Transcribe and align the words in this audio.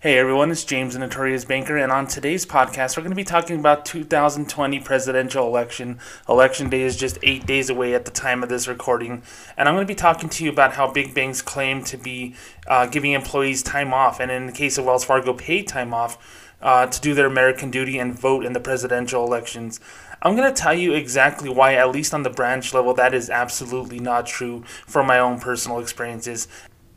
Hey 0.00 0.16
everyone, 0.16 0.52
it's 0.52 0.62
James, 0.62 0.94
the 0.94 1.00
Notorious 1.00 1.44
Banker, 1.44 1.76
and 1.76 1.90
on 1.90 2.06
today's 2.06 2.46
podcast, 2.46 2.96
we're 2.96 3.02
going 3.02 3.10
to 3.10 3.16
be 3.16 3.24
talking 3.24 3.58
about 3.58 3.84
2020 3.84 4.78
presidential 4.78 5.44
election. 5.44 5.98
Election 6.28 6.70
day 6.70 6.82
is 6.82 6.96
just 6.96 7.18
eight 7.24 7.46
days 7.46 7.68
away 7.68 7.96
at 7.96 8.04
the 8.04 8.12
time 8.12 8.44
of 8.44 8.48
this 8.48 8.68
recording, 8.68 9.24
and 9.56 9.68
I'm 9.68 9.74
going 9.74 9.84
to 9.84 9.90
be 9.90 9.96
talking 9.96 10.28
to 10.28 10.44
you 10.44 10.50
about 10.50 10.74
how 10.74 10.88
big 10.88 11.14
banks 11.14 11.42
claim 11.42 11.82
to 11.82 11.96
be 11.96 12.36
uh, 12.68 12.86
giving 12.86 13.10
employees 13.10 13.64
time 13.64 13.92
off, 13.92 14.20
and 14.20 14.30
in 14.30 14.46
the 14.46 14.52
case 14.52 14.78
of 14.78 14.84
Wells 14.84 15.04
Fargo, 15.04 15.34
paid 15.34 15.66
time 15.66 15.92
off 15.92 16.46
uh, 16.62 16.86
to 16.86 17.00
do 17.00 17.12
their 17.12 17.26
American 17.26 17.68
duty 17.68 17.98
and 17.98 18.16
vote 18.16 18.44
in 18.44 18.52
the 18.52 18.60
presidential 18.60 19.24
elections. 19.24 19.80
I'm 20.22 20.36
going 20.36 20.48
to 20.48 20.62
tell 20.62 20.74
you 20.74 20.92
exactly 20.92 21.48
why, 21.48 21.74
at 21.74 21.90
least 21.90 22.14
on 22.14 22.22
the 22.22 22.30
branch 22.30 22.72
level, 22.72 22.94
that 22.94 23.14
is 23.14 23.30
absolutely 23.30 23.98
not 23.98 24.26
true 24.26 24.62
from 24.86 25.08
my 25.08 25.18
own 25.18 25.40
personal 25.40 25.80
experiences. 25.80 26.46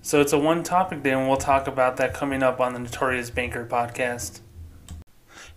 So 0.04 0.20
it's 0.20 0.34
a 0.34 0.40
one 0.40 0.64
topic 0.64 1.04
day, 1.04 1.12
and 1.12 1.28
we'll 1.28 1.38
talk 1.38 1.68
about 1.68 1.98
that 1.98 2.12
coming 2.12 2.42
up 2.42 2.60
on 2.60 2.74
the 2.74 2.80
Notorious 2.80 3.30
Banker 3.30 3.68
podcast. 3.68 4.40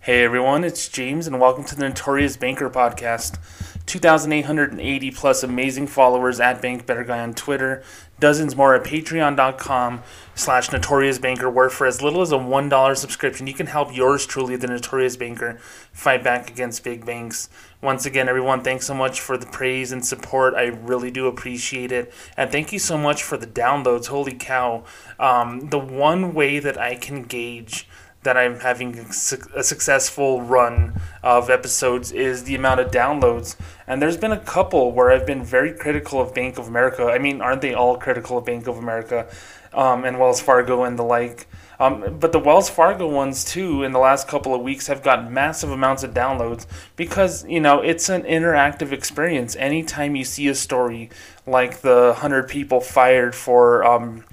Hey 0.01 0.23
everyone, 0.23 0.63
it's 0.63 0.87
James, 0.87 1.25
and 1.25 1.39
welcome 1.39 1.63
to 1.63 1.75
the 1.75 1.89
Notorious 1.89 2.37
Banker 2.37 2.69
podcast. 2.69 3.39
2,880 3.87 5.09
plus 5.09 5.41
amazing 5.41 5.87
followers 5.87 6.39
at 6.39 6.61
Bank 6.61 6.85
Better 6.85 7.03
Guy 7.03 7.21
on 7.21 7.33
Twitter, 7.33 7.81
dozens 8.19 8.55
more 8.55 8.75
at 8.75 8.83
patreon.com 8.83 10.01
slash 10.35 10.71
notorious 10.71 11.19
banker 11.19 11.49
where 11.49 11.69
for 11.69 11.87
as 11.87 12.01
little 12.01 12.21
as 12.21 12.31
a 12.31 12.37
$1 12.37 12.97
subscription 12.97 13.47
you 13.47 13.53
can 13.53 13.67
help 13.67 13.95
yours 13.95 14.25
truly 14.25 14.55
the 14.55 14.67
notorious 14.67 15.15
banker 15.15 15.57
fight 15.91 16.23
back 16.23 16.49
against 16.49 16.83
big 16.83 17.05
banks. 17.05 17.49
Once 17.81 18.05
again 18.05 18.27
everyone 18.27 18.61
thanks 18.61 18.85
so 18.85 18.93
much 18.93 19.19
for 19.19 19.37
the 19.37 19.45
praise 19.45 19.91
and 19.91 20.05
support. 20.05 20.53
I 20.53 20.65
really 20.65 21.11
do 21.11 21.27
appreciate 21.27 21.91
it. 21.91 22.11
And 22.37 22.51
thank 22.51 22.71
you 22.73 22.79
so 22.79 22.97
much 22.97 23.23
for 23.23 23.37
the 23.37 23.47
downloads. 23.47 24.07
Holy 24.07 24.33
cow. 24.33 24.83
Um, 25.19 25.69
the 25.69 25.79
one 25.79 26.33
way 26.33 26.59
that 26.59 26.77
i 26.77 26.95
can 26.95 27.23
gauge 27.23 27.87
that 28.25 28.35
I'm 28.37 28.59
having 28.59 28.99
a 28.99 29.63
successful 29.63 30.41
run 30.41 30.99
of 31.23 31.49
episodes 31.49 32.11
is 32.11 32.43
the 32.43 32.55
amount 32.55 32.81
of 32.81 32.91
downloads. 32.91 33.55
And 33.87 34.01
there's 34.01 34.17
been 34.17 34.33
a 34.33 34.39
couple 34.39 34.91
where 34.91 35.11
I've 35.11 35.25
been 35.25 35.43
very 35.43 35.71
critical 35.71 36.19
of 36.19 36.33
Bank 36.33 36.57
of 36.57 36.67
America. 36.67 37.05
I 37.05 37.19
mean, 37.19 37.39
aren't 37.39 37.61
they 37.61 37.73
all 37.73 37.97
critical 37.97 38.37
of 38.37 38.45
Bank 38.45 38.67
of 38.67 38.77
America 38.77 39.27
um, 39.73 40.03
and 40.03 40.19
Wells 40.19 40.41
Fargo 40.41 40.83
and 40.83 40.99
the 40.99 41.03
like? 41.03 41.47
Um, 41.79 42.17
but 42.19 42.31
the 42.31 42.39
Wells 42.39 42.69
Fargo 42.69 43.07
ones 43.07 43.43
too, 43.43 43.83
in 43.83 43.91
the 43.91 43.99
last 43.99 44.27
couple 44.27 44.55
of 44.55 44.61
weeks, 44.61 44.87
have 44.87 45.03
got 45.03 45.31
massive 45.31 45.71
amounts 45.71 46.03
of 46.03 46.13
downloads 46.13 46.65
because 46.95 47.45
you 47.47 47.59
know 47.59 47.81
it's 47.81 48.09
an 48.09 48.23
interactive 48.23 48.91
experience. 48.91 49.55
Anytime 49.57 50.15
you 50.15 50.23
see 50.23 50.47
a 50.47 50.55
story 50.55 51.09
like 51.45 51.81
the 51.81 52.13
hundred 52.17 52.47
people 52.47 52.79
fired 52.79 53.35
for 53.35 53.83
um, 53.83 54.23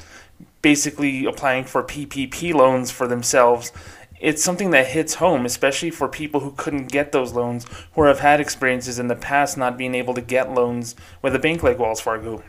basically 0.62 1.26
applying 1.26 1.64
for 1.64 1.82
PPP 1.82 2.54
loans 2.54 2.90
for 2.90 3.06
themselves. 3.06 3.72
It's 4.20 4.42
something 4.42 4.70
that 4.70 4.86
hits 4.86 5.14
home, 5.14 5.44
especially 5.44 5.90
for 5.90 6.08
people 6.08 6.40
who 6.40 6.52
couldn't 6.52 6.92
get 6.92 7.10
those 7.10 7.32
loans 7.32 7.66
or 7.96 8.06
have 8.06 8.20
had 8.20 8.40
experiences 8.40 9.00
in 9.00 9.08
the 9.08 9.16
past 9.16 9.58
not 9.58 9.76
being 9.76 9.96
able 9.96 10.14
to 10.14 10.20
get 10.20 10.54
loans 10.54 10.94
with 11.20 11.34
a 11.34 11.40
bank 11.40 11.64
like 11.64 11.80
Wells 11.80 12.00
Fargo. 12.00 12.42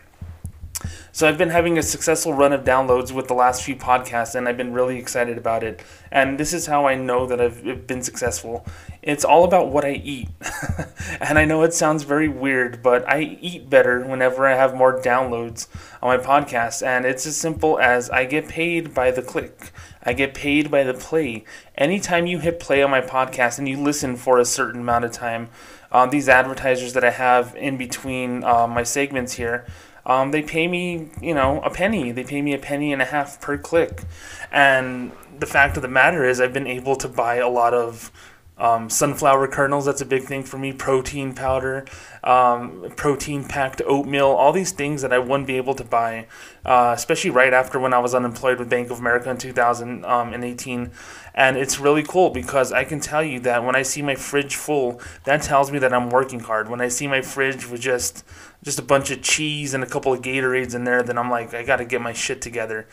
So 1.15 1.27
I've 1.27 1.37
been 1.37 1.51
having 1.51 1.77
a 1.77 1.83
successful 1.83 2.33
run 2.33 2.53
of 2.53 2.63
downloads 2.63 3.11
with 3.11 3.27
the 3.27 3.35
last 3.35 3.61
few 3.61 3.75
podcasts, 3.75 4.33
and 4.33 4.49
I've 4.49 4.57
been 4.57 4.73
really 4.73 4.97
excited 4.97 5.37
about 5.37 5.63
it. 5.63 5.83
And 6.11 6.39
this 6.39 6.53
is 6.53 6.65
how 6.65 6.87
I 6.87 6.95
know 6.95 7.27
that 7.27 7.39
I've 7.39 7.85
been 7.85 8.01
successful. 8.01 8.65
It's 9.03 9.23
all 9.23 9.43
about 9.43 9.69
what 9.69 9.85
I 9.85 9.91
eat. 9.91 10.29
and 11.21 11.37
I 11.37 11.45
know 11.45 11.61
it 11.61 11.75
sounds 11.75 12.01
very 12.01 12.27
weird, 12.27 12.81
but 12.81 13.07
I 13.07 13.37
eat 13.39 13.69
better 13.69 14.03
whenever 14.03 14.47
I 14.47 14.55
have 14.55 14.75
more 14.75 14.99
downloads 14.99 15.67
on 16.01 16.17
my 16.17 16.23
podcast. 16.23 16.83
And 16.83 17.05
it's 17.05 17.27
as 17.27 17.37
simple 17.37 17.77
as 17.77 18.09
I 18.09 18.25
get 18.25 18.47
paid 18.47 18.95
by 18.95 19.11
the 19.11 19.21
click. 19.21 19.71
I 20.01 20.13
get 20.13 20.33
paid 20.33 20.71
by 20.71 20.83
the 20.83 20.95
play. 20.95 21.43
Anytime 21.77 22.25
you 22.25 22.39
hit 22.39 22.59
play 22.59 22.81
on 22.81 22.89
my 22.89 23.01
podcast 23.01 23.59
and 23.59 23.69
you 23.69 23.77
listen 23.77 24.15
for 24.15 24.39
a 24.39 24.45
certain 24.45 24.81
amount 24.81 25.05
of 25.05 25.11
time, 25.11 25.49
um, 25.91 26.09
these 26.09 26.27
advertisers 26.27 26.93
that 26.93 27.03
I 27.03 27.11
have 27.11 27.55
in 27.55 27.77
between 27.77 28.43
uh, 28.43 28.65
my 28.65 28.81
segments 28.81 29.33
here, 29.33 29.67
um, 30.05 30.31
they 30.31 30.41
pay 30.41 30.67
me, 30.67 31.09
you 31.21 31.33
know, 31.33 31.61
a 31.61 31.69
penny. 31.69 32.11
They 32.11 32.23
pay 32.23 32.41
me 32.41 32.53
a 32.53 32.57
penny 32.57 32.91
and 32.91 33.01
a 33.01 33.05
half 33.05 33.39
per 33.39 33.57
click. 33.57 34.03
And 34.51 35.11
the 35.39 35.45
fact 35.45 35.77
of 35.77 35.81
the 35.81 35.89
matter 35.89 36.25
is, 36.25 36.41
I've 36.41 36.53
been 36.53 36.67
able 36.67 36.95
to 36.97 37.07
buy 37.07 37.35
a 37.35 37.47
lot 37.47 37.73
of 37.73 38.11
um, 38.57 38.89
sunflower 38.89 39.47
kernels, 39.47 39.85
that's 39.85 40.01
a 40.01 40.05
big 40.05 40.23
thing 40.23 40.43
for 40.43 40.57
me. 40.57 40.71
Protein 40.71 41.33
powder, 41.33 41.85
um, 42.23 42.91
protein 42.95 43.43
packed 43.43 43.81
oatmeal, 43.85 44.27
all 44.27 44.53
these 44.53 44.71
things 44.71 45.01
that 45.01 45.11
I 45.11 45.19
wouldn't 45.19 45.47
be 45.47 45.57
able 45.57 45.73
to 45.75 45.83
buy, 45.83 46.27
uh, 46.63 46.93
especially 46.95 47.31
right 47.31 47.53
after 47.53 47.79
when 47.79 47.93
I 47.93 47.99
was 47.99 48.13
unemployed 48.13 48.59
with 48.59 48.69
Bank 48.69 48.91
of 48.91 48.99
America 48.99 49.29
in 49.29 49.37
2018. 49.37 50.91
And 51.35 51.57
it's 51.57 51.79
really 51.79 52.03
cool 52.03 52.29
because 52.29 52.71
I 52.71 52.83
can 52.83 52.99
tell 52.99 53.23
you 53.23 53.39
that 53.39 53.63
when 53.63 53.75
I 53.75 53.81
see 53.81 54.03
my 54.03 54.15
fridge 54.15 54.55
full, 54.55 55.01
that 55.23 55.41
tells 55.41 55.71
me 55.71 55.79
that 55.79 55.91
I'm 55.91 56.11
working 56.11 56.39
hard. 56.39 56.69
When 56.69 56.79
I 56.79 56.89
see 56.89 57.07
my 57.07 57.21
fridge 57.21 57.67
with 57.67 57.81
just 57.81 58.23
just 58.63 58.79
a 58.79 58.83
bunch 58.83 59.11
of 59.11 59.21
cheese 59.21 59.73
and 59.73 59.83
a 59.83 59.87
couple 59.87 60.13
of 60.13 60.21
Gatorades 60.21 60.73
in 60.73 60.85
there, 60.85 61.03
then 61.03 61.17
I'm 61.17 61.29
like, 61.29 61.53
I 61.53 61.63
got 61.63 61.77
to 61.77 61.85
get 61.85 62.01
my 62.01 62.13
shit 62.13 62.41
together. 62.41 62.87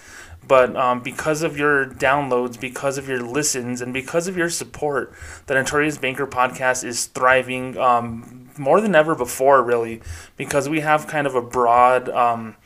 But 0.50 0.74
um, 0.74 0.98
because 0.98 1.44
of 1.44 1.56
your 1.56 1.86
downloads, 1.86 2.58
because 2.58 2.98
of 2.98 3.08
your 3.08 3.22
listens, 3.22 3.80
and 3.80 3.92
because 3.94 4.26
of 4.26 4.36
your 4.36 4.50
support, 4.50 5.14
the 5.46 5.54
Notorious 5.54 5.96
Banker 5.96 6.26
podcast 6.26 6.82
is 6.82 7.06
thriving 7.06 7.78
um, 7.78 8.50
more 8.58 8.80
than 8.80 8.96
ever 8.96 9.14
before, 9.14 9.62
really, 9.62 10.02
because 10.36 10.68
we 10.68 10.80
have 10.80 11.06
kind 11.06 11.28
of 11.28 11.36
a 11.36 11.40
broad. 11.40 12.08
Um, 12.08 12.56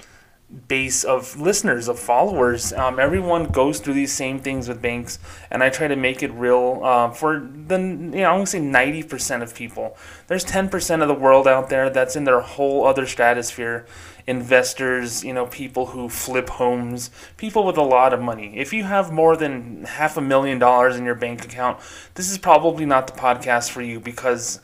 base 0.68 1.02
of 1.02 1.40
listeners 1.40 1.88
of 1.88 1.98
followers 1.98 2.72
um, 2.74 3.00
everyone 3.00 3.46
goes 3.46 3.80
through 3.80 3.94
these 3.94 4.12
same 4.12 4.38
things 4.38 4.68
with 4.68 4.80
banks 4.80 5.18
and 5.50 5.64
i 5.64 5.68
try 5.68 5.88
to 5.88 5.96
make 5.96 6.22
it 6.22 6.30
real 6.32 6.80
uh, 6.84 7.10
for 7.10 7.40
the 7.40 7.76
you 7.76 8.20
know 8.20 8.30
i'm 8.30 8.36
going 8.36 8.44
to 8.44 8.46
say 8.46 8.60
90% 8.60 9.42
of 9.42 9.52
people 9.52 9.96
there's 10.28 10.44
10% 10.44 11.02
of 11.02 11.08
the 11.08 11.14
world 11.14 11.48
out 11.48 11.70
there 11.70 11.90
that's 11.90 12.14
in 12.14 12.22
their 12.22 12.40
whole 12.40 12.86
other 12.86 13.04
stratosphere 13.04 13.84
investors 14.26 15.22
you 15.22 15.32
know 15.32 15.46
people 15.46 15.86
who 15.86 16.08
flip 16.08 16.48
homes 16.48 17.10
people 17.36 17.64
with 17.64 17.76
a 17.76 17.82
lot 17.82 18.14
of 18.14 18.20
money 18.20 18.56
if 18.56 18.72
you 18.72 18.82
have 18.84 19.12
more 19.12 19.36
than 19.36 19.84
half 19.84 20.16
a 20.16 20.20
million 20.20 20.58
dollars 20.58 20.96
in 20.96 21.04
your 21.04 21.14
bank 21.14 21.44
account 21.44 21.78
this 22.14 22.30
is 22.30 22.38
probably 22.38 22.86
not 22.86 23.06
the 23.06 23.12
podcast 23.12 23.70
for 23.70 23.82
you 23.82 24.00
because 24.00 24.60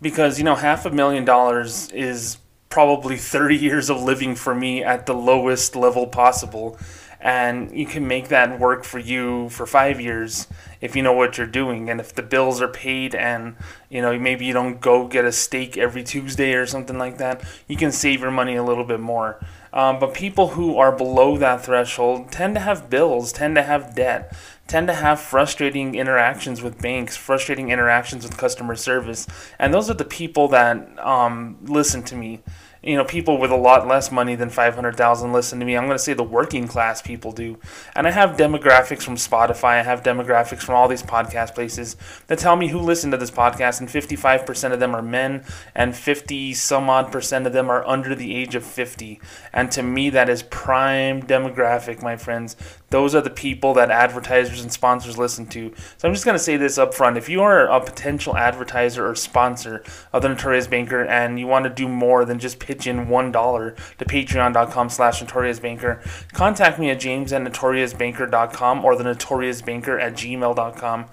because 0.00 0.38
you 0.38 0.44
know 0.44 0.54
half 0.54 0.86
a 0.86 0.90
million 0.90 1.24
dollars 1.24 1.90
is 1.90 2.38
probably 2.72 3.18
30 3.18 3.56
years 3.56 3.90
of 3.90 4.02
living 4.02 4.34
for 4.34 4.54
me 4.54 4.82
at 4.82 5.04
the 5.04 5.12
lowest 5.12 5.76
level 5.76 6.06
possible. 6.06 6.78
And 7.22 7.70
you 7.70 7.86
can 7.86 8.08
make 8.08 8.28
that 8.28 8.58
work 8.58 8.82
for 8.82 8.98
you 8.98 9.48
for 9.48 9.64
five 9.64 10.00
years 10.00 10.48
if 10.80 10.96
you 10.96 11.02
know 11.02 11.12
what 11.12 11.38
you're 11.38 11.46
doing. 11.46 11.88
And 11.88 12.00
if 12.00 12.12
the 12.12 12.22
bills 12.22 12.60
are 12.60 12.66
paid 12.66 13.14
and, 13.14 13.54
you 13.88 14.02
know, 14.02 14.18
maybe 14.18 14.44
you 14.44 14.52
don't 14.52 14.80
go 14.80 15.06
get 15.06 15.24
a 15.24 15.30
steak 15.30 15.78
every 15.78 16.02
Tuesday 16.02 16.54
or 16.54 16.66
something 16.66 16.98
like 16.98 17.18
that, 17.18 17.44
you 17.68 17.76
can 17.76 17.92
save 17.92 18.20
your 18.20 18.32
money 18.32 18.56
a 18.56 18.64
little 18.64 18.84
bit 18.84 18.98
more. 18.98 19.38
Um, 19.72 20.00
but 20.00 20.14
people 20.14 20.48
who 20.48 20.76
are 20.76 20.90
below 20.90 21.38
that 21.38 21.64
threshold 21.64 22.32
tend 22.32 22.56
to 22.56 22.60
have 22.60 22.90
bills, 22.90 23.32
tend 23.32 23.54
to 23.54 23.62
have 23.62 23.94
debt, 23.94 24.36
tend 24.66 24.88
to 24.88 24.94
have 24.94 25.20
frustrating 25.20 25.94
interactions 25.94 26.60
with 26.60 26.82
banks, 26.82 27.16
frustrating 27.16 27.70
interactions 27.70 28.24
with 28.24 28.36
customer 28.36 28.74
service. 28.74 29.28
And 29.60 29.72
those 29.72 29.88
are 29.88 29.94
the 29.94 30.04
people 30.04 30.48
that 30.48 30.98
um, 30.98 31.58
listen 31.62 32.02
to 32.04 32.16
me 32.16 32.40
you 32.82 32.96
know, 32.96 33.04
people 33.04 33.38
with 33.38 33.52
a 33.52 33.56
lot 33.56 33.86
less 33.86 34.10
money 34.10 34.34
than 34.34 34.50
500,000 34.50 35.32
listen 35.32 35.60
to 35.60 35.64
me. 35.64 35.76
I'm 35.76 35.86
going 35.86 35.96
to 35.96 36.02
say 36.02 36.14
the 36.14 36.24
working 36.24 36.66
class 36.66 37.00
people 37.00 37.30
do. 37.30 37.58
And 37.94 38.08
I 38.08 38.10
have 38.10 38.36
demographics 38.36 39.02
from 39.02 39.14
Spotify, 39.14 39.78
I 39.78 39.82
have 39.82 40.02
demographics 40.02 40.62
from 40.62 40.74
all 40.74 40.88
these 40.88 41.02
podcast 41.02 41.54
places 41.54 41.96
that 42.26 42.40
tell 42.40 42.56
me 42.56 42.68
who 42.68 42.80
listened 42.80 43.12
to 43.12 43.16
this 43.16 43.30
podcast, 43.30 43.78
and 43.80 43.88
55% 43.88 44.72
of 44.72 44.80
them 44.80 44.96
are 44.96 45.02
men, 45.02 45.44
and 45.74 45.94
50 45.94 46.54
some 46.54 46.90
odd 46.90 47.12
percent 47.12 47.46
of 47.46 47.52
them 47.52 47.70
are 47.70 47.86
under 47.86 48.16
the 48.16 48.34
age 48.34 48.56
of 48.56 48.64
50. 48.64 49.20
And 49.52 49.70
to 49.70 49.82
me, 49.82 50.10
that 50.10 50.28
is 50.28 50.42
prime 50.42 51.22
demographic, 51.22 52.02
my 52.02 52.16
friends. 52.16 52.56
Those 52.90 53.14
are 53.14 53.22
the 53.22 53.30
people 53.30 53.72
that 53.74 53.90
advertisers 53.90 54.60
and 54.60 54.70
sponsors 54.70 55.16
listen 55.16 55.46
to. 55.46 55.72
So 55.96 56.08
I'm 56.08 56.14
just 56.14 56.26
going 56.26 56.36
to 56.36 56.42
say 56.42 56.58
this 56.58 56.76
up 56.76 56.92
front. 56.92 57.16
If 57.16 57.28
you 57.28 57.42
are 57.42 57.66
a 57.66 57.80
potential 57.80 58.36
advertiser 58.36 59.08
or 59.08 59.14
sponsor 59.14 59.82
of 60.12 60.20
the 60.20 60.28
Notorious 60.28 60.66
Banker 60.66 61.04
and 61.04 61.38
you 61.38 61.46
want 61.46 61.64
to 61.64 61.70
do 61.70 61.88
more 61.88 62.26
than 62.26 62.38
just 62.38 62.58
pitch 62.72 62.86
in 62.86 63.06
$1 63.06 63.76
to 63.98 64.04
patreon.com 64.04 64.88
slash 64.88 65.22
notoriousbanker, 65.22 66.00
contact 66.32 66.78
me 66.78 66.90
at 66.90 67.00
james 67.00 67.32
at 67.32 67.42
notoriousbanker.com 67.42 68.84
or 68.84 68.96
the 68.96 69.04
notoriousbanker 69.04 70.00
at 70.00 70.14
gmail.com. 70.14 71.06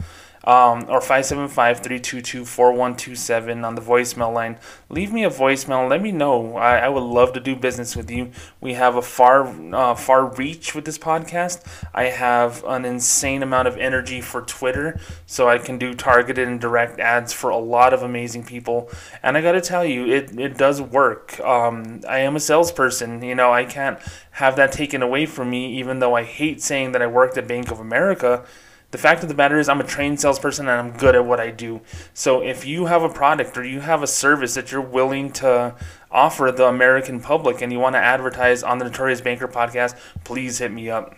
um, 0.50 0.86
or 0.90 1.00
575-322-4127 1.00 3.64
on 3.64 3.76
the 3.76 3.82
voicemail 3.82 4.34
line. 4.34 4.58
Leave 4.90 5.14
me 5.14 5.24
a 5.24 5.30
voicemail. 5.30 5.88
Let 5.88 6.02
me 6.02 6.12
know. 6.12 6.56
I, 6.56 6.78
I 6.78 6.90
would 6.90 7.04
love 7.04 7.34
to 7.34 7.40
do 7.40 7.56
business 7.56 7.96
with 7.96 8.10
you. 8.10 8.32
We 8.60 8.74
have 8.74 8.96
a 8.96 9.04
far 9.04 9.46
uh, 9.76 9.94
far 9.94 10.26
reach 10.26 10.74
with 10.74 10.86
this 10.86 10.98
podcast. 10.98 11.64
I 11.94 12.06
have 12.06 12.64
an 12.64 12.84
insane 12.84 13.44
amount 13.44 13.68
of 13.68 13.78
energy 13.78 14.22
for 14.22 14.42
Twitter, 14.42 15.00
so 15.28 15.48
I 15.48 15.60
can 15.60 15.78
do 15.78 15.94
targeted 15.94 16.48
and 16.48 16.60
direct 16.60 17.00
ads 17.00 17.32
for 17.32 17.52
a 17.52 17.60
lot 17.60 17.94
of 17.94 18.02
amazing 18.02 18.44
people. 18.44 18.90
And 19.22 19.38
I 19.38 19.42
got 19.42 19.52
to 19.52 19.62
tell 19.62 19.86
you, 19.86 20.08
it, 20.08 20.36
it 20.40 20.58
does 20.58 20.82
work. 20.82 21.40
Um, 21.42 22.02
I 22.10 22.22
am 22.22 22.36
a 22.36 22.40
salesperson. 22.40 23.22
You 23.22 23.36
know, 23.36 23.54
I 23.54 23.66
can't 23.66 24.00
have 24.32 24.56
that 24.56 24.72
taken 24.72 25.04
away 25.04 25.28
from 25.28 25.52
me, 25.52 25.78
even 25.78 26.00
though 26.00 26.16
I 26.16 26.24
hate 26.24 26.64
saying 26.64 26.94
that 26.94 27.04
I 27.04 27.08
worked 27.08 27.38
at 27.38 27.48
Bank 27.48 27.70
of 27.70 27.80
America 27.80 28.44
the 28.92 28.98
fact 28.98 29.22
of 29.22 29.30
the 29.30 29.36
matter 29.36 29.60
is, 29.60 29.70
I'm 29.70 29.80
a 29.80 29.84
trained 29.84 30.20
salesperson 30.20 30.68
and 30.68 30.80
I'm 30.80 30.98
good 30.98 31.16
at 31.16 31.26
what 31.26 31.40
I 31.40 31.52
do. 31.52 31.82
So 32.14 32.42
if 32.42 32.66
you 32.66 32.88
have 32.88 33.04
a 33.04 33.10
product 33.10 33.58
or 33.58 33.64
you 33.64 33.82
have 33.82 34.02
a 34.02 34.08
service 34.08 34.56
that 34.56 34.72
you're 34.72 34.82
willing 34.82 35.32
to 35.34 35.76
offer 36.12 36.52
the 36.52 36.66
American 36.66 37.20
public 37.20 37.62
and 37.62 37.72
you 37.72 37.80
want 37.80 37.94
to 37.94 38.00
advertise 38.00 38.64
on 38.64 38.80
the 38.80 38.86
Notorious 38.86 39.22
Banker 39.22 39.48
podcast, 39.48 39.96
please 40.24 40.58
hit 40.58 40.72
me 40.72 40.90
up. 40.90 41.16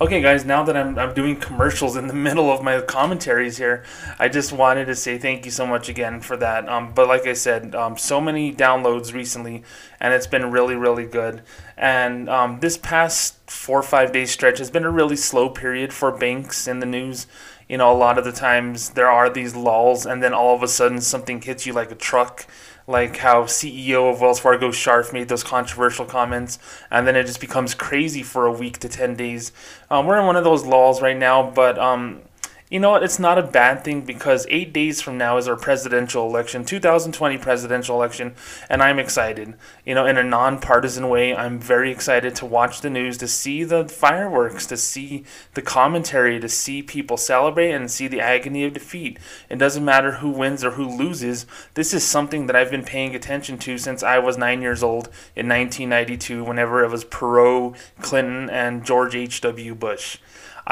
Okay, 0.00 0.22
guys, 0.22 0.44
now 0.46 0.62
that 0.62 0.76
I'm, 0.76 0.98
I'm 0.98 1.12
doing 1.12 1.36
commercials 1.36 1.96
in 1.96 2.06
the 2.06 2.14
middle 2.28 2.50
of 2.50 2.62
my 2.62 2.80
commentaries 2.80 3.58
here, 3.58 3.84
I 4.18 4.28
just 4.28 4.52
wanted 4.52 4.86
to 4.86 4.94
say 4.94 5.18
thank 5.18 5.44
you 5.44 5.50
so 5.50 5.66
much 5.66 5.88
again 5.88 6.20
for 6.20 6.36
that. 6.38 6.66
Um, 6.68 6.92
but 6.94 7.08
like 7.08 7.26
I 7.26 7.34
said, 7.34 7.74
um, 7.74 7.98
so 7.98 8.20
many 8.20 8.54
downloads 8.54 9.12
recently, 9.12 9.64
and 10.00 10.14
it's 10.14 10.26
been 10.26 10.50
really, 10.50 10.76
really 10.76 11.04
good. 11.04 11.42
And 11.76 12.28
um, 12.30 12.60
this 12.60 12.78
past 12.78 13.38
four 13.50 13.80
or 13.80 13.82
five 13.82 14.12
day 14.12 14.24
stretch 14.24 14.58
has 14.58 14.70
been 14.70 14.84
a 14.84 14.90
really 14.90 15.16
slow 15.16 15.50
period 15.50 15.92
for 15.92 16.10
banks 16.10 16.66
in 16.66 16.80
the 16.80 16.86
news. 16.86 17.26
You 17.68 17.76
know, 17.78 17.92
a 17.92 17.96
lot 17.96 18.18
of 18.18 18.24
the 18.24 18.32
times 18.32 18.90
there 18.90 19.10
are 19.10 19.28
these 19.28 19.54
lulls, 19.54 20.06
and 20.06 20.22
then 20.22 20.32
all 20.32 20.54
of 20.54 20.62
a 20.62 20.68
sudden 20.68 21.00
something 21.00 21.40
hits 21.40 21.66
you 21.66 21.74
like 21.74 21.90
a 21.90 21.96
truck 21.96 22.46
like 22.86 23.16
how 23.18 23.44
CEO 23.44 24.12
of 24.12 24.20
Wells 24.20 24.40
Fargo 24.40 24.70
Scharf 24.70 25.12
made 25.12 25.28
those 25.28 25.44
controversial 25.44 26.04
comments, 26.04 26.58
and 26.90 27.06
then 27.06 27.16
it 27.16 27.26
just 27.26 27.40
becomes 27.40 27.74
crazy 27.74 28.22
for 28.22 28.46
a 28.46 28.52
week 28.52 28.78
to 28.78 28.88
10 28.88 29.16
days. 29.16 29.52
Um, 29.90 30.06
we're 30.06 30.18
in 30.18 30.26
one 30.26 30.36
of 30.36 30.44
those 30.44 30.64
lulls 30.64 31.00
right 31.00 31.16
now, 31.16 31.50
but 31.50 31.78
um, 31.78 32.22
you 32.72 32.80
know 32.80 32.88
what? 32.92 33.02
It's 33.02 33.18
not 33.18 33.36
a 33.36 33.42
bad 33.42 33.84
thing 33.84 34.00
because 34.00 34.46
eight 34.48 34.72
days 34.72 35.02
from 35.02 35.18
now 35.18 35.36
is 35.36 35.46
our 35.46 35.56
presidential 35.56 36.26
election, 36.26 36.64
2020 36.64 37.36
presidential 37.36 37.96
election, 37.96 38.34
and 38.70 38.82
I'm 38.82 38.98
excited. 38.98 39.56
You 39.84 39.94
know, 39.94 40.06
in 40.06 40.16
a 40.16 40.24
nonpartisan 40.24 41.10
way, 41.10 41.36
I'm 41.36 41.58
very 41.58 41.92
excited 41.92 42.34
to 42.36 42.46
watch 42.46 42.80
the 42.80 42.88
news, 42.88 43.18
to 43.18 43.28
see 43.28 43.62
the 43.62 43.86
fireworks, 43.86 44.64
to 44.68 44.78
see 44.78 45.24
the 45.52 45.60
commentary, 45.60 46.40
to 46.40 46.48
see 46.48 46.82
people 46.82 47.18
celebrate 47.18 47.72
and 47.72 47.90
see 47.90 48.08
the 48.08 48.22
agony 48.22 48.64
of 48.64 48.72
defeat. 48.72 49.18
It 49.50 49.58
doesn't 49.58 49.84
matter 49.84 50.12
who 50.12 50.30
wins 50.30 50.64
or 50.64 50.70
who 50.70 50.88
loses. 50.88 51.44
This 51.74 51.92
is 51.92 52.02
something 52.04 52.46
that 52.46 52.56
I've 52.56 52.70
been 52.70 52.86
paying 52.86 53.14
attention 53.14 53.58
to 53.58 53.76
since 53.76 54.02
I 54.02 54.18
was 54.18 54.38
nine 54.38 54.62
years 54.62 54.82
old 54.82 55.10
in 55.36 55.46
1992, 55.46 56.42
whenever 56.42 56.82
it 56.82 56.90
was 56.90 57.04
Perot, 57.04 57.76
Clinton, 58.00 58.48
and 58.48 58.82
George 58.82 59.14
H.W. 59.14 59.74
Bush. 59.74 60.16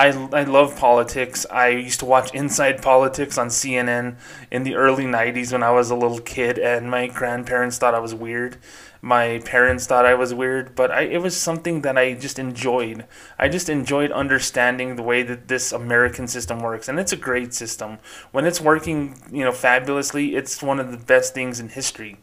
I, 0.00 0.06
I 0.32 0.44
love 0.44 0.78
politics. 0.78 1.44
I 1.50 1.68
used 1.68 2.00
to 2.00 2.06
watch 2.06 2.32
Inside 2.32 2.80
Politics 2.80 3.36
on 3.36 3.48
CNN 3.48 4.16
in 4.50 4.62
the 4.62 4.74
early 4.74 5.04
90s 5.04 5.52
when 5.52 5.62
I 5.62 5.72
was 5.72 5.90
a 5.90 5.94
little 5.94 6.20
kid, 6.20 6.58
and 6.58 6.90
my 6.90 7.06
grandparents 7.06 7.76
thought 7.76 7.94
I 7.94 7.98
was 7.98 8.14
weird. 8.14 8.56
My 9.02 9.42
parents 9.44 9.86
thought 9.86 10.06
I 10.06 10.14
was 10.14 10.32
weird, 10.32 10.74
but 10.74 10.90
I, 10.90 11.02
it 11.02 11.20
was 11.20 11.36
something 11.36 11.82
that 11.82 11.98
I 11.98 12.14
just 12.14 12.38
enjoyed. 12.38 13.04
I 13.38 13.50
just 13.50 13.68
enjoyed 13.68 14.10
understanding 14.10 14.96
the 14.96 15.02
way 15.02 15.22
that 15.22 15.48
this 15.48 15.70
American 15.70 16.26
system 16.26 16.60
works, 16.60 16.88
and 16.88 16.98
it's 16.98 17.12
a 17.12 17.16
great 17.18 17.52
system. 17.52 17.98
When 18.32 18.46
it's 18.46 18.58
working, 18.58 19.20
you 19.30 19.44
know, 19.44 19.52
fabulously, 19.52 20.34
it's 20.34 20.62
one 20.62 20.80
of 20.80 20.92
the 20.92 21.04
best 21.04 21.34
things 21.34 21.60
in 21.60 21.68
history. 21.68 22.16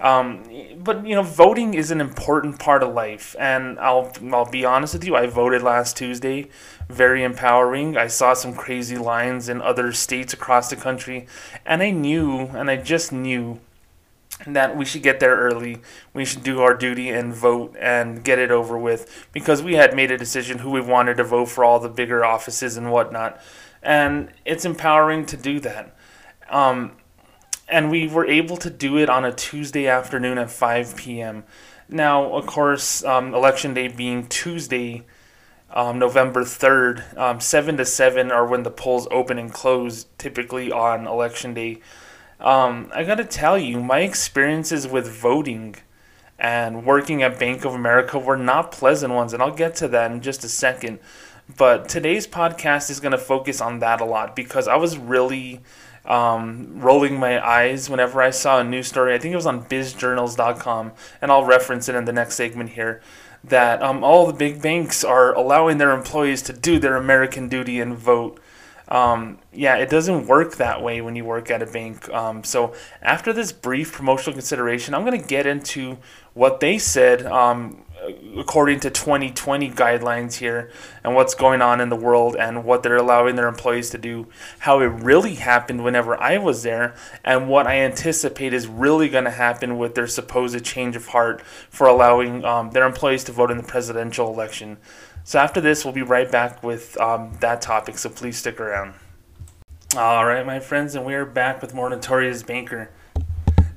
Um, 0.00 0.44
but 0.78 1.04
you 1.06 1.14
know, 1.14 1.22
voting 1.22 1.74
is 1.74 1.90
an 1.90 2.00
important 2.00 2.58
part 2.58 2.82
of 2.82 2.94
life, 2.94 3.34
and 3.38 3.78
I'll 3.80 4.12
I'll 4.32 4.48
be 4.48 4.64
honest 4.64 4.94
with 4.94 5.04
you. 5.04 5.16
I 5.16 5.26
voted 5.26 5.62
last 5.62 5.96
Tuesday, 5.96 6.48
very 6.88 7.24
empowering. 7.24 7.96
I 7.96 8.06
saw 8.06 8.34
some 8.34 8.54
crazy 8.54 8.96
lines 8.96 9.48
in 9.48 9.60
other 9.60 9.92
states 9.92 10.32
across 10.32 10.70
the 10.70 10.76
country, 10.76 11.26
and 11.66 11.82
I 11.82 11.90
knew, 11.90 12.42
and 12.54 12.70
I 12.70 12.76
just 12.76 13.10
knew 13.10 13.58
that 14.46 14.76
we 14.76 14.84
should 14.84 15.02
get 15.02 15.18
there 15.18 15.36
early. 15.36 15.78
We 16.14 16.24
should 16.24 16.44
do 16.44 16.60
our 16.60 16.74
duty 16.74 17.10
and 17.10 17.34
vote 17.34 17.74
and 17.80 18.22
get 18.22 18.38
it 18.38 18.52
over 18.52 18.78
with 18.78 19.26
because 19.32 19.62
we 19.62 19.74
had 19.74 19.96
made 19.96 20.12
a 20.12 20.18
decision 20.18 20.58
who 20.58 20.70
we 20.70 20.80
wanted 20.80 21.16
to 21.16 21.24
vote 21.24 21.46
for 21.46 21.64
all 21.64 21.80
the 21.80 21.88
bigger 21.88 22.24
offices 22.24 22.76
and 22.76 22.92
whatnot, 22.92 23.40
and 23.82 24.30
it's 24.44 24.64
empowering 24.64 25.26
to 25.26 25.36
do 25.36 25.58
that. 25.60 25.96
Um, 26.50 26.92
and 27.68 27.90
we 27.90 28.06
were 28.06 28.26
able 28.26 28.56
to 28.56 28.70
do 28.70 28.96
it 28.96 29.10
on 29.10 29.24
a 29.24 29.32
Tuesday 29.32 29.86
afternoon 29.86 30.38
at 30.38 30.50
5 30.50 30.96
p.m. 30.96 31.44
Now, 31.88 32.34
of 32.34 32.46
course, 32.46 33.04
um, 33.04 33.34
election 33.34 33.74
day 33.74 33.88
being 33.88 34.26
Tuesday, 34.26 35.04
um, 35.70 35.98
November 35.98 36.44
3rd, 36.44 37.16
um, 37.18 37.40
7 37.40 37.76
to 37.76 37.84
7 37.84 38.30
are 38.30 38.46
when 38.46 38.62
the 38.62 38.70
polls 38.70 39.06
open 39.10 39.38
and 39.38 39.52
close, 39.52 40.06
typically 40.16 40.72
on 40.72 41.06
election 41.06 41.54
day. 41.54 41.80
Um, 42.40 42.90
I 42.94 43.04
gotta 43.04 43.24
tell 43.24 43.58
you, 43.58 43.80
my 43.80 44.00
experiences 44.00 44.86
with 44.86 45.08
voting 45.08 45.76
and 46.38 46.86
working 46.86 47.22
at 47.22 47.38
Bank 47.38 47.64
of 47.64 47.74
America 47.74 48.18
were 48.18 48.36
not 48.36 48.70
pleasant 48.70 49.12
ones, 49.12 49.32
and 49.32 49.42
I'll 49.42 49.54
get 49.54 49.74
to 49.76 49.88
that 49.88 50.10
in 50.10 50.20
just 50.20 50.44
a 50.44 50.48
second. 50.48 51.00
But 51.56 51.88
today's 51.88 52.26
podcast 52.26 52.90
is 52.90 53.00
gonna 53.00 53.18
focus 53.18 53.60
on 53.60 53.80
that 53.80 54.00
a 54.00 54.04
lot 54.04 54.36
because 54.36 54.68
I 54.68 54.76
was 54.76 54.96
really 54.96 55.60
um, 56.08 56.80
rolling 56.80 57.18
my 57.18 57.46
eyes 57.46 57.88
whenever 57.88 58.20
I 58.20 58.30
saw 58.30 58.58
a 58.58 58.64
news 58.64 58.88
story. 58.88 59.14
I 59.14 59.18
think 59.18 59.32
it 59.32 59.36
was 59.36 59.46
on 59.46 59.64
bizjournals.com, 59.66 60.92
and 61.20 61.30
I'll 61.30 61.44
reference 61.44 61.88
it 61.88 61.94
in 61.94 62.06
the 62.06 62.12
next 62.12 62.34
segment 62.34 62.70
here. 62.70 63.00
That 63.44 63.82
um, 63.82 64.02
all 64.02 64.26
the 64.26 64.32
big 64.32 64.60
banks 64.60 65.04
are 65.04 65.32
allowing 65.34 65.78
their 65.78 65.92
employees 65.92 66.42
to 66.42 66.52
do 66.52 66.78
their 66.78 66.96
American 66.96 67.48
duty 67.48 67.80
and 67.80 67.96
vote. 67.96 68.40
Um, 68.88 69.38
yeah, 69.52 69.76
it 69.76 69.90
doesn't 69.90 70.26
work 70.26 70.56
that 70.56 70.82
way 70.82 71.02
when 71.02 71.14
you 71.14 71.24
work 71.24 71.50
at 71.50 71.62
a 71.62 71.66
bank. 71.66 72.08
Um, 72.08 72.42
so 72.42 72.74
after 73.02 73.34
this 73.34 73.52
brief 73.52 73.92
promotional 73.92 74.32
consideration, 74.32 74.94
I'm 74.94 75.04
going 75.04 75.20
to 75.20 75.26
get 75.26 75.46
into 75.46 75.98
what 76.32 76.60
they 76.60 76.78
said 76.78 77.26
um, 77.26 77.84
according 78.36 78.80
to 78.80 78.90
2020 78.90 79.70
guidelines 79.70 80.34
here 80.34 80.70
and 81.04 81.14
what's 81.14 81.34
going 81.34 81.62
on 81.62 81.80
in 81.80 81.88
the 81.88 81.96
world 81.96 82.36
and 82.36 82.64
what 82.64 82.82
they're 82.82 82.96
allowing 82.96 83.36
their 83.36 83.48
employees 83.48 83.90
to 83.90 83.98
do, 83.98 84.26
how 84.60 84.80
it 84.80 84.86
really 84.86 85.34
happened 85.34 85.84
whenever 85.84 86.20
I 86.20 86.38
was 86.38 86.62
there, 86.62 86.94
and 87.24 87.48
what 87.48 87.66
I 87.66 87.80
anticipate 87.80 88.52
is 88.52 88.66
really 88.66 89.08
going 89.08 89.24
to 89.24 89.30
happen 89.30 89.78
with 89.78 89.94
their 89.94 90.06
supposed 90.06 90.64
change 90.64 90.96
of 90.96 91.08
heart 91.08 91.42
for 91.70 91.86
allowing 91.86 92.44
um, 92.44 92.70
their 92.70 92.86
employees 92.86 93.24
to 93.24 93.32
vote 93.32 93.50
in 93.50 93.56
the 93.56 93.62
presidential 93.62 94.32
election. 94.32 94.78
So 95.24 95.38
after 95.38 95.60
this, 95.60 95.84
we'll 95.84 95.94
be 95.94 96.02
right 96.02 96.30
back 96.30 96.62
with 96.62 96.98
um, 97.00 97.36
that 97.40 97.60
topic, 97.60 97.98
so 97.98 98.08
please 98.08 98.38
stick 98.38 98.60
around. 98.60 98.94
All 99.96 100.26
right, 100.26 100.44
my 100.44 100.60
friends, 100.60 100.94
and 100.94 101.04
we 101.04 101.14
are 101.14 101.24
back 101.24 101.62
with 101.62 101.74
more 101.74 101.88
Notorious 101.88 102.42
Banker. 102.42 102.90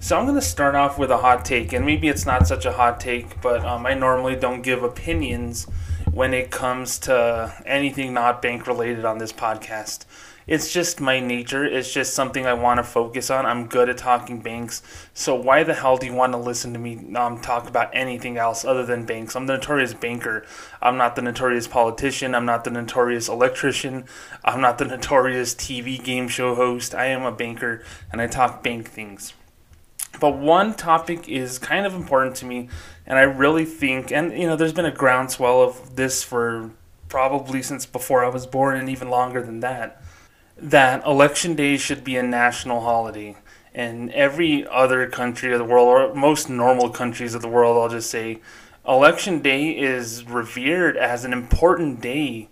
So 0.03 0.17
I'm 0.17 0.25
going 0.25 0.33
to 0.33 0.41
start 0.41 0.73
off 0.73 0.97
with 0.97 1.11
a 1.11 1.17
hot 1.17 1.45
take, 1.45 1.73
and 1.73 1.85
maybe 1.85 2.07
it's 2.07 2.25
not 2.25 2.47
such 2.47 2.65
a 2.65 2.71
hot 2.71 2.99
take, 2.99 3.39
but 3.39 3.63
um, 3.63 3.85
I 3.85 3.93
normally 3.93 4.35
don't 4.35 4.63
give 4.63 4.81
opinions 4.81 5.67
when 6.11 6.33
it 6.33 6.49
comes 6.49 6.97
to 7.01 7.53
anything 7.67 8.11
not 8.11 8.41
bank 8.41 8.65
related 8.65 9.05
on 9.05 9.19
this 9.19 9.31
podcast. 9.31 10.05
It's 10.47 10.73
just 10.73 10.99
my 10.99 11.19
nature. 11.19 11.63
It's 11.63 11.93
just 11.93 12.15
something 12.15 12.47
I 12.47 12.53
want 12.53 12.79
to 12.79 12.83
focus 12.83 13.29
on. 13.29 13.45
I'm 13.45 13.67
good 13.67 13.89
at 13.89 13.99
talking 13.99 14.41
banks. 14.41 14.81
So 15.13 15.35
why 15.35 15.61
the 15.61 15.75
hell 15.75 15.97
do 15.97 16.07
you 16.07 16.13
want 16.13 16.33
to 16.33 16.39
listen 16.39 16.73
to 16.73 16.79
me 16.79 17.13
um, 17.15 17.39
talk 17.39 17.69
about 17.69 17.91
anything 17.93 18.37
else 18.37 18.65
other 18.65 18.83
than 18.83 19.05
banks? 19.05 19.35
I'm 19.35 19.45
the 19.45 19.57
notorious 19.57 19.93
banker. 19.93 20.43
I'm 20.81 20.97
not 20.97 21.15
the 21.15 21.21
notorious 21.21 21.67
politician. 21.67 22.33
I'm 22.33 22.47
not 22.47 22.63
the 22.63 22.71
notorious 22.71 23.29
electrician. 23.29 24.05
I'm 24.43 24.61
not 24.61 24.79
the 24.79 24.85
notorious 24.95 25.53
TV 25.53 26.03
game 26.03 26.27
show 26.27 26.55
host. 26.55 26.95
I 26.95 27.05
am 27.05 27.21
a 27.21 27.31
banker 27.31 27.83
and 28.11 28.19
I 28.19 28.25
talk 28.25 28.63
bank 28.63 28.89
things. 28.89 29.33
But 30.21 30.37
one 30.37 30.75
topic 30.75 31.27
is 31.27 31.57
kind 31.57 31.83
of 31.83 31.95
important 31.95 32.35
to 32.37 32.45
me, 32.45 32.69
and 33.07 33.17
I 33.17 33.23
really 33.23 33.65
think, 33.65 34.11
and 34.11 34.31
you 34.31 34.45
know, 34.45 34.55
there's 34.55 34.71
been 34.71 34.85
a 34.85 34.91
groundswell 34.91 35.63
of 35.63 35.95
this 35.95 36.21
for 36.23 36.69
probably 37.09 37.63
since 37.63 37.87
before 37.87 38.23
I 38.23 38.29
was 38.29 38.45
born, 38.45 38.77
and 38.77 38.87
even 38.87 39.09
longer 39.09 39.41
than 39.41 39.61
that, 39.61 39.99
that 40.55 41.03
election 41.07 41.55
day 41.55 41.75
should 41.75 42.03
be 42.03 42.17
a 42.17 42.23
national 42.23 42.81
holiday. 42.81 43.35
In 43.73 44.11
every 44.13 44.67
other 44.67 45.09
country 45.09 45.53
of 45.53 45.57
the 45.57 45.65
world, 45.65 45.87
or 45.87 46.13
most 46.13 46.51
normal 46.51 46.91
countries 46.91 47.33
of 47.33 47.41
the 47.41 47.47
world, 47.47 47.75
I'll 47.75 47.89
just 47.89 48.11
say, 48.11 48.41
election 48.87 49.41
day 49.41 49.71
is 49.71 50.23
revered 50.25 50.97
as 50.97 51.25
an 51.25 51.33
important 51.33 51.99
day 51.99 52.47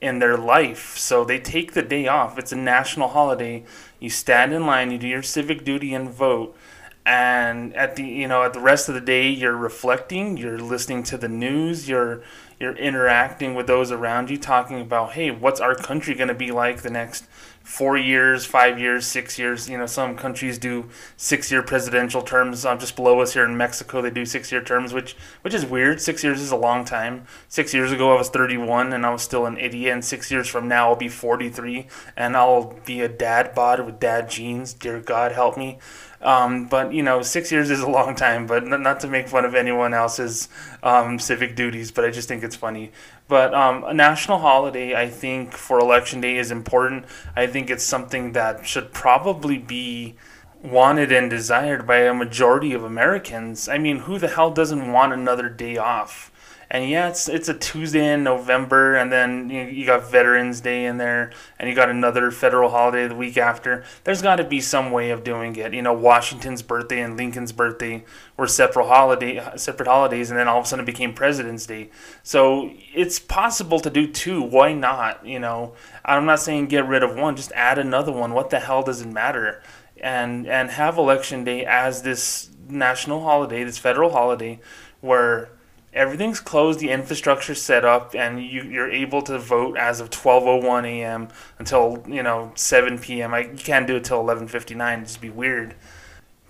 in 0.00 0.18
their 0.18 0.36
life. 0.36 0.98
So 0.98 1.24
they 1.24 1.38
take 1.38 1.74
the 1.74 1.82
day 1.82 2.08
off. 2.08 2.36
It's 2.36 2.50
a 2.50 2.56
national 2.56 3.10
holiday. 3.10 3.62
You 4.00 4.10
stand 4.10 4.52
in 4.52 4.66
line, 4.66 4.90
you 4.90 4.98
do 4.98 5.06
your 5.06 5.22
civic 5.22 5.64
duty 5.64 5.94
and 5.94 6.10
vote 6.10 6.56
and 7.04 7.74
at 7.74 7.96
the 7.96 8.04
you 8.04 8.28
know 8.28 8.44
at 8.44 8.52
the 8.52 8.60
rest 8.60 8.88
of 8.88 8.94
the 8.94 9.00
day 9.00 9.28
you're 9.28 9.56
reflecting 9.56 10.36
you're 10.36 10.58
listening 10.58 11.02
to 11.02 11.18
the 11.18 11.28
news 11.28 11.88
you're 11.88 12.22
you're 12.62 12.76
interacting 12.76 13.54
with 13.54 13.66
those 13.66 13.90
around 13.90 14.30
you, 14.30 14.38
talking 14.38 14.80
about, 14.80 15.12
hey, 15.12 15.32
what's 15.32 15.60
our 15.60 15.74
country 15.74 16.14
going 16.14 16.28
to 16.28 16.34
be 16.34 16.52
like 16.52 16.82
the 16.82 16.90
next 16.90 17.24
four 17.64 17.96
years, 17.96 18.46
five 18.46 18.78
years, 18.78 19.04
six 19.04 19.36
years. 19.36 19.68
You 19.68 19.78
know, 19.78 19.86
some 19.86 20.16
countries 20.16 20.58
do 20.58 20.88
six-year 21.16 21.62
presidential 21.62 22.22
terms. 22.22 22.64
Um, 22.64 22.78
just 22.78 22.94
below 22.94 23.20
us 23.20 23.34
here 23.34 23.44
in 23.44 23.56
Mexico, 23.56 24.00
they 24.00 24.10
do 24.10 24.24
six-year 24.24 24.62
terms, 24.62 24.92
which 24.92 25.16
which 25.42 25.54
is 25.54 25.66
weird. 25.66 26.00
Six 26.00 26.22
years 26.22 26.40
is 26.40 26.52
a 26.52 26.56
long 26.56 26.84
time. 26.84 27.26
Six 27.48 27.74
years 27.74 27.90
ago, 27.90 28.12
I 28.12 28.16
was 28.16 28.28
31 28.28 28.92
and 28.92 29.04
I 29.04 29.10
was 29.10 29.22
still 29.22 29.46
an 29.46 29.58
idiot. 29.58 29.92
And 29.92 30.04
six 30.04 30.30
years 30.30 30.46
from 30.46 30.68
now, 30.68 30.90
I'll 30.90 30.96
be 30.96 31.08
43 31.08 31.88
and 32.16 32.36
I'll 32.36 32.78
be 32.86 33.00
a 33.00 33.08
dad 33.08 33.56
bod 33.56 33.84
with 33.84 33.98
dad 33.98 34.30
jeans. 34.30 34.72
Dear 34.72 35.00
God, 35.00 35.32
help 35.32 35.56
me. 35.56 35.78
Um, 36.22 36.66
but 36.66 36.92
you 36.92 37.02
know, 37.02 37.22
six 37.22 37.50
years 37.52 37.70
is 37.70 37.80
a 37.80 37.90
long 37.90 38.14
time. 38.14 38.46
But 38.46 38.66
not 38.66 39.00
to 39.00 39.08
make 39.08 39.28
fun 39.28 39.44
of 39.44 39.54
anyone 39.54 39.94
else's 39.94 40.48
um, 40.82 41.18
civic 41.18 41.54
duties, 41.56 41.90
but 41.90 42.04
I 42.04 42.10
just 42.10 42.28
think 42.28 42.42
it's 42.42 42.56
funny. 42.56 42.92
But 43.28 43.54
um, 43.54 43.84
a 43.84 43.94
national 43.94 44.38
holiday, 44.38 44.94
I 44.94 45.08
think, 45.08 45.52
for 45.52 45.78
election 45.78 46.20
day 46.20 46.36
is 46.36 46.50
important. 46.50 47.06
I 47.36 47.46
think 47.46 47.70
it's 47.70 47.84
something 47.84 48.32
that 48.32 48.66
should 48.66 48.92
probably 48.92 49.58
be 49.58 50.16
wanted 50.62 51.10
and 51.12 51.28
desired 51.28 51.86
by 51.86 51.98
a 51.98 52.14
majority 52.14 52.72
of 52.72 52.84
Americans. 52.84 53.68
I 53.68 53.78
mean, 53.78 54.00
who 54.00 54.18
the 54.18 54.28
hell 54.28 54.50
doesn't 54.50 54.92
want 54.92 55.12
another 55.12 55.48
day 55.48 55.76
off? 55.76 56.31
And 56.72 56.88
yeah, 56.88 57.10
it's 57.10 57.28
it's 57.28 57.50
a 57.50 57.54
Tuesday 57.54 58.14
in 58.14 58.24
November, 58.24 58.94
and 58.94 59.12
then 59.12 59.50
you, 59.50 59.64
you 59.64 59.84
got 59.84 60.10
Veterans 60.10 60.62
Day 60.62 60.86
in 60.86 60.96
there, 60.96 61.30
and 61.58 61.68
you 61.68 61.76
got 61.76 61.90
another 61.90 62.30
federal 62.30 62.70
holiday 62.70 63.06
the 63.06 63.14
week 63.14 63.36
after. 63.36 63.84
There's 64.04 64.22
got 64.22 64.36
to 64.36 64.44
be 64.44 64.58
some 64.58 64.90
way 64.90 65.10
of 65.10 65.22
doing 65.22 65.54
it. 65.56 65.74
You 65.74 65.82
know, 65.82 65.92
Washington's 65.92 66.62
birthday 66.62 67.02
and 67.02 67.14
Lincoln's 67.14 67.52
birthday 67.52 68.06
were 68.38 68.46
separate 68.46 68.86
holiday 68.86 69.38
separate 69.56 69.86
holidays, 69.86 70.30
and 70.30 70.38
then 70.38 70.48
all 70.48 70.60
of 70.60 70.64
a 70.64 70.68
sudden 70.68 70.84
it 70.84 70.86
became 70.86 71.12
President's 71.12 71.66
Day. 71.66 71.90
So 72.22 72.70
it's 72.94 73.18
possible 73.18 73.78
to 73.80 73.90
do 73.90 74.10
two. 74.10 74.40
Why 74.40 74.72
not? 74.72 75.26
You 75.26 75.40
know, 75.40 75.74
I'm 76.06 76.24
not 76.24 76.40
saying 76.40 76.68
get 76.68 76.86
rid 76.86 77.02
of 77.02 77.14
one, 77.14 77.36
just 77.36 77.52
add 77.52 77.76
another 77.76 78.12
one. 78.12 78.32
What 78.32 78.48
the 78.48 78.60
hell 78.60 78.82
does 78.82 79.02
it 79.02 79.12
matter? 79.12 79.62
And 79.98 80.46
and 80.46 80.70
have 80.70 80.96
election 80.96 81.44
day 81.44 81.66
as 81.66 82.00
this 82.00 82.48
national 82.66 83.24
holiday, 83.24 83.62
this 83.62 83.76
federal 83.76 84.12
holiday, 84.12 84.58
where 85.02 85.50
everything's 85.92 86.40
closed, 86.40 86.80
the 86.80 86.90
infrastructure's 86.90 87.60
set 87.60 87.84
up, 87.84 88.14
and 88.14 88.42
you, 88.42 88.62
you're 88.62 88.90
able 88.90 89.22
to 89.22 89.38
vote 89.38 89.76
as 89.76 90.00
of 90.00 90.10
12:01 90.10 90.86
a.m. 90.86 91.28
until 91.58 92.02
you 92.06 92.22
know 92.22 92.52
7 92.54 92.98
p.m. 92.98 93.34
I 93.34 93.40
you 93.40 93.58
can't 93.58 93.86
do 93.86 93.96
it 93.96 94.04
till 94.04 94.22
11:59. 94.22 94.92
It'd 94.94 95.06
just 95.06 95.20
be 95.20 95.30
weird. 95.30 95.74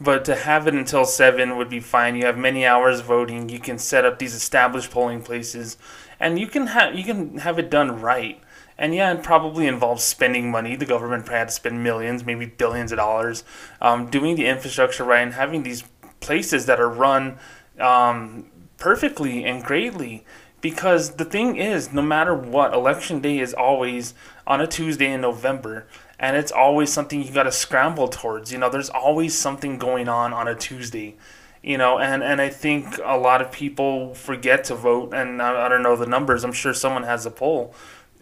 But 0.01 0.25
to 0.25 0.35
have 0.35 0.67
it 0.67 0.75
until 0.75 1.05
7 1.05 1.57
would 1.57 1.71
be 1.71 1.79
fine. 1.79 2.17
You 2.17 2.27
have 2.27 2.37
many 2.37 2.67
hours 2.67 3.01
voting. 3.01 3.49
You 3.49 3.61
can 3.61 3.79
set 3.79 4.05
up 4.05 4.19
these 4.19 4.35
established 4.35 4.91
polling 4.91 5.23
places, 5.23 5.77
and 6.19 6.39
you 6.41 6.47
can 6.47 6.69
have 6.69 6.95
you 6.95 7.05
can 7.05 7.39
have 7.39 7.59
it 7.59 7.71
done 7.71 8.01
right. 8.01 8.41
And 8.79 8.95
yeah, 8.95 9.13
it 9.13 9.23
probably 9.23 9.67
involves 9.67 10.03
spending 10.03 10.51
money. 10.51 10.75
The 10.77 10.87
government 10.87 11.25
probably 11.25 11.39
had 11.39 11.49
to 11.49 11.55
spend 11.55 11.85
millions, 11.85 12.25
maybe 12.25 12.47
billions 12.47 12.91
of 12.91 12.99
dollars, 12.99 13.45
um, 13.81 14.11
doing 14.11 14.35
the 14.35 14.47
infrastructure 14.47 15.05
right 15.05 15.21
and 15.21 15.35
having 15.35 15.63
these 15.63 15.85
places 16.21 16.67
that 16.67 16.81
are 16.81 16.89
run 16.89 17.39
um, 17.79 18.47
perfectly 18.83 19.45
and 19.45 19.63
greatly 19.63 20.25
because 20.61 21.11
the 21.11 21.25
thing 21.25 21.55
is 21.55 21.93
no 21.93 22.03
matter 22.03 22.35
what 22.35 22.75
election 22.75 23.21
day 23.21 23.39
is 23.39 23.55
always 23.55 24.13
on 24.45 24.61
a 24.61 24.67
tuesday 24.67 25.13
in 25.13 25.21
november 25.21 25.87
and 26.19 26.37
it's 26.37 26.51
always 26.51 26.93
something 26.93 27.23
you 27.23 27.31
got 27.33 27.45
to 27.45 27.53
scramble 27.53 28.09
towards 28.09 28.51
you 28.51 28.59
know 28.59 28.69
there's 28.69 28.91
always 28.91 29.39
something 29.39 29.79
going 29.79 30.09
on 30.09 30.33
on 30.33 30.49
a 30.49 30.55
tuesday 30.57 31.15
you 31.63 31.79
know 31.79 32.01
and 32.01 32.25
and 32.25 32.41
i 32.41 32.49
think 32.49 32.99
a 33.05 33.17
lot 33.17 33.41
of 33.41 33.53
people 33.53 34.15
forget 34.17 34.65
to 34.65 34.75
vote 34.75 35.15
and 35.15 35.41
i, 35.41 35.67
I 35.67 35.69
don't 35.69 35.85
know 35.85 35.95
the 35.95 36.05
numbers 36.05 36.43
i'm 36.43 36.51
sure 36.51 36.75
someone 36.75 37.05
has 37.05 37.25
a 37.25 37.31
poll 37.31 37.77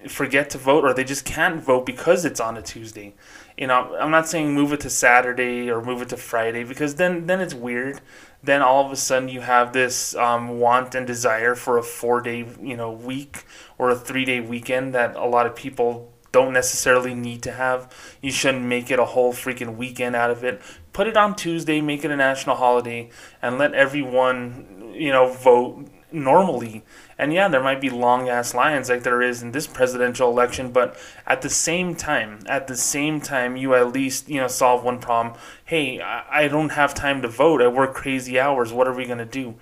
forget 0.09 0.51
to 0.51 0.59
vote 0.59 0.85
or 0.85 0.93
they 0.93 1.05
just 1.05 1.25
can't 1.25 1.63
vote 1.63 1.85
because 1.85 2.25
it's 2.25 2.41
on 2.41 2.57
a 2.57 2.63
tuesday. 2.63 3.15
You 3.57 3.67
know 3.67 3.97
i'm 3.99 4.11
not 4.11 4.29
saying 4.29 4.55
move 4.55 4.73
it 4.75 4.81
to 4.81 4.91
saturday 4.91 5.71
or 5.71 5.83
move 5.83 6.01
it 6.01 6.11
to 6.11 6.17
friday 6.17 6.65
because 6.65 6.95
then 6.97 7.27
then 7.27 7.41
it's 7.41 7.55
weird 7.55 8.01
then 8.43 8.63
all 8.63 8.85
of 8.85 8.93
a 8.93 8.97
sudden 8.97 9.29
you 9.29 9.41
have 9.41 9.73
this 9.73 10.15
um, 10.17 10.59
want 10.61 10.95
and 10.95 11.07
desire 11.07 11.55
for 11.55 11.79
a 11.79 11.83
four 11.83 12.21
day 12.21 12.47
you 12.63 12.77
know 12.77 12.91
week 12.91 13.45
or 13.79 13.91
a 13.91 13.97
three 13.97 14.25
day 14.25 14.41
weekend 14.41 14.95
that 14.95 15.17
a 15.17 15.27
lot 15.27 15.47
of 15.47 15.55
people 15.55 16.13
don't 16.33 16.53
necessarily 16.53 17.15
need 17.15 17.43
to 17.43 17.53
have. 17.53 17.93
You 18.23 18.31
shouldn't 18.31 18.65
make 18.65 18.91
it 18.91 18.99
a 18.99 19.05
whole 19.05 19.33
freaking 19.33 19.77
weekend 19.77 20.15
out 20.15 20.31
of 20.31 20.45
it. 20.45 20.61
Put 20.93 21.07
it 21.07 21.17
on 21.17 21.35
Tuesday, 21.35 21.81
make 21.81 22.05
it 22.05 22.11
a 22.11 22.17
national 22.17 22.57
holiday, 22.57 23.11
and 23.43 23.59
let 23.59 23.75
everyone 23.75 24.93
you 24.95 25.11
know 25.11 25.33
vote 25.33 25.87
normally. 26.13 26.85
And 27.19 27.33
yeah, 27.33 27.49
there 27.49 27.63
might 27.63 27.81
be 27.81 27.91
long 27.91 28.29
ass 28.29 28.55
lines 28.55 28.89
like 28.89 29.03
there 29.03 29.23
is 29.23 29.43
in 29.43 29.53
this 29.53 29.67
presidential 29.67 30.31
election, 30.31 30.73
but 30.73 30.97
at 31.27 31.43
the 31.43 31.51
same 31.51 31.95
time, 31.95 32.41
at 32.47 32.67
the 32.67 32.77
same 32.77 33.21
time, 33.21 33.57
you 33.57 33.75
at 33.75 33.93
least 33.93 34.29
you 34.29 34.41
know 34.41 34.49
solve 34.49 34.85
one 34.85 34.99
problem. 34.99 35.37
Hey, 35.65 36.01
I, 36.01 36.49
don't 36.49 36.71
have 36.71 36.95
time 36.95 37.23
to 37.23 37.29
vote. 37.29 37.61
I 37.63 37.69
work 37.69 37.95
crazy 37.95 38.39
hours. 38.39 38.73
What 38.73 38.89
are 38.89 38.95
we 38.95 39.07
gonna 39.07 39.25
do? 39.25 39.55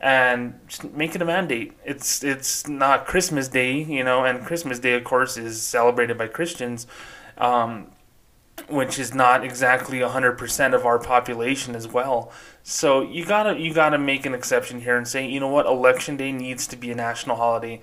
And 0.00 0.58
make 0.92 1.14
it 1.14 1.22
a 1.22 1.24
mandate. 1.24 1.72
It's 1.84 2.24
it's 2.24 2.68
not 2.68 3.06
Christmas 3.06 3.48
Day, 3.48 3.82
you 3.82 4.04
know, 4.04 4.24
and 4.24 4.44
Christmas 4.44 4.78
Day, 4.78 4.94
of 4.94 5.04
course, 5.04 5.36
is 5.36 5.62
celebrated 5.62 6.18
by 6.18 6.28
Christians. 6.28 6.86
Um, 7.38 7.92
which 8.68 8.98
is 8.98 9.14
not 9.14 9.44
exactly 9.44 9.98
100% 9.98 10.74
of 10.74 10.86
our 10.86 10.98
population 10.98 11.76
as 11.76 11.86
well. 11.86 12.32
So 12.68 13.02
you 13.02 13.24
gotta 13.24 13.56
you 13.60 13.72
gotta 13.72 13.96
make 13.96 14.26
an 14.26 14.34
exception 14.34 14.80
here 14.80 14.96
and 14.96 15.06
say, 15.06 15.24
you 15.24 15.38
know 15.38 15.46
what, 15.46 15.66
election 15.66 16.16
day 16.16 16.32
needs 16.32 16.66
to 16.66 16.76
be 16.76 16.90
a 16.90 16.96
national 16.96 17.36
holiday. 17.36 17.80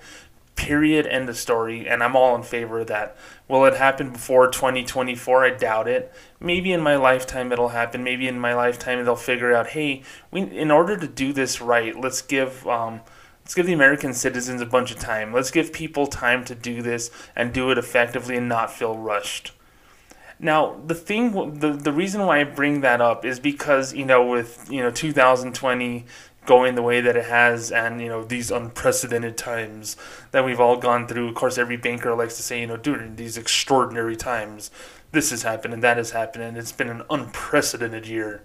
Period. 0.56 1.06
End 1.06 1.26
of 1.30 1.38
story. 1.38 1.88
And 1.88 2.02
I'm 2.02 2.14
all 2.14 2.36
in 2.36 2.42
favor 2.42 2.80
of 2.80 2.88
that. 2.88 3.16
Will 3.48 3.64
it 3.64 3.76
happen 3.76 4.10
before 4.10 4.46
2024? 4.46 5.42
I 5.42 5.50
doubt 5.52 5.88
it. 5.88 6.12
Maybe 6.38 6.70
in 6.70 6.82
my 6.82 6.96
lifetime 6.96 7.50
it'll 7.50 7.70
happen. 7.70 8.04
Maybe 8.04 8.28
in 8.28 8.38
my 8.38 8.52
lifetime 8.52 9.02
they'll 9.02 9.16
figure 9.16 9.54
out, 9.54 9.68
hey, 9.68 10.02
we 10.30 10.42
in 10.42 10.70
order 10.70 10.98
to 10.98 11.08
do 11.08 11.32
this 11.32 11.62
right, 11.62 11.98
let's 11.98 12.20
give 12.20 12.68
um, 12.68 13.00
Let's 13.42 13.54
give 13.54 13.66
the 13.66 13.72
American 13.72 14.12
citizens 14.12 14.60
a 14.60 14.66
bunch 14.66 14.90
of 14.90 14.98
time. 14.98 15.32
Let's 15.32 15.50
give 15.50 15.72
people 15.72 16.06
time 16.06 16.44
to 16.44 16.54
do 16.54 16.80
this 16.82 17.10
and 17.34 17.52
do 17.52 17.70
it 17.70 17.78
effectively 17.78 18.36
and 18.36 18.48
not 18.48 18.70
feel 18.70 18.96
rushed. 18.96 19.52
Now, 20.38 20.80
the 20.86 20.94
thing, 20.94 21.58
the, 21.60 21.72
the 21.72 21.92
reason 21.92 22.26
why 22.26 22.40
I 22.40 22.44
bring 22.44 22.80
that 22.80 23.00
up 23.00 23.24
is 23.24 23.38
because, 23.38 23.94
you 23.94 24.04
know, 24.04 24.26
with, 24.26 24.66
you 24.70 24.82
know, 24.82 24.90
2020 24.90 26.04
going 26.46 26.74
the 26.74 26.82
way 26.82 27.00
that 27.00 27.16
it 27.16 27.26
has 27.26 27.70
and, 27.70 28.00
you 28.00 28.08
know, 28.08 28.24
these 28.24 28.50
unprecedented 28.50 29.36
times 29.36 29.96
that 30.32 30.44
we've 30.44 30.60
all 30.60 30.76
gone 30.76 31.06
through. 31.06 31.28
Of 31.28 31.34
course, 31.34 31.56
every 31.56 31.76
banker 31.76 32.14
likes 32.14 32.36
to 32.36 32.42
say, 32.42 32.60
you 32.60 32.66
know, 32.66 32.76
during 32.76 33.16
these 33.16 33.38
extraordinary 33.38 34.16
times, 34.16 34.70
this 35.14 35.30
has 35.30 35.42
happened 35.42 35.72
and 35.72 35.82
that 35.82 35.96
has 35.96 36.10
happened 36.10 36.44
and 36.44 36.58
it's 36.58 36.72
been 36.72 36.90
an 36.90 37.02
unprecedented 37.08 38.06
year. 38.06 38.42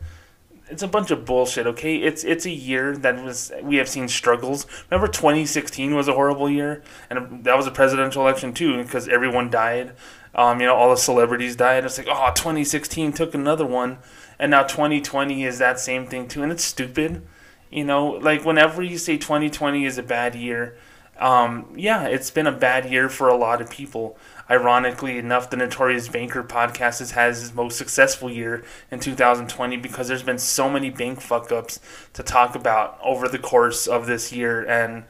It's 0.70 0.84
a 0.84 0.88
bunch 0.88 1.10
of 1.10 1.26
bullshit, 1.26 1.66
okay? 1.66 1.98
It's 1.98 2.24
it's 2.24 2.46
a 2.46 2.52
year 2.52 2.96
that 2.98 3.24
was 3.24 3.52
we 3.64 3.78
have 3.78 3.90
seen 3.90 4.08
struggles. 4.08 4.68
Remember 4.92 5.12
2016 5.12 5.96
was 5.96 6.08
a 6.08 6.14
horrible 6.14 6.48
year 6.48 6.84
and 7.10 7.44
that 7.44 7.58
was 7.58 7.66
a 7.66 7.72
presidential 7.72 8.22
election 8.22 8.54
too 8.54 8.84
because 8.84 9.08
everyone 9.08 9.50
died. 9.50 9.94
Um, 10.36 10.60
you 10.60 10.68
know, 10.68 10.76
all 10.76 10.90
the 10.90 10.98
celebrities 10.98 11.56
died. 11.56 11.86
It's 11.86 11.98
like, 11.98 12.08
oh, 12.10 12.32
2016 12.36 13.14
took 13.14 13.34
another 13.34 13.66
one, 13.66 13.98
and 14.38 14.52
now 14.52 14.64
2020 14.64 15.44
is 15.44 15.58
that 15.60 15.80
same 15.80 16.08
thing 16.08 16.28
too, 16.28 16.44
and 16.44 16.52
it's 16.52 16.64
stupid. 16.64 17.26
You 17.72 17.84
know, 17.84 18.08
like 18.08 18.46
whenever 18.46 18.82
you 18.82 18.98
say 18.98 19.18
2020 19.18 19.86
is 19.86 19.98
a 19.98 20.04
bad 20.04 20.36
year, 20.36 20.78
um, 21.20 21.74
yeah, 21.76 22.08
it's 22.08 22.32
been 22.32 22.48
a 22.48 22.52
bad 22.52 22.90
year 22.90 23.10
for 23.10 23.28
a 23.28 23.36
lot 23.36 23.62
of 23.62 23.70
people. 23.70 24.18
Ironically 24.50 25.18
enough, 25.18 25.50
the 25.50 25.58
Notorious 25.58 26.08
Banker 26.08 26.44
podcast 26.44 27.00
has 27.00 27.12
had 27.12 27.36
his 27.36 27.54
most 27.54 27.78
successful 27.78 28.32
year 28.32 28.64
in 28.90 29.00
2020 29.00 29.78
because 29.78 30.08
there's 30.08 30.24
been 30.24 30.40
so 30.40 30.70
many 30.70 30.90
bank 30.90 31.20
fuck 31.20 31.52
ups 31.52 31.80
to 32.14 32.24
talk 32.24 32.56
about 32.56 32.98
over 33.04 33.28
the 33.28 33.38
course 33.38 33.86
of 33.86 34.08
this 34.08 34.32
year, 34.32 34.66
and 34.66 35.04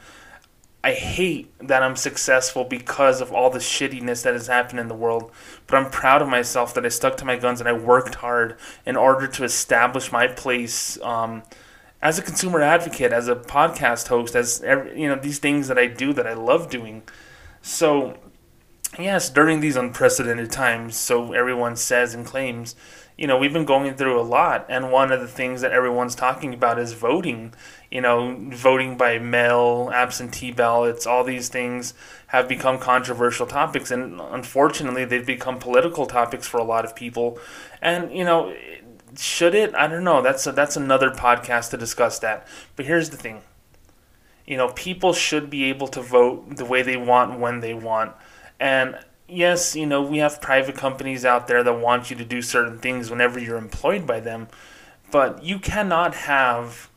I 0.82 0.94
hate 0.94 1.52
that 1.60 1.84
I'm 1.84 1.98
successful 1.98 2.64
because 2.64 3.20
of 3.20 3.34
all 3.34 3.50
the 3.50 3.60
shittiness 3.60 4.24
that 4.24 4.34
has 4.34 4.48
happened 4.48 4.80
in 4.80 4.88
the 4.88 4.96
world, 4.96 5.30
but 5.68 5.76
I'm 5.76 5.92
proud 5.92 6.22
of 6.22 6.30
myself 6.30 6.74
that 6.74 6.86
I 6.86 6.90
stuck 6.90 7.18
to 7.18 7.26
my 7.26 7.36
guns 7.36 7.60
and 7.60 7.68
I 7.68 7.74
worked 7.74 8.16
hard 8.16 8.58
in 8.86 8.96
order 8.96 9.28
to 9.28 9.44
establish 9.44 10.12
my 10.12 10.28
place 10.28 11.00
um, 11.02 11.44
as 12.02 12.18
a 12.18 12.22
consumer 12.22 12.62
advocate, 12.62 13.12
as 13.12 13.28
a 13.28 13.36
podcast 13.36 14.08
host, 14.08 14.36
as 14.36 14.62
every, 14.62 15.02
you 15.02 15.10
know 15.10 15.16
these 15.16 15.40
things 15.40 15.68
that 15.68 15.78
I 15.78 15.88
do 15.88 16.14
that 16.14 16.26
I 16.26 16.34
love 16.34 16.70
doing. 16.70 17.04
So, 17.62 18.18
yes, 18.98 19.30
during 19.30 19.60
these 19.60 19.76
unprecedented 19.76 20.50
times, 20.50 20.96
so 20.96 21.34
everyone 21.34 21.76
says 21.76 22.14
and 22.14 22.26
claims, 22.26 22.74
you 23.20 23.28
know, 23.28 23.36
we've 23.38 23.52
been 23.52 23.66
going 23.66 23.96
through 23.96 24.18
a 24.18 24.24
lot, 24.24 24.66
and 24.70 24.94
one 24.94 25.12
of 25.12 25.20
the 25.20 25.28
things 25.28 25.60
that 25.60 25.74
everyone's 25.74 26.16
talking 26.16 26.54
about 26.54 26.80
is 26.80 26.94
voting. 26.94 27.54
You 27.92 28.00
know, 28.00 28.34
voting 28.52 28.96
by 28.96 29.20
mail, 29.20 29.92
absentee 29.94 30.54
ballots, 30.54 31.06
all 31.06 31.26
these 31.26 31.50
things 31.50 31.94
have 32.28 32.48
become 32.48 32.80
controversial 32.80 33.46
topics, 33.46 33.92
and 33.92 34.22
unfortunately, 34.22 35.04
they've 35.04 35.26
become 35.26 35.60
political 35.60 36.06
topics 36.06 36.48
for 36.48 36.60
a 36.62 36.64
lot 36.64 36.86
of 36.86 36.96
people. 36.96 37.38
And 37.82 38.10
you 38.16 38.24
know, 38.24 38.56
should 39.18 39.54
it? 39.54 39.76
I 39.76 39.88
don't 39.88 40.06
know. 40.06 40.22
That's 40.22 40.48
a, 40.48 40.54
that's 40.54 40.78
another 40.78 41.12
podcast 41.12 41.72
to 41.72 41.78
discuss 41.78 42.20
that. 42.20 42.48
But 42.78 42.86
here's 42.86 43.10
the 43.10 43.18
thing. 43.18 43.42
You 44.48 44.56
know, 44.56 44.70
people 44.70 45.12
should 45.12 45.50
be 45.50 45.66
able 45.66 45.90
to 45.90 46.02
vote 46.02 46.56
the 46.56 46.64
way 46.64 46.84
they 46.84 46.96
want 46.96 47.38
when 47.38 47.60
they 47.60 47.74
want. 47.74 48.14
And 48.62 48.98
yes, 49.30 49.76
you 49.76 49.86
know, 49.86 50.02
we 50.02 50.20
have 50.20 50.42
private 50.42 50.76
companies 50.76 51.26
out 51.26 51.48
there 51.48 51.64
that 51.64 51.74
want 51.74 52.10
you 52.10 52.16
to 52.18 52.26
do 52.26 52.42
certain 52.42 52.80
things 52.80 53.10
whenever 53.10 53.40
you're 53.40 53.58
employed 53.58 54.06
by 54.06 54.20
them, 54.20 54.48
but 55.12 55.44
you 55.44 55.60
cannot 55.60 56.16
have 56.16 56.90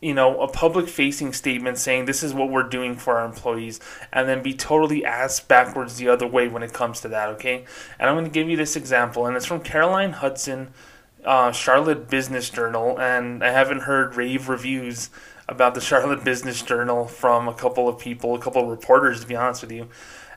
you 0.00 0.12
know, 0.14 0.40
a 0.40 0.48
public 0.48 0.88
facing 0.88 1.32
statement 1.32 1.78
saying 1.78 2.04
this 2.04 2.22
is 2.22 2.34
what 2.34 2.50
we're 2.50 2.68
doing 2.68 2.94
for 2.94 3.18
our 3.18 3.24
employees 3.24 3.80
and 4.12 4.28
then 4.28 4.42
be 4.42 4.52
totally 4.52 5.04
ass 5.04 5.40
backwards 5.40 5.96
the 5.96 6.08
other 6.08 6.26
way 6.26 6.48
when 6.48 6.62
it 6.62 6.72
comes 6.72 7.00
to 7.00 7.08
that, 7.08 7.28
okay? 7.30 7.64
And 7.98 8.08
I'm 8.08 8.14
going 8.14 8.26
to 8.26 8.30
give 8.30 8.48
you 8.48 8.56
this 8.56 8.76
example, 8.76 9.26
and 9.26 9.36
it's 9.36 9.46
from 9.46 9.60
Caroline 9.60 10.12
Hudson, 10.12 10.68
uh, 11.24 11.50
Charlotte 11.50 12.08
Business 12.08 12.50
Journal, 12.50 13.00
and 13.00 13.42
I 13.42 13.50
haven't 13.50 13.80
heard 13.80 14.16
rave 14.16 14.48
reviews 14.48 15.10
about 15.48 15.74
the 15.74 15.80
Charlotte 15.90 16.22
Business 16.22 16.60
Journal 16.62 17.06
from 17.06 17.48
a 17.48 17.54
couple 17.54 17.88
of 17.88 17.98
people, 17.98 18.34
a 18.34 18.38
couple 18.38 18.62
of 18.62 18.68
reporters, 18.68 19.22
to 19.22 19.26
be 19.26 19.34
honest 19.34 19.62
with 19.62 19.72
you. 19.72 19.88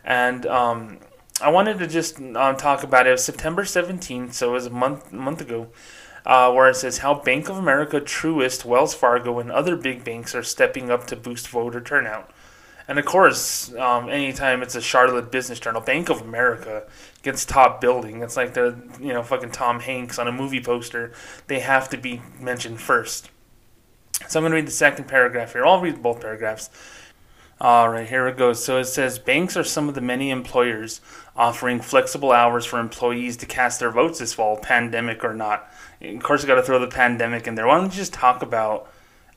And 0.05 0.45
um, 0.45 0.99
I 1.41 1.49
wanted 1.49 1.79
to 1.79 1.87
just 1.87 2.19
um, 2.19 2.57
talk 2.57 2.83
about 2.83 3.07
it. 3.07 3.09
It 3.09 3.13
was 3.13 3.23
September 3.23 3.63
17th, 3.63 4.33
so 4.33 4.49
it 4.49 4.53
was 4.53 4.65
a 4.65 4.71
month 4.71 5.13
month 5.13 5.41
ago, 5.41 5.69
uh, 6.25 6.51
where 6.51 6.69
it 6.69 6.75
says 6.75 6.99
how 6.99 7.13
Bank 7.13 7.49
of 7.49 7.57
America, 7.57 8.01
Truist, 8.01 8.65
Wells 8.65 8.93
Fargo, 8.93 9.39
and 9.39 9.51
other 9.51 9.75
big 9.75 10.03
banks 10.03 10.35
are 10.35 10.43
stepping 10.43 10.91
up 10.91 11.07
to 11.07 11.15
boost 11.15 11.47
voter 11.47 11.79
turnout. 11.79 12.31
And 12.89 12.97
of 12.99 13.05
course, 13.05 13.73
um, 13.75 14.09
anytime 14.09 14.61
it's 14.63 14.75
a 14.75 14.81
Charlotte 14.81 15.31
Business 15.31 15.59
Journal, 15.59 15.79
Bank 15.79 16.09
of 16.09 16.21
America 16.21 16.87
gets 17.21 17.45
top 17.45 17.79
building. 17.79 18.21
It's 18.21 18.35
like 18.35 18.53
the 18.53 18.81
you 18.99 19.13
know 19.13 19.23
fucking 19.23 19.51
Tom 19.51 19.79
Hanks 19.79 20.19
on 20.19 20.27
a 20.27 20.31
movie 20.31 20.61
poster. 20.61 21.13
They 21.47 21.59
have 21.59 21.87
to 21.89 21.97
be 21.97 22.21
mentioned 22.39 22.81
first. 22.81 23.29
So 24.27 24.39
I'm 24.39 24.43
going 24.43 24.51
to 24.51 24.55
read 24.57 24.67
the 24.67 24.71
second 24.71 25.07
paragraph 25.07 25.53
here. 25.53 25.65
I'll 25.65 25.79
read 25.79 26.01
both 26.01 26.19
paragraphs. 26.19 26.69
All 27.61 27.89
right, 27.89 28.07
here 28.07 28.25
it 28.27 28.37
goes. 28.37 28.63
So 28.63 28.77
it 28.77 28.85
says 28.85 29.19
banks 29.19 29.57
are 29.57 29.65
some 29.65 29.89
of 29.89 29.95
the 29.95 30.01
many 30.01 30.29
employers 30.29 31.01
offering 31.35 31.81
flexible 31.81 32.31
hours 32.31 32.65
for 32.65 32.79
employees 32.79 33.35
to 33.37 33.45
cast 33.45 33.81
their 33.81 33.91
votes 33.91 34.19
this 34.19 34.33
fall, 34.33 34.55
pandemic 34.55 35.25
or 35.25 35.33
not. 35.33 35.69
Of 36.01 36.23
course, 36.23 36.41
you 36.41 36.47
got 36.47 36.55
to 36.55 36.63
throw 36.63 36.79
the 36.79 36.87
pandemic 36.87 37.47
in 37.47 37.55
there. 37.55 37.67
Why 37.67 37.77
don't 37.77 37.91
you 37.91 37.97
just 37.97 38.13
talk 38.13 38.41
about 38.41 38.89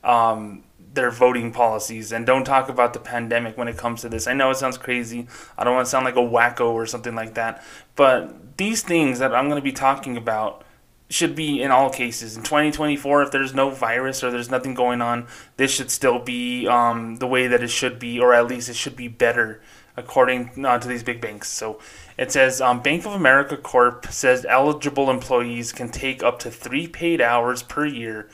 um, 0.05 0.63
their 0.93 1.11
voting 1.11 1.51
policies 1.51 2.13
and 2.13 2.25
don't 2.25 2.45
talk 2.45 2.69
about 2.69 2.93
the 2.93 2.99
pandemic 2.99 3.57
when 3.57 3.67
it 3.67 3.77
comes 3.77 4.01
to 4.01 4.09
this? 4.09 4.25
I 4.25 4.31
know 4.31 4.51
it 4.51 4.55
sounds 4.55 4.77
crazy. 4.77 5.27
I 5.57 5.65
don't 5.65 5.73
want 5.73 5.85
to 5.85 5.89
sound 5.89 6.05
like 6.05 6.15
a 6.15 6.19
wacko 6.19 6.71
or 6.71 6.85
something 6.85 7.15
like 7.15 7.33
that. 7.33 7.61
But 7.97 8.55
these 8.55 8.83
things 8.83 9.19
that 9.19 9.35
I'm 9.35 9.49
going 9.49 9.59
to 9.59 9.63
be 9.63 9.73
talking 9.73 10.15
about 10.15 10.63
should 11.09 11.35
be 11.35 11.61
in 11.61 11.71
all 11.71 11.89
cases. 11.89 12.35
In 12.35 12.43
2024, 12.43 13.23
if 13.23 13.31
there's 13.31 13.53
no 13.53 13.69
virus 13.69 14.23
or 14.23 14.31
there's 14.31 14.49
nothing 14.49 14.73
going 14.73 15.01
on, 15.01 15.27
this 15.57 15.71
should 15.71 15.91
still 15.91 16.19
be 16.19 16.67
um, 16.67 17.17
the 17.17 17.27
way 17.27 17.47
that 17.47 17.61
it 17.61 17.69
should 17.69 17.99
be, 17.99 18.19
or 18.19 18.33
at 18.33 18.47
least 18.47 18.69
it 18.69 18.75
should 18.75 18.95
be 18.95 19.07
better 19.07 19.61
according 19.95 20.65
uh, 20.65 20.79
to 20.79 20.87
these 20.87 21.03
big 21.03 21.21
banks. 21.21 21.49
So 21.49 21.79
it 22.17 22.31
says 22.31 22.61
um, 22.61 22.81
Bank 22.81 23.05
of 23.05 23.13
America 23.13 23.57
Corp 23.57 24.07
says 24.07 24.45
eligible 24.47 25.09
employees 25.09 25.71
can 25.71 25.89
take 25.89 26.23
up 26.23 26.39
to 26.39 26.51
three 26.51 26.87
paid 26.87 27.21
hours 27.21 27.63
per 27.63 27.85
year 27.85 28.29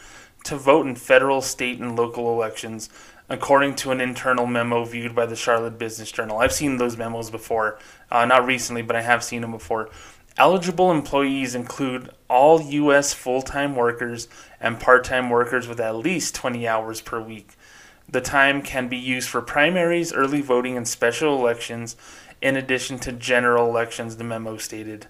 to 0.46 0.56
vote 0.56 0.88
in 0.88 0.96
federal, 0.96 1.42
state, 1.42 1.80
and 1.80 1.98
local 1.98 2.32
elections, 2.32 2.90
according 3.28 3.76
to 3.76 3.92
an 3.92 4.00
internal 4.00 4.48
memo 4.48 4.86
viewed 4.86 5.14
by 5.14 5.26
the 5.26 5.36
Charlotte 5.36 5.78
Business 5.78 6.12
Journal. 6.12 6.40
I've 6.40 6.54
seen 6.54 6.78
those 6.78 6.98
memos 6.98 7.30
before, 7.30 7.78
uh, 8.10 8.26
not 8.26 8.46
recently, 8.46 8.82
but 8.82 8.96
I 8.96 9.02
have 9.02 9.24
seen 9.24 9.42
them 9.42 9.52
before. 9.52 9.90
Eligible 10.40 10.90
employees 10.90 11.54
include 11.54 12.12
all 12.30 12.62
U.S. 12.62 13.14
full 13.14 13.42
time 13.42 13.76
workers 13.76 14.30
and 14.62 14.80
part 14.80 15.04
time 15.04 15.30
workers 15.30 15.68
with 15.68 15.82
at 15.82 15.98
least 15.98 16.34
20 16.34 16.66
hours 16.66 17.02
per 17.02 17.20
week. 17.20 17.58
The 18.08 18.22
time 18.22 18.62
can 18.62 18.88
be 18.88 18.98
used 18.98 19.28
for 19.28 19.42
primaries, 19.42 20.14
early 20.14 20.40
voting, 20.40 20.78
and 20.78 20.88
special 20.88 21.36
elections, 21.38 21.98
in 22.42 22.56
addition 22.56 23.00
to 23.00 23.12
general 23.12 23.68
elections, 23.68 24.16
the 24.16 24.24
memo 24.24 24.56
stated. 24.56 25.08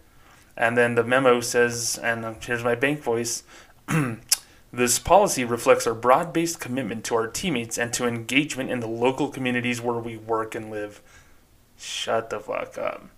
And 0.57 0.75
then 0.75 0.95
the 0.95 1.03
memo 1.03 1.41
says, 1.41 1.99
and 2.01 2.25
um, 2.25 2.37
here's 2.41 2.63
my 2.63 2.73
bank 2.73 3.01
voice 3.01 3.43
this 4.73 4.97
policy 4.97 5.45
reflects 5.45 5.85
our 5.85 5.93
broad 5.93 6.33
based 6.33 6.59
commitment 6.59 7.05
to 7.05 7.15
our 7.15 7.27
teammates 7.27 7.77
and 7.77 7.93
to 7.93 8.07
engagement 8.07 8.71
in 8.71 8.79
the 8.79 8.87
local 8.87 9.29
communities 9.29 9.79
where 9.79 9.99
we 9.99 10.17
work 10.17 10.55
and 10.55 10.71
live. 10.71 11.03
Shut 11.77 12.31
the 12.31 12.39
fuck 12.39 12.79
up. 12.79 13.09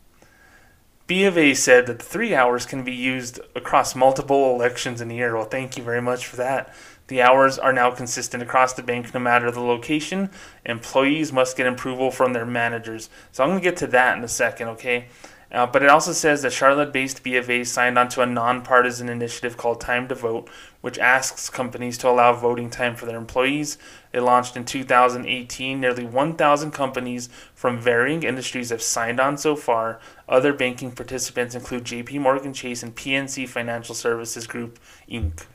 B 1.11 1.25
of 1.25 1.37
A 1.37 1.53
said 1.53 1.87
that 1.87 1.99
the 1.99 2.05
three 2.05 2.33
hours 2.33 2.65
can 2.65 2.85
be 2.85 2.93
used 2.93 3.41
across 3.53 3.95
multiple 3.95 4.55
elections 4.55 5.01
in 5.01 5.11
a 5.11 5.13
year. 5.13 5.35
Well, 5.35 5.43
thank 5.43 5.75
you 5.75 5.83
very 5.83 6.01
much 6.01 6.25
for 6.25 6.37
that. 6.37 6.73
The 7.07 7.21
hours 7.21 7.59
are 7.59 7.73
now 7.73 7.91
consistent 7.91 8.41
across 8.41 8.71
the 8.71 8.81
bank 8.81 9.13
no 9.13 9.19
matter 9.19 9.51
the 9.51 9.59
location. 9.59 10.29
Employees 10.65 11.33
must 11.33 11.57
get 11.57 11.67
approval 11.67 12.11
from 12.11 12.31
their 12.31 12.45
managers. 12.45 13.09
So 13.33 13.43
I'm 13.43 13.49
going 13.49 13.59
to 13.59 13.63
get 13.63 13.75
to 13.79 13.87
that 13.87 14.17
in 14.17 14.23
a 14.23 14.29
second, 14.29 14.69
okay? 14.69 15.07
Uh, 15.51 15.65
but 15.65 15.83
it 15.83 15.89
also 15.89 16.13
says 16.13 16.41
that 16.41 16.53
Charlotte 16.53 16.93
based 16.93 17.23
BofA 17.23 17.67
signed 17.67 17.99
onto 17.99 18.21
a 18.21 18.25
nonpartisan 18.25 19.09
initiative 19.09 19.57
called 19.57 19.81
Time 19.81 20.07
to 20.07 20.15
Vote, 20.15 20.49
which 20.79 20.97
asks 20.97 21.49
companies 21.49 21.97
to 21.97 22.09
allow 22.09 22.31
voting 22.31 22.69
time 22.69 22.95
for 22.95 23.05
their 23.05 23.17
employees. 23.17 23.77
It 24.13 24.21
launched 24.21 24.55
in 24.55 24.63
2018. 24.63 25.81
Nearly 25.81 26.05
1,000 26.05 26.71
companies 26.71 27.27
from 27.53 27.81
varying 27.81 28.23
industries 28.23 28.69
have 28.69 28.81
signed 28.81 29.19
on 29.19 29.37
so 29.37 29.57
far. 29.57 29.99
Other 30.29 30.53
banking 30.53 30.91
participants 30.91 31.53
include 31.53 31.83
JP 31.83 32.21
Morgan 32.21 32.53
Chase 32.53 32.81
and 32.81 32.95
PNC 32.95 33.49
Financial 33.49 33.93
Services 33.93 34.47
Group, 34.47 34.79
Inc. 35.09 35.45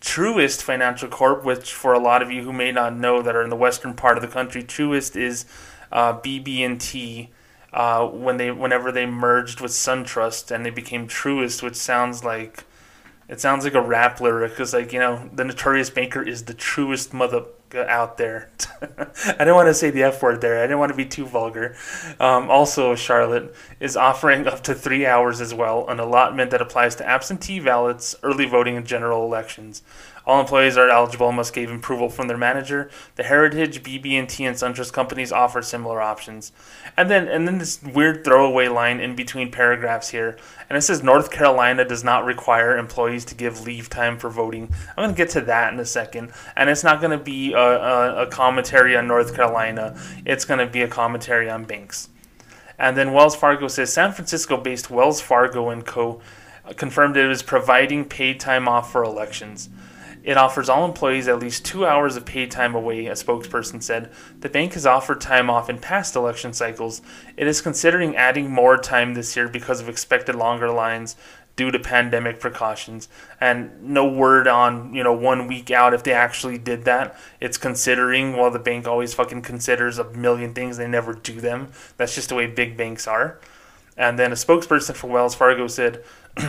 Truist 0.00 0.62
Financial 0.62 1.08
Corp, 1.08 1.44
which 1.44 1.72
for 1.72 1.92
a 1.92 1.98
lot 1.98 2.22
of 2.22 2.32
you 2.32 2.42
who 2.42 2.52
may 2.52 2.72
not 2.72 2.96
know 2.96 3.22
that 3.22 3.36
are 3.36 3.44
in 3.44 3.50
the 3.50 3.56
western 3.56 3.94
part 3.94 4.16
of 4.16 4.22
the 4.22 4.28
country, 4.28 4.62
Truist 4.62 5.14
is 5.14 5.44
uh, 5.92 6.18
BB&T 6.18 7.30
uh, 7.72 8.06
when 8.06 8.36
they 8.36 8.50
whenever 8.50 8.92
they 8.92 9.06
merged 9.06 9.60
with 9.60 9.72
SunTrust 9.72 10.50
and 10.50 10.64
they 10.64 10.70
became 10.70 11.08
Truist, 11.08 11.62
which 11.62 11.76
sounds 11.76 12.24
like 12.24 12.64
it 13.28 13.40
sounds 13.40 13.64
like 13.64 13.74
a 13.74 13.80
rap 13.80 14.20
lyric 14.20 14.52
because 14.52 14.74
like 14.74 14.92
you 14.92 14.98
know 14.98 15.30
the 15.32 15.44
notorious 15.44 15.90
banker 15.90 16.22
is 16.22 16.44
the 16.44 16.54
truest 16.54 17.14
mother 17.14 17.44
out 17.74 18.18
there. 18.18 18.50
I 18.82 19.38
didn't 19.38 19.54
want 19.54 19.68
to 19.68 19.74
say 19.74 19.90
the 19.90 20.02
F 20.02 20.22
word 20.22 20.40
there. 20.40 20.58
I 20.58 20.62
didn't 20.62 20.78
want 20.78 20.90
to 20.90 20.96
be 20.96 21.06
too 21.06 21.24
vulgar. 21.24 21.74
Um, 22.20 22.50
also, 22.50 22.94
Charlotte 22.94 23.54
is 23.80 23.96
offering 23.96 24.46
up 24.46 24.62
to 24.64 24.74
three 24.74 25.06
hours 25.06 25.40
as 25.40 25.54
well, 25.54 25.88
an 25.88 25.98
allotment 25.98 26.50
that 26.50 26.60
applies 26.60 26.94
to 26.96 27.08
absentee 27.08 27.60
ballots, 27.60 28.14
early 28.22 28.46
voting, 28.46 28.76
and 28.76 28.86
general 28.86 29.24
elections. 29.24 29.82
All 30.24 30.40
employees 30.40 30.76
are 30.76 30.88
eligible 30.88 31.28
and 31.28 31.36
must 31.36 31.52
give 31.52 31.70
approval 31.70 32.08
from 32.08 32.28
their 32.28 32.36
manager. 32.36 32.90
The 33.16 33.24
Heritage, 33.24 33.82
BB&T, 33.82 34.44
and 34.44 34.56
SunTrust 34.56 34.92
companies 34.92 35.32
offer 35.32 35.62
similar 35.62 36.00
options. 36.00 36.52
And 36.96 37.10
then 37.10 37.26
and 37.26 37.46
then 37.46 37.58
this 37.58 37.82
weird 37.82 38.24
throwaway 38.24 38.68
line 38.68 39.00
in 39.00 39.16
between 39.16 39.50
paragraphs 39.50 40.10
here, 40.10 40.36
and 40.68 40.76
it 40.76 40.82
says 40.82 41.02
North 41.02 41.30
Carolina 41.30 41.84
does 41.84 42.04
not 42.04 42.24
require 42.24 42.76
employees 42.76 43.24
to 43.26 43.34
give 43.34 43.66
leave 43.66 43.88
time 43.88 44.18
for 44.18 44.30
voting. 44.30 44.72
I'm 44.90 45.04
going 45.04 45.10
to 45.10 45.16
get 45.16 45.30
to 45.30 45.40
that 45.42 45.72
in 45.72 45.80
a 45.80 45.84
second, 45.84 46.32
and 46.56 46.70
it's 46.70 46.84
not 46.84 47.00
going 47.00 47.16
to 47.16 47.22
be 47.22 47.52
a, 47.52 47.58
a, 47.58 48.22
a 48.22 48.26
commentary 48.26 48.96
on 48.96 49.08
North 49.08 49.34
Carolina. 49.34 49.98
It's 50.24 50.44
going 50.44 50.60
to 50.60 50.66
be 50.66 50.82
a 50.82 50.88
commentary 50.88 51.50
on 51.50 51.64
banks. 51.64 52.08
And 52.78 52.96
then 52.96 53.12
Wells 53.12 53.36
Fargo 53.36 53.68
says 53.68 53.92
San 53.92 54.12
Francisco-based 54.12 54.90
Wells 54.90 55.20
Fargo 55.20 55.68
and 55.68 55.84
Co. 55.84 56.20
confirmed 56.76 57.16
it 57.16 57.30
is 57.30 57.42
providing 57.42 58.04
paid 58.04 58.40
time 58.40 58.66
off 58.68 58.90
for 58.90 59.04
elections. 59.04 59.68
It 60.22 60.36
offers 60.36 60.68
all 60.68 60.84
employees 60.84 61.28
at 61.28 61.40
least 61.40 61.64
two 61.64 61.84
hours 61.84 62.16
of 62.16 62.24
paid 62.24 62.50
time 62.50 62.74
away, 62.74 63.06
a 63.06 63.12
spokesperson 63.12 63.82
said. 63.82 64.10
The 64.40 64.48
bank 64.48 64.74
has 64.74 64.86
offered 64.86 65.20
time 65.20 65.50
off 65.50 65.68
in 65.68 65.78
past 65.78 66.14
election 66.14 66.52
cycles. 66.52 67.02
It 67.36 67.46
is 67.46 67.60
considering 67.60 68.16
adding 68.16 68.50
more 68.50 68.76
time 68.76 69.14
this 69.14 69.36
year 69.36 69.48
because 69.48 69.80
of 69.80 69.88
expected 69.88 70.34
longer 70.34 70.70
lines 70.70 71.16
due 71.56 71.70
to 71.70 71.78
pandemic 71.78 72.40
precautions. 72.40 73.08
And 73.40 73.82
no 73.82 74.08
word 74.08 74.46
on 74.46 74.94
you 74.94 75.02
know 75.02 75.12
one 75.12 75.46
week 75.46 75.70
out 75.70 75.94
if 75.94 76.02
they 76.02 76.12
actually 76.12 76.58
did 76.58 76.84
that. 76.84 77.16
It's 77.40 77.58
considering 77.58 78.36
while 78.36 78.50
the 78.50 78.58
bank 78.58 78.86
always 78.86 79.14
fucking 79.14 79.42
considers 79.42 79.98
a 79.98 80.04
million 80.12 80.54
things. 80.54 80.76
They 80.76 80.88
never 80.88 81.14
do 81.14 81.40
them. 81.40 81.72
That's 81.96 82.14
just 82.14 82.28
the 82.28 82.34
way 82.34 82.46
big 82.46 82.76
banks 82.76 83.06
are. 83.06 83.38
And 83.96 84.18
then 84.18 84.32
a 84.32 84.36
spokesperson 84.36 84.94
for 84.94 85.08
wells 85.08 85.34
fargo 85.34 85.66
said 85.66 86.02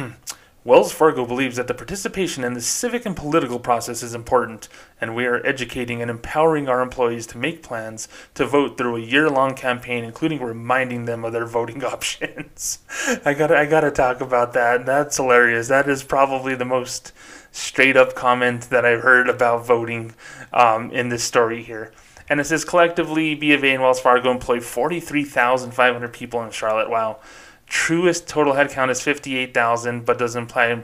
Wells 0.65 0.93
Fargo 0.93 1.25
believes 1.25 1.57
that 1.57 1.67
the 1.67 1.73
participation 1.73 2.45
in 2.45 2.53
the 2.53 2.61
civic 2.61 3.05
and 3.05 3.17
political 3.17 3.59
process 3.59 4.01
is 4.01 4.15
important, 4.15 4.69
and 5.01 5.13
we 5.13 5.25
are 5.25 5.45
educating 5.45 6.01
and 6.01 6.09
empowering 6.09 6.69
our 6.69 6.79
employees 6.79 7.27
to 7.27 7.37
make 7.37 7.61
plans 7.61 8.07
to 8.35 8.45
vote 8.45 8.77
through 8.77 8.95
a 8.95 9.01
year-long 9.01 9.55
campaign, 9.55 10.05
including 10.05 10.41
reminding 10.41 11.03
them 11.03 11.25
of 11.25 11.33
their 11.33 11.45
voting 11.45 11.83
options. 11.83 12.79
I 13.25 13.33
got 13.33 13.51
I 13.51 13.65
got 13.65 13.81
to 13.81 13.91
talk 13.91 14.21
about 14.21 14.53
that. 14.53 14.85
That's 14.85 15.17
hilarious. 15.17 15.67
That 15.67 15.89
is 15.89 16.01
probably 16.01 16.55
the 16.55 16.63
most 16.63 17.11
straight-up 17.51 18.15
comment 18.15 18.69
that 18.69 18.85
I've 18.85 19.01
heard 19.01 19.27
about 19.27 19.65
voting 19.65 20.15
um, 20.53 20.91
in 20.91 21.09
this 21.09 21.25
story 21.25 21.61
here. 21.61 21.91
And 22.29 22.39
it 22.39 22.45
says 22.45 22.63
collectively, 22.63 23.35
B 23.35 23.51
of 23.51 23.65
A 23.65 23.73
and 23.73 23.83
Wells 23.83 23.99
Fargo 23.99 24.31
employ 24.31 24.61
43,500 24.61 26.13
people 26.13 26.41
in 26.41 26.51
Charlotte. 26.51 26.89
Wow. 26.89 27.19
Truist 27.67 28.27
total 28.27 28.53
headcount 28.53 28.89
is 28.89 29.01
58,000, 29.01 30.05
but 30.05 30.17
doesn't 30.17 30.43
imply, 30.43 30.83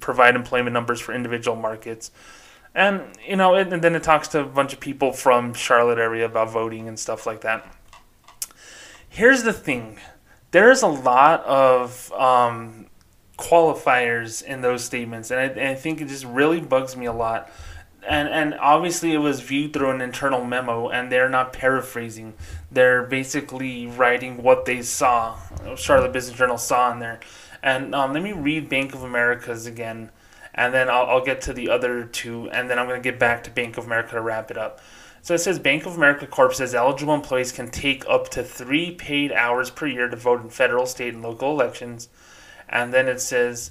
provide 0.00 0.36
employment 0.36 0.74
numbers 0.74 1.00
for 1.00 1.12
individual 1.12 1.56
markets. 1.56 2.10
And 2.74 3.02
you 3.26 3.36
know, 3.36 3.54
and, 3.54 3.72
and 3.72 3.82
then 3.82 3.94
it 3.96 4.02
talks 4.02 4.28
to 4.28 4.40
a 4.40 4.44
bunch 4.44 4.72
of 4.72 4.80
people 4.80 5.12
from 5.12 5.54
Charlotte 5.54 5.98
area 5.98 6.24
about 6.24 6.50
voting 6.50 6.86
and 6.86 6.98
stuff 6.98 7.26
like 7.26 7.40
that. 7.40 7.66
Here's 9.08 9.42
the 9.42 9.52
thing: 9.52 9.98
there's 10.52 10.82
a 10.82 10.88
lot 10.88 11.44
of 11.44 12.12
um, 12.12 12.86
qualifiers 13.36 14.42
in 14.42 14.60
those 14.60 14.84
statements, 14.84 15.30
and 15.32 15.40
I, 15.40 15.44
and 15.44 15.68
I 15.68 15.74
think 15.74 16.00
it 16.00 16.08
just 16.08 16.24
really 16.24 16.60
bugs 16.60 16.96
me 16.96 17.06
a 17.06 17.12
lot. 17.12 17.50
And 18.06 18.28
and 18.28 18.54
obviously 18.54 19.12
it 19.12 19.18
was 19.18 19.40
viewed 19.40 19.72
through 19.72 19.90
an 19.90 20.00
internal 20.00 20.44
memo, 20.44 20.88
and 20.88 21.12
they're 21.12 21.28
not 21.28 21.52
paraphrasing. 21.52 22.34
They're 22.70 23.02
basically 23.02 23.86
writing 23.86 24.42
what 24.42 24.64
they 24.64 24.82
saw. 24.82 25.38
Charlotte 25.76 26.12
Business 26.12 26.36
Journal 26.36 26.58
saw 26.58 26.92
in 26.92 26.98
there. 26.98 27.20
And 27.62 27.94
um, 27.94 28.14
let 28.14 28.22
me 28.22 28.32
read 28.32 28.68
Bank 28.70 28.94
of 28.94 29.02
America's 29.02 29.66
again 29.66 30.10
and 30.54 30.74
then 30.74 30.90
I'll, 30.90 31.06
I'll 31.06 31.24
get 31.24 31.40
to 31.42 31.52
the 31.52 31.70
other 31.70 32.04
two, 32.04 32.50
and 32.50 32.68
then 32.68 32.78
I'm 32.78 32.86
going 32.86 33.00
to 33.00 33.10
get 33.10 33.18
back 33.18 33.44
to 33.44 33.50
Bank 33.50 33.78
of 33.78 33.86
America 33.86 34.12
to 34.12 34.20
wrap 34.20 34.50
it 34.50 34.58
up. 34.58 34.80
So 35.22 35.34
it 35.34 35.38
says 35.38 35.58
Bank 35.58 35.86
of 35.86 35.96
America 35.96 36.26
Corp 36.26 36.54
says 36.54 36.74
eligible 36.74 37.14
employees 37.14 37.52
can 37.52 37.70
take 37.70 38.08
up 38.08 38.30
to 38.30 38.42
three 38.42 38.90
paid 38.90 39.32
hours 39.32 39.70
per 39.70 39.86
year 39.86 40.08
to 40.08 40.16
vote 40.16 40.42
in 40.42 40.48
federal, 40.48 40.86
state, 40.86 41.14
and 41.14 41.22
local 41.22 41.50
elections. 41.50 42.08
And 42.68 42.92
then 42.92 43.06
it 43.06 43.20
says 43.20 43.70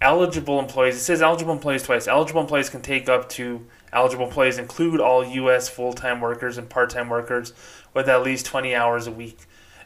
eligible 0.00 0.58
employees. 0.58 0.96
It 0.96 1.00
says 1.00 1.22
eligible 1.22 1.52
employees 1.52 1.82
twice. 1.82 2.06
Eligible 2.06 2.40
employees 2.40 2.68
can 2.68 2.82
take 2.82 3.08
up 3.08 3.28
to 3.30 3.66
eligible 3.92 4.26
employees 4.26 4.58
include 4.58 5.00
all 5.00 5.24
U.S. 5.24 5.68
full 5.68 5.92
time 5.92 6.20
workers 6.20 6.58
and 6.58 6.68
part 6.68 6.90
time 6.90 7.08
workers 7.08 7.52
with 7.94 8.08
at 8.08 8.22
least 8.22 8.46
20 8.46 8.74
hours 8.74 9.06
a 9.06 9.12
week. 9.12 9.38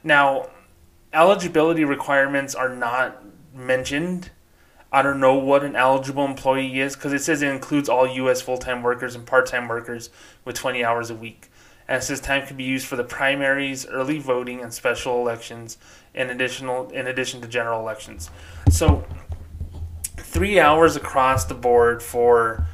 Now, 0.03 0.49
eligibility 1.13 1.85
requirements 1.85 2.55
are 2.55 2.75
not 2.75 3.23
mentioned 3.55 4.31
I 4.93 5.03
don't 5.03 5.21
know 5.21 5.35
what 5.35 5.63
an 5.63 5.77
eligible 5.77 6.25
employee 6.25 6.81
is 6.81 6.97
because 6.97 7.13
it 7.13 7.21
says 7.21 7.43
it 7.43 7.49
includes 7.49 7.89
all 7.89 8.09
U.S. 8.09 8.41
full 8.41 8.59
time 8.59 8.83
workers 8.83 9.15
and 9.15 9.25
part 9.25 9.47
time 9.47 9.69
workers 9.69 10.11
with 10.45 10.57
20 10.57 10.85
hours 10.85 11.11
a 11.11 11.15
week. 11.15 11.49
And 11.87 11.99
it 11.99 12.03
says 12.03 12.21
time 12.21 12.47
can 12.47 12.57
be 12.57 12.65
used 12.65 12.87
for 12.87 12.97
the 12.97 13.05
primaries, 13.05 13.87
early 13.87 14.19
voting, 14.19 14.61
and 14.61 14.73
special 14.73 15.21
elections, 15.21 15.79
in 16.15 16.31
additional 16.31 16.89
in 16.91 17.07
addition 17.07 17.41
to 17.43 17.49
general 17.49 17.81
elections. 17.81 18.31
So, 18.69 19.05
three 20.31 20.61
hours 20.61 20.97
across 20.97 21.45
the 21.45 21.55
board 21.55 22.03
for 22.03 22.67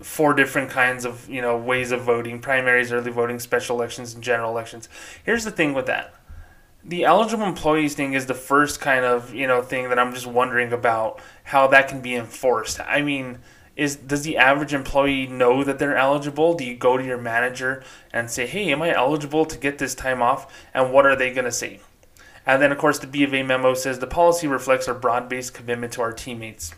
four 0.00 0.34
different 0.34 0.70
kinds 0.70 1.04
of 1.04 1.28
you 1.28 1.40
know 1.40 1.56
ways 1.56 1.92
of 1.92 2.02
voting: 2.02 2.40
primaries, 2.40 2.92
early 2.92 3.10
voting, 3.10 3.38
special 3.38 3.76
elections, 3.76 4.14
and 4.14 4.22
general 4.24 4.50
elections. 4.50 4.88
Here's 5.24 5.44
the 5.44 5.50
thing 5.50 5.74
with 5.74 5.86
that 5.86 6.14
the 6.86 7.04
eligible 7.04 7.44
employees 7.44 7.94
thing 7.94 8.12
is 8.12 8.26
the 8.26 8.34
first 8.34 8.80
kind 8.80 9.04
of 9.04 9.34
you 9.34 9.46
know 9.46 9.60
thing 9.60 9.88
that 9.88 9.98
I'm 9.98 10.14
just 10.14 10.26
wondering 10.26 10.72
about 10.72 11.20
how 11.44 11.66
that 11.68 11.88
can 11.88 12.00
be 12.00 12.14
enforced. 12.14 12.80
I 12.80 13.02
mean, 13.02 13.38
is 13.74 13.96
does 13.96 14.22
the 14.22 14.36
average 14.36 14.72
employee 14.72 15.26
know 15.26 15.64
that 15.64 15.78
they're 15.78 15.96
eligible? 15.96 16.54
Do 16.54 16.64
you 16.64 16.76
go 16.76 16.96
to 16.96 17.04
your 17.04 17.18
manager 17.18 17.82
and 18.12 18.30
say, 18.30 18.46
"Hey, 18.46 18.70
am 18.70 18.82
I 18.82 18.94
eligible 18.94 19.44
to 19.46 19.58
get 19.58 19.78
this 19.78 19.94
time 19.94 20.22
off?" 20.22 20.52
And 20.72 20.92
what 20.92 21.06
are 21.06 21.16
they 21.16 21.32
going 21.32 21.44
to 21.44 21.52
say? 21.52 21.80
And 22.46 22.62
then, 22.62 22.70
of 22.70 22.78
course, 22.78 23.00
the 23.00 23.08
B 23.08 23.24
of 23.24 23.34
A 23.34 23.42
memo 23.42 23.74
says 23.74 23.98
the 23.98 24.06
policy 24.06 24.46
reflects 24.46 24.86
our 24.86 24.94
broad-based 24.94 25.52
commitment 25.52 25.92
to 25.94 26.02
our 26.02 26.12
teammates, 26.12 26.72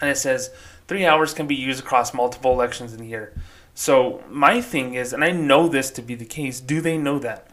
and 0.00 0.10
it 0.10 0.16
says 0.16 0.50
three 0.88 1.06
hours 1.06 1.34
can 1.34 1.46
be 1.46 1.54
used 1.54 1.80
across 1.80 2.14
multiple 2.14 2.52
elections 2.52 2.94
in 2.94 3.00
a 3.00 3.04
year. 3.04 3.34
So 3.74 4.22
my 4.28 4.60
thing 4.60 4.94
is, 4.94 5.12
and 5.12 5.24
I 5.24 5.30
know 5.30 5.68
this 5.68 5.90
to 5.92 6.02
be 6.02 6.14
the 6.14 6.24
case. 6.24 6.60
Do 6.60 6.80
they 6.80 6.98
know 6.98 7.18
that? 7.18 7.50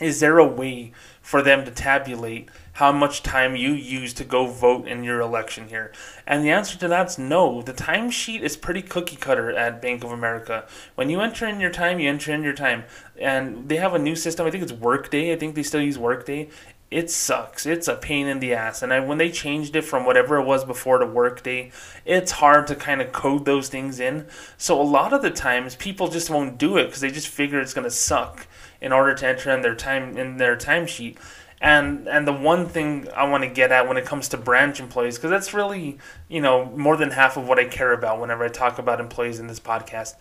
is 0.00 0.20
there 0.20 0.38
a 0.38 0.46
way 0.46 0.92
for 1.20 1.42
them 1.42 1.64
to 1.64 1.70
tabulate 1.70 2.48
how 2.74 2.90
much 2.90 3.22
time 3.22 3.54
you 3.54 3.72
use 3.72 4.14
to 4.14 4.24
go 4.24 4.46
vote 4.46 4.88
in 4.88 5.04
your 5.04 5.20
election 5.20 5.68
here? 5.68 5.92
And 6.26 6.42
the 6.42 6.50
answer 6.50 6.78
to 6.78 6.88
that's 6.88 7.18
no. 7.18 7.60
The 7.62 7.74
timesheet 7.74 8.40
is 8.40 8.56
pretty 8.56 8.82
cookie 8.82 9.16
cutter 9.16 9.52
at 9.52 9.82
Bank 9.82 10.02
of 10.02 10.10
America. 10.10 10.66
When 10.94 11.10
you 11.10 11.20
enter 11.20 11.46
in 11.46 11.60
your 11.60 11.70
time, 11.70 12.00
you 12.00 12.08
enter 12.08 12.32
in 12.32 12.42
your 12.42 12.54
time. 12.54 12.84
And 13.18 13.68
they 13.68 13.76
have 13.76 13.94
a 13.94 13.98
new 13.98 14.16
system. 14.16 14.46
I 14.46 14.50
think 14.50 14.62
it's 14.62 14.72
Workday. 14.72 15.32
I 15.32 15.36
think 15.36 15.54
they 15.54 15.62
still 15.62 15.82
use 15.82 15.98
Workday. 15.98 16.48
It 16.90 17.08
sucks. 17.08 17.66
It's 17.66 17.86
a 17.86 17.94
pain 17.94 18.26
in 18.26 18.40
the 18.40 18.52
ass. 18.52 18.82
And 18.82 18.92
I, 18.92 18.98
when 18.98 19.18
they 19.18 19.30
changed 19.30 19.76
it 19.76 19.82
from 19.82 20.04
whatever 20.04 20.36
it 20.38 20.44
was 20.44 20.64
before 20.64 20.98
to 20.98 21.06
Workday, 21.06 21.70
it's 22.04 22.32
hard 22.32 22.66
to 22.66 22.74
kind 22.74 23.00
of 23.00 23.12
code 23.12 23.44
those 23.44 23.68
things 23.68 24.00
in. 24.00 24.26
So 24.58 24.80
a 24.80 24.82
lot 24.82 25.12
of 25.12 25.22
the 25.22 25.30
times, 25.30 25.76
people 25.76 26.08
just 26.08 26.30
won't 26.30 26.58
do 26.58 26.78
it 26.78 26.86
because 26.86 27.00
they 27.00 27.12
just 27.12 27.28
figure 27.28 27.60
it's 27.60 27.74
to 27.74 27.90
suck 27.90 28.48
in 28.80 28.92
order 28.92 29.14
to 29.14 29.26
enter 29.26 29.52
in 29.52 29.62
their 29.62 29.76
time 29.76 30.16
in 30.16 30.38
their 30.38 30.56
timesheet. 30.56 31.16
And 31.60 32.08
and 32.08 32.26
the 32.26 32.32
one 32.32 32.66
thing 32.66 33.06
I 33.14 33.28
want 33.28 33.44
to 33.44 33.50
get 33.50 33.70
at 33.70 33.86
when 33.86 33.96
it 33.96 34.06
comes 34.06 34.28
to 34.30 34.36
branch 34.36 34.80
employees, 34.80 35.16
because 35.16 35.30
that's 35.30 35.54
really 35.54 35.98
you 36.28 36.40
know 36.40 36.64
more 36.76 36.96
than 36.96 37.10
half 37.12 37.36
of 37.36 37.46
what 37.46 37.58
I 37.58 37.66
care 37.66 37.92
about 37.92 38.20
whenever 38.20 38.44
I 38.44 38.48
talk 38.48 38.78
about 38.78 38.98
employees 38.98 39.38
in 39.38 39.46
this 39.46 39.60
podcast. 39.60 40.14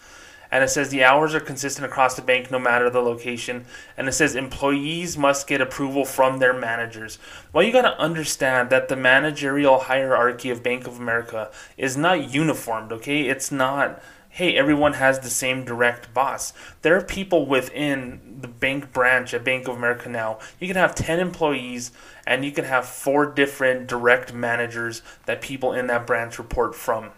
And 0.51 0.63
it 0.63 0.69
says 0.69 0.89
the 0.89 1.03
hours 1.03 1.35
are 1.35 1.39
consistent 1.39 1.85
across 1.85 2.15
the 2.15 2.21
bank 2.21 2.49
no 2.49 2.59
matter 2.59 2.89
the 2.89 3.01
location. 3.01 3.65
And 3.95 4.07
it 4.07 4.13
says 4.13 4.35
employees 4.35 5.17
must 5.17 5.47
get 5.47 5.61
approval 5.61 6.05
from 6.05 6.39
their 6.39 6.53
managers. 6.53 7.19
Well, 7.53 7.63
you 7.63 7.71
got 7.71 7.83
to 7.83 7.99
understand 7.99 8.69
that 8.69 8.87
the 8.87 8.95
managerial 8.95 9.79
hierarchy 9.79 10.49
of 10.49 10.63
Bank 10.63 10.87
of 10.87 10.99
America 10.99 11.51
is 11.77 11.95
not 11.95 12.33
uniformed, 12.33 12.91
okay? 12.91 13.27
It's 13.27 13.51
not 13.51 14.01
hey, 14.29 14.55
everyone 14.55 14.93
has 14.93 15.19
the 15.19 15.29
same 15.29 15.65
direct 15.65 16.13
boss. 16.13 16.53
There 16.81 16.95
are 16.95 17.01
people 17.01 17.45
within 17.45 18.37
the 18.41 18.47
bank 18.47 18.93
branch 18.93 19.33
at 19.33 19.43
Bank 19.43 19.67
of 19.67 19.75
America 19.75 20.07
now. 20.07 20.39
You 20.59 20.67
can 20.67 20.77
have 20.77 20.95
10 20.95 21.19
employees 21.19 21.91
and 22.25 22.45
you 22.45 22.51
can 22.51 22.65
have 22.65 22.85
four 22.85 23.25
different 23.25 23.87
direct 23.87 24.33
managers 24.33 25.01
that 25.25 25.41
people 25.41 25.73
in 25.73 25.87
that 25.87 26.05
branch 26.05 26.37
report 26.37 26.75
from. 26.75 27.09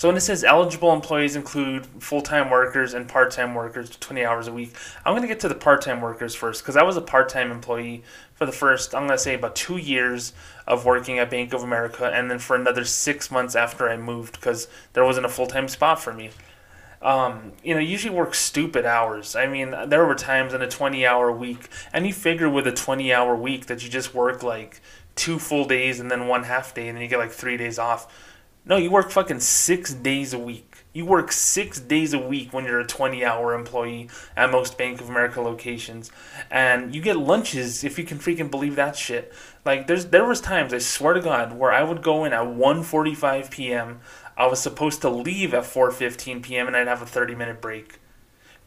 So 0.00 0.08
when 0.08 0.16
it 0.16 0.22
says 0.22 0.44
eligible 0.44 0.94
employees 0.94 1.36
include 1.36 1.84
full-time 2.02 2.48
workers 2.48 2.94
and 2.94 3.06
part-time 3.06 3.54
workers, 3.54 3.90
20 3.90 4.24
hours 4.24 4.46
a 4.46 4.52
week, 4.54 4.72
I'm 5.04 5.12
going 5.12 5.20
to 5.20 5.28
get 5.28 5.40
to 5.40 5.48
the 5.50 5.54
part-time 5.54 6.00
workers 6.00 6.34
first 6.34 6.62
because 6.62 6.74
I 6.74 6.82
was 6.82 6.96
a 6.96 7.02
part-time 7.02 7.50
employee 7.50 8.02
for 8.32 8.46
the 8.46 8.52
first, 8.52 8.94
I'm 8.94 9.02
going 9.02 9.18
to 9.18 9.22
say 9.22 9.34
about 9.34 9.54
two 9.54 9.76
years 9.76 10.32
of 10.66 10.86
working 10.86 11.18
at 11.18 11.28
Bank 11.28 11.52
of 11.52 11.62
America, 11.62 12.06
and 12.06 12.30
then 12.30 12.38
for 12.38 12.56
another 12.56 12.86
six 12.86 13.30
months 13.30 13.54
after 13.54 13.90
I 13.90 13.98
moved 13.98 14.40
because 14.40 14.68
there 14.94 15.04
wasn't 15.04 15.26
a 15.26 15.28
full-time 15.28 15.68
spot 15.68 16.00
for 16.00 16.14
me. 16.14 16.30
Um, 17.02 17.52
you 17.62 17.74
know, 17.74 17.80
usually 17.80 18.14
work 18.14 18.34
stupid 18.34 18.86
hours. 18.86 19.36
I 19.36 19.48
mean, 19.48 19.74
there 19.88 20.06
were 20.06 20.14
times 20.14 20.54
in 20.54 20.62
a 20.62 20.68
20 20.68 21.04
hour 21.04 21.30
week, 21.30 21.68
and 21.92 22.06
you 22.06 22.14
figure 22.14 22.48
with 22.48 22.66
a 22.66 22.72
20 22.72 23.12
hour 23.12 23.36
week 23.36 23.66
that 23.66 23.84
you 23.84 23.90
just 23.90 24.14
work 24.14 24.42
like 24.42 24.80
two 25.14 25.38
full 25.38 25.66
days 25.66 26.00
and 26.00 26.10
then 26.10 26.26
one 26.26 26.44
half 26.44 26.74
day, 26.74 26.88
and 26.88 26.96
then 26.96 27.02
you 27.02 27.08
get 27.08 27.18
like 27.18 27.32
three 27.32 27.58
days 27.58 27.78
off 27.78 28.29
no, 28.64 28.76
you 28.76 28.90
work 28.90 29.10
fucking 29.10 29.40
six 29.40 29.94
days 29.94 30.32
a 30.32 30.38
week. 30.38 30.84
You 30.92 31.06
work 31.06 31.30
six 31.30 31.78
days 31.80 32.12
a 32.12 32.18
week 32.18 32.52
when 32.52 32.64
you're 32.64 32.80
a 32.80 32.86
20 32.86 33.24
hour 33.24 33.54
employee 33.54 34.08
at 34.36 34.50
most 34.50 34.76
Bank 34.76 35.00
of 35.00 35.08
America 35.08 35.40
locations. 35.40 36.10
And 36.50 36.94
you 36.94 37.00
get 37.00 37.16
lunches 37.16 37.84
if 37.84 37.98
you 37.98 38.04
can 38.04 38.18
freaking 38.18 38.50
believe 38.50 38.76
that 38.76 38.96
shit. 38.96 39.32
Like 39.64 39.86
there's 39.86 40.06
there 40.06 40.24
was 40.24 40.40
times, 40.40 40.74
I 40.74 40.78
swear 40.78 41.14
to 41.14 41.20
God, 41.20 41.56
where 41.56 41.72
I 41.72 41.82
would 41.82 42.02
go 42.02 42.24
in 42.24 42.32
at 42.32 42.44
1:45 42.44 43.50
p.m. 43.50 44.00
I 44.36 44.46
was 44.46 44.60
supposed 44.60 45.00
to 45.02 45.10
leave 45.10 45.54
at 45.54 45.64
4:15 45.64 46.42
p.m. 46.42 46.66
and 46.66 46.76
I'd 46.76 46.88
have 46.88 47.02
a 47.02 47.06
30 47.06 47.34
minute 47.34 47.60
break 47.60 48.00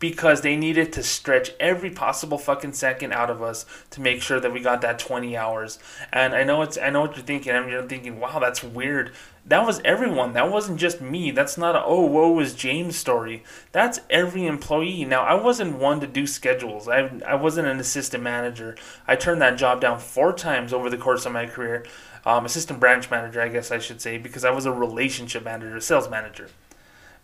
because 0.03 0.41
they 0.41 0.57
needed 0.57 0.91
to 0.91 1.01
stretch 1.01 1.51
every 1.61 1.89
possible 1.89 2.37
fucking 2.37 2.73
second 2.73 3.13
out 3.13 3.29
of 3.29 3.41
us 3.41 3.65
to 3.89 4.01
make 4.01 4.21
sure 4.21 4.37
that 4.37 4.51
we 4.51 4.59
got 4.59 4.81
that 4.81 4.99
20 4.99 5.37
hours. 5.37 5.79
And 6.11 6.35
I 6.35 6.43
know 6.43 6.61
it's 6.61 6.77
I 6.77 6.89
know 6.89 6.99
what 6.99 7.15
you're 7.15 7.25
thinking. 7.25 7.55
I'm 7.55 7.69
you're 7.69 7.83
thinking, 7.83 8.19
wow, 8.19 8.39
that's 8.39 8.61
weird. 8.61 9.13
That 9.45 9.65
was 9.65 9.81
everyone. 9.83 10.33
That 10.33 10.49
wasn't 10.49 10.79
just 10.79 11.01
me. 11.01 11.31
That's 11.31 11.57
not 11.57 11.75
a 11.75 11.83
oh 11.83 12.05
woe 12.05 12.31
was 12.31 12.53
James 12.53 12.95
story. 12.95 13.43
That's 13.73 13.99
every 14.09 14.45
employee. 14.45 15.03
Now 15.03 15.23
I 15.23 15.33
wasn't 15.33 15.79
one 15.79 15.99
to 15.99 16.07
do 16.07 16.25
schedules. 16.25 16.87
I 16.87 17.11
I 17.27 17.35
wasn't 17.35 17.67
an 17.67 17.79
assistant 17.79 18.23
manager. 18.23 18.77
I 19.05 19.17
turned 19.17 19.41
that 19.41 19.57
job 19.57 19.81
down 19.81 19.99
four 19.99 20.31
times 20.31 20.71
over 20.71 20.89
the 20.89 20.97
course 20.97 21.25
of 21.25 21.33
my 21.33 21.45
career. 21.45 21.85
Um, 22.25 22.45
assistant 22.45 22.79
branch 22.79 23.11
manager, 23.11 23.41
I 23.41 23.49
guess 23.49 23.69
I 23.69 23.79
should 23.79 23.99
say, 23.99 24.17
because 24.17 24.45
I 24.45 24.51
was 24.51 24.65
a 24.65 24.71
relationship 24.71 25.43
manager, 25.43 25.75
a 25.75 25.81
sales 25.81 26.09
manager. 26.09 26.47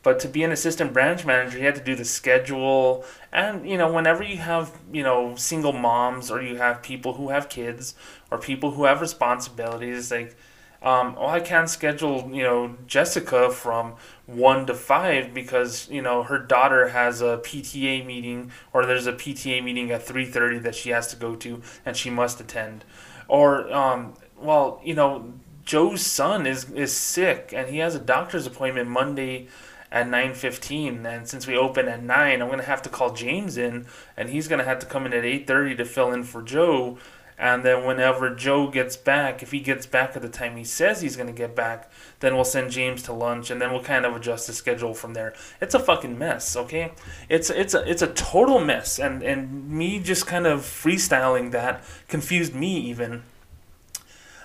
But 0.01 0.19
to 0.21 0.27
be 0.27 0.43
an 0.43 0.51
assistant 0.51 0.93
branch 0.93 1.25
manager, 1.25 1.58
you 1.58 1.65
had 1.65 1.75
to 1.75 1.84
do 1.84 1.95
the 1.95 2.05
schedule. 2.05 3.05
And, 3.32 3.69
you 3.69 3.77
know, 3.77 3.91
whenever 3.91 4.23
you 4.23 4.38
have, 4.38 4.71
you 4.91 5.03
know, 5.03 5.36
single 5.36 5.73
moms 5.73 6.32
or 6.32 6.41
you 6.41 6.55
have 6.55 6.82
people 6.82 7.13
who 7.13 7.29
have 7.29 7.49
kids 7.49 7.95
or 8.32 8.38
people 8.38 8.71
who 8.71 8.86
have 8.86 9.01
responsibilities, 9.01 10.10
like, 10.12 10.38
um, 10.82 11.15
oh, 11.18 11.28
I 11.28 11.42
can't 11.42 11.70
schedule, 11.70 12.30
you 12.32 12.44
know, 12.44 12.78
Jessica 12.88 13.52
from 13.52 13.96
1 14.28 14.65
to 14.68 14.74
5 14.74 15.34
because, 15.34 15.89
you 15.89 16.02
know, 16.02 16.24
her 16.24 16.39
daughter 16.39 16.89
has 16.89 17.22
a 17.22 17.38
PTA 17.38 18.06
meeting 18.06 18.52
or 18.72 18.86
there's 18.86 19.06
a 19.06 19.12
PTA 19.12 19.62
meeting 19.62 19.92
at 19.92 20.06
3.30 20.06 20.63
that 20.63 20.76
she 20.76 20.92
has 20.92 21.08
to 21.08 21.18
go 21.18 21.36
to 21.36 21.62
and 21.86 21.98
she 21.98 22.10
must 22.10 22.39
attend. 22.39 22.86
Or, 23.28 23.72
um, 23.74 24.13
well, 24.38 24.80
you 24.84 24.94
know, 24.96 25.34
Joe's 25.65 26.06
son 26.06 26.48
is, 26.48 26.72
is 26.72 26.96
sick 26.96 27.54
and 27.54 27.70
he 27.70 27.80
has 27.80 27.94
a 27.96 28.00
doctor's 28.00 28.48
appointment 28.48 28.89
Monday 28.89 29.50
at 29.92 30.08
9.15 30.08 31.06
and 31.06 31.28
since 31.28 31.48
we 31.48 31.58
open 31.58 31.88
at 31.88 32.04
9 32.04 32.42
i'm 32.42 32.48
going 32.48 32.60
to 32.60 32.65
have 32.65 32.82
to 32.84 32.89
call 32.89 33.12
james 33.12 33.58
in 33.58 33.88
and 34.15 34.30
he's 34.30 34.48
going 34.48 34.60
to 34.60 34.65
have 34.65 34.78
to 34.78 34.86
come 34.86 35.08
in 35.08 35.13
at 35.13 35.24
8.30 35.24 35.78
to 35.78 35.86
fill 35.86 36.12
in 36.12 36.24
for 36.24 36.44
joe 36.44 37.00
And 37.39 37.63
then 37.63 37.86
whenever 37.86 38.36
Joe 38.36 38.69
gets 38.69 38.97
back, 38.97 39.41
if 39.41 39.52
he 39.52 39.62
gets 39.62 39.86
back 39.86 40.13
at 40.17 40.21
the 40.21 40.28
time 40.28 40.58
he 40.58 40.65
says 40.65 40.99
he's 40.99 41.15
going 41.15 41.28
to 41.28 41.34
get 41.34 41.56
back, 41.56 41.89
then 42.19 42.36
we'll 42.36 42.43
send 42.43 42.69
James 42.69 43.02
to 43.04 43.13
lunch 43.13 43.49
and 43.49 43.62
then 43.62 43.71
we'll 43.71 43.82
kind 43.82 44.06
of 44.06 44.13
adjust 44.13 44.45
the 44.47 44.54
schedule 44.54 44.93
from 44.93 45.13
there. 45.13 45.34
It's 45.62 45.73
a 45.73 45.80
fucking 45.80 46.17
mess, 46.19 46.58
okay? 46.58 46.91
It's 47.30 47.49
it's 47.49 47.73
a 47.73 47.89
it's 47.89 48.02
a 48.02 48.08
total 48.08 48.60
mess 48.60 48.99
and 48.99 49.23
and 49.23 49.69
me 49.69 49.99
just 49.99 50.28
kind 50.28 50.45
of 50.45 50.60
freestyling 50.62 51.52
that 51.52 51.82
confused 52.10 52.54
me 52.54 52.78
even. 52.78 53.23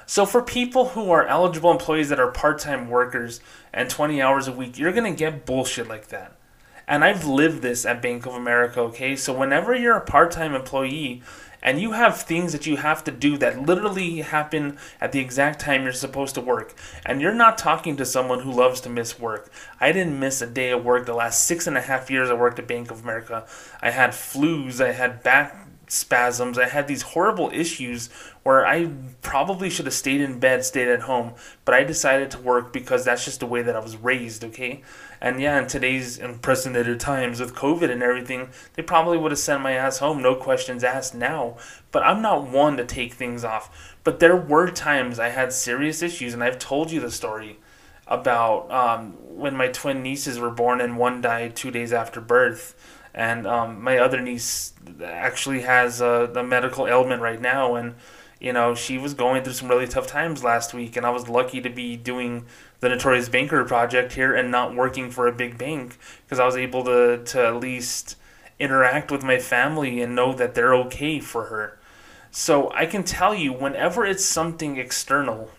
So 0.07 0.24
for 0.24 0.40
people 0.40 0.90
who 0.90 1.11
are 1.11 1.26
eligible 1.26 1.72
employees 1.72 2.11
that 2.11 2.20
are 2.20 2.30
part-time 2.30 2.88
workers 2.88 3.40
and 3.72 3.90
20 3.90 4.20
hours 4.22 4.46
a 4.46 4.52
week, 4.52 4.78
you're 4.78 4.92
going 4.92 5.11
to 5.11 5.18
get 5.18 5.46
bullshit 5.46 5.88
like 5.88 6.09
that. 6.09 6.37
And 6.87 7.02
I've 7.02 7.24
lived 7.24 7.62
this 7.62 7.87
at 7.87 8.02
Bank 8.02 8.26
of 8.26 8.35
America, 8.35 8.80
okay? 8.83 9.16
So 9.16 9.33
whenever 9.33 9.74
you're 9.74 9.96
a 9.96 10.02
part-time 10.02 10.54
employee 10.54 11.22
and 11.64 11.81
you 11.81 11.92
have 11.92 12.20
things 12.20 12.53
that 12.53 12.66
you 12.66 12.77
have 12.77 13.03
to 13.05 13.11
do 13.11 13.38
that 13.38 13.62
literally 13.62 14.18
happen 14.18 14.79
at 15.00 15.12
the 15.12 15.18
exact 15.18 15.61
time 15.61 15.83
you're 15.83 15.92
supposed 15.92 16.35
to 16.35 16.40
work, 16.40 16.74
and 17.05 17.20
you're 17.20 17.35
not 17.35 17.57
talking 17.57 17.96
to 17.96 18.05
someone 18.05 18.40
who 18.40 18.53
loves 18.53 18.81
to 18.83 18.90
miss 18.90 19.18
work. 19.18 19.50
I 19.81 19.90
didn't 19.90 20.20
miss 20.20 20.42
a 20.42 20.46
day 20.46 20.70
of 20.70 20.85
work 20.85 21.07
the 21.07 21.14
last 21.14 21.46
six 21.46 21.66
and 21.66 21.77
a 21.77 21.81
half 21.81 22.11
years 22.11 22.29
I 22.29 22.35
worked 22.35 22.59
at 22.59 22.68
Bank 22.68 22.90
of 22.90 23.03
America. 23.03 23.46
I 23.81 23.90
had 23.90 24.11
flus, 24.11 24.85
I 24.85 24.92
had 24.92 25.22
back 25.22 25.63
spasms. 25.94 26.59
I 26.59 26.68
had 26.68 26.88
these 26.88 27.02
horrible 27.02 27.50
issues 27.52 28.09
where 28.42 28.66
I 28.66 28.90
probably 29.22 29.70
should 29.70 29.87
have 29.87 29.94
stayed 29.94 30.20
in 30.20 30.38
bed, 30.38 30.64
stayed 30.64 30.88
at 30.88 31.02
home, 31.02 31.33
but 31.64 31.74
I 31.74 31.85
decided 31.85 32.30
to 32.33 32.38
work 32.38 32.72
because 32.72 33.04
that's 33.04 33.24
just 33.24 33.40
the 33.40 33.46
way 33.46 33.62
that 33.62 33.76
I 33.76 33.78
was 33.78 33.96
raised, 33.96 34.44
okay? 34.44 34.83
And 35.20 35.40
yeah, 35.40 35.59
in 35.59 35.66
today's 35.66 36.18
unprecedented 36.18 37.00
times 37.00 37.40
with 37.40 37.54
COVID 37.54 37.90
and 37.90 38.02
everything, 38.02 38.50
they 38.74 38.83
probably 38.83 39.16
would 39.16 39.33
have 39.33 39.38
sent 39.38 39.62
my 39.62 39.72
ass 39.72 39.98
home, 39.98 40.20
no 40.20 40.35
questions 40.35 40.85
asked 40.85 41.14
now. 41.14 41.57
But 41.92 42.02
I'm 42.02 42.20
not 42.20 42.48
one 42.48 42.76
to 42.76 42.85
take 42.85 43.14
things 43.14 43.44
off. 43.44 43.96
But 44.04 44.20
there 44.20 44.37
were 44.37 44.70
times 44.70 45.18
I 45.18 45.30
had 45.30 45.52
serious 45.52 46.02
issues, 46.02 46.35
and 46.35 46.44
I've 46.44 46.59
told 46.59 46.90
you 46.90 47.00
the 47.00 47.11
story 47.11 47.59
about 48.07 48.70
um, 48.70 49.12
when 49.20 49.57
my 49.57 49.68
twin 49.68 50.02
nieces 50.02 50.38
were 50.38 50.50
born 50.50 50.80
and 50.80 50.98
one 50.98 51.20
died 51.20 51.57
two 51.57 51.70
days 51.70 51.92
after 51.92 52.20
birth 52.20 52.74
and 53.14 53.46
um, 53.46 53.83
my 53.83 53.98
other 53.98 54.20
niece 54.20 54.72
actually 55.03 55.61
has 55.61 56.00
a, 56.00 56.31
a 56.35 56.42
medical 56.42 56.87
ailment 56.87 57.22
right 57.22 57.40
now 57.40 57.77
and 57.77 57.94
you 58.40 58.53
know 58.53 58.74
she 58.74 58.98
was 58.98 59.14
going 59.14 59.42
through 59.42 59.53
some 59.53 59.68
really 59.68 59.87
tough 59.87 60.07
times 60.07 60.42
last 60.42 60.74
week 60.74 60.96
and 60.96 61.07
i 61.07 61.11
was 61.11 61.29
lucky 61.29 61.61
to 61.61 61.70
be 61.70 61.96
doing 61.96 62.44
the 62.81 62.88
notorious 62.88 63.29
banker 63.29 63.64
project 63.64 64.12
here 64.12 64.35
and 64.35 64.50
not 64.50 64.74
working 64.74 65.11
for 65.11 65.27
a 65.27 65.33
big 65.33 65.57
bank 65.57 65.96
because 66.24 66.38
i 66.40 66.44
was 66.44 66.57
able 66.57 66.85
to, 66.85 67.22
to 67.24 67.46
at 67.46 67.57
least 67.57 68.16
interact 68.59 69.11
with 69.11 69.22
my 69.22 69.38
family 69.38 70.00
and 70.00 70.14
know 70.14 70.33
that 70.33 70.55
they're 70.55 70.74
okay 70.74 71.18
for 71.18 71.46
her. 71.46 71.79
So 72.31 72.70
i 72.72 72.87
can 72.87 73.05
tell 73.05 73.35
you 73.35 73.53
whenever 73.53 74.05
it's 74.05 74.24
something 74.24 74.77
external 74.77 75.50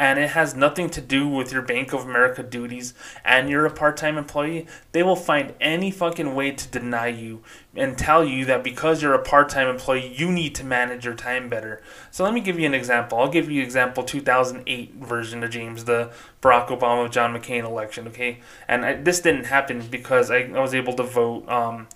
and 0.00 0.18
it 0.18 0.30
has 0.30 0.56
nothing 0.56 0.88
to 0.88 1.00
do 1.02 1.28
with 1.28 1.52
your 1.52 1.60
Bank 1.60 1.92
of 1.92 2.06
America 2.06 2.42
duties 2.42 2.94
and 3.22 3.50
you're 3.50 3.66
a 3.66 3.70
part 3.70 3.98
time 3.98 4.16
employee, 4.16 4.66
they 4.92 5.02
will 5.02 5.14
find 5.14 5.52
any 5.60 5.90
fucking 5.90 6.34
way 6.34 6.52
to 6.52 6.66
deny 6.68 7.08
you 7.08 7.42
and 7.76 7.98
tell 7.98 8.24
you 8.24 8.46
that 8.46 8.64
because 8.64 9.02
you're 9.02 9.12
a 9.12 9.22
part 9.22 9.50
time 9.50 9.68
employee, 9.68 10.10
you 10.16 10.32
need 10.32 10.54
to 10.54 10.64
manage 10.64 11.04
your 11.04 11.12
time 11.12 11.50
better. 11.50 11.82
So 12.10 12.24
let 12.24 12.32
me 12.32 12.40
give 12.40 12.58
you 12.58 12.64
an 12.64 12.72
example. 12.72 13.18
I'll 13.18 13.28
give 13.28 13.50
you 13.50 13.62
example 13.62 14.02
2008 14.02 14.94
version 14.94 15.44
of 15.44 15.50
James, 15.50 15.84
the 15.84 16.10
Barack 16.40 16.68
Obama 16.68 17.10
John 17.10 17.34
McCain 17.34 17.64
election, 17.64 18.08
okay? 18.08 18.40
And 18.66 18.86
I, 18.86 18.94
this 18.94 19.20
didn't 19.20 19.44
happen 19.44 19.86
because 19.90 20.30
I, 20.30 20.44
I 20.44 20.60
was 20.60 20.72
able 20.72 20.94
to 20.94 21.02
vote 21.02 21.46
um, 21.46 21.88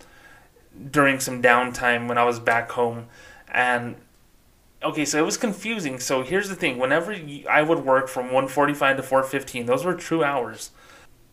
during 0.91 1.21
some 1.21 1.41
downtime 1.41 2.07
when 2.07 2.19
I 2.19 2.25
was 2.25 2.39
back 2.39 2.71
home. 2.73 3.07
And 3.49 3.97
okay, 4.85 5.05
so 5.05 5.19
it 5.19 5.25
was 5.25 5.37
confusing. 5.37 5.99
So 5.99 6.23
here's 6.23 6.49
the 6.49 6.55
thing: 6.55 6.79
whenever 6.79 7.17
I 7.51 7.63
would 7.63 7.85
work 7.85 8.09
from 8.09 8.31
1:45 8.31 8.97
to 8.97 9.03
4:15, 9.03 9.67
those 9.67 9.85
were 9.85 9.95
true 9.95 10.23
hours. 10.23 10.71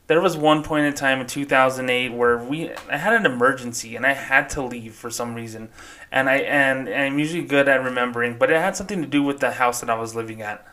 There 0.08 0.22
was 0.22 0.36
one 0.36 0.64
point 0.64 0.86
in 0.86 0.94
time 0.94 1.22
in 1.22 1.28
2008 1.28 2.14
where 2.14 2.38
we 2.38 2.72
I 2.90 2.98
had 2.98 3.14
an 3.14 3.26
emergency 3.26 3.96
and 3.96 4.06
I 4.06 4.14
had 4.14 4.50
to 4.52 4.62
leave 4.62 4.94
for 4.94 5.10
some 5.10 5.36
reason, 5.36 5.70
and 6.12 6.30
I 6.30 6.38
and, 6.38 6.90
and 6.90 7.04
I'm 7.04 7.20
usually 7.20 7.44
good 7.44 7.70
at 7.70 7.84
remembering, 7.84 8.38
but 8.38 8.50
it 8.52 8.58
had 8.58 8.76
something 8.76 9.02
to 9.02 9.08
do 9.08 9.24
with 9.24 9.40
the 9.40 9.52
house 9.52 9.80
that 9.82 9.90
I 9.90 9.96
was 9.96 10.16
living 10.16 10.42
at. 10.42 10.66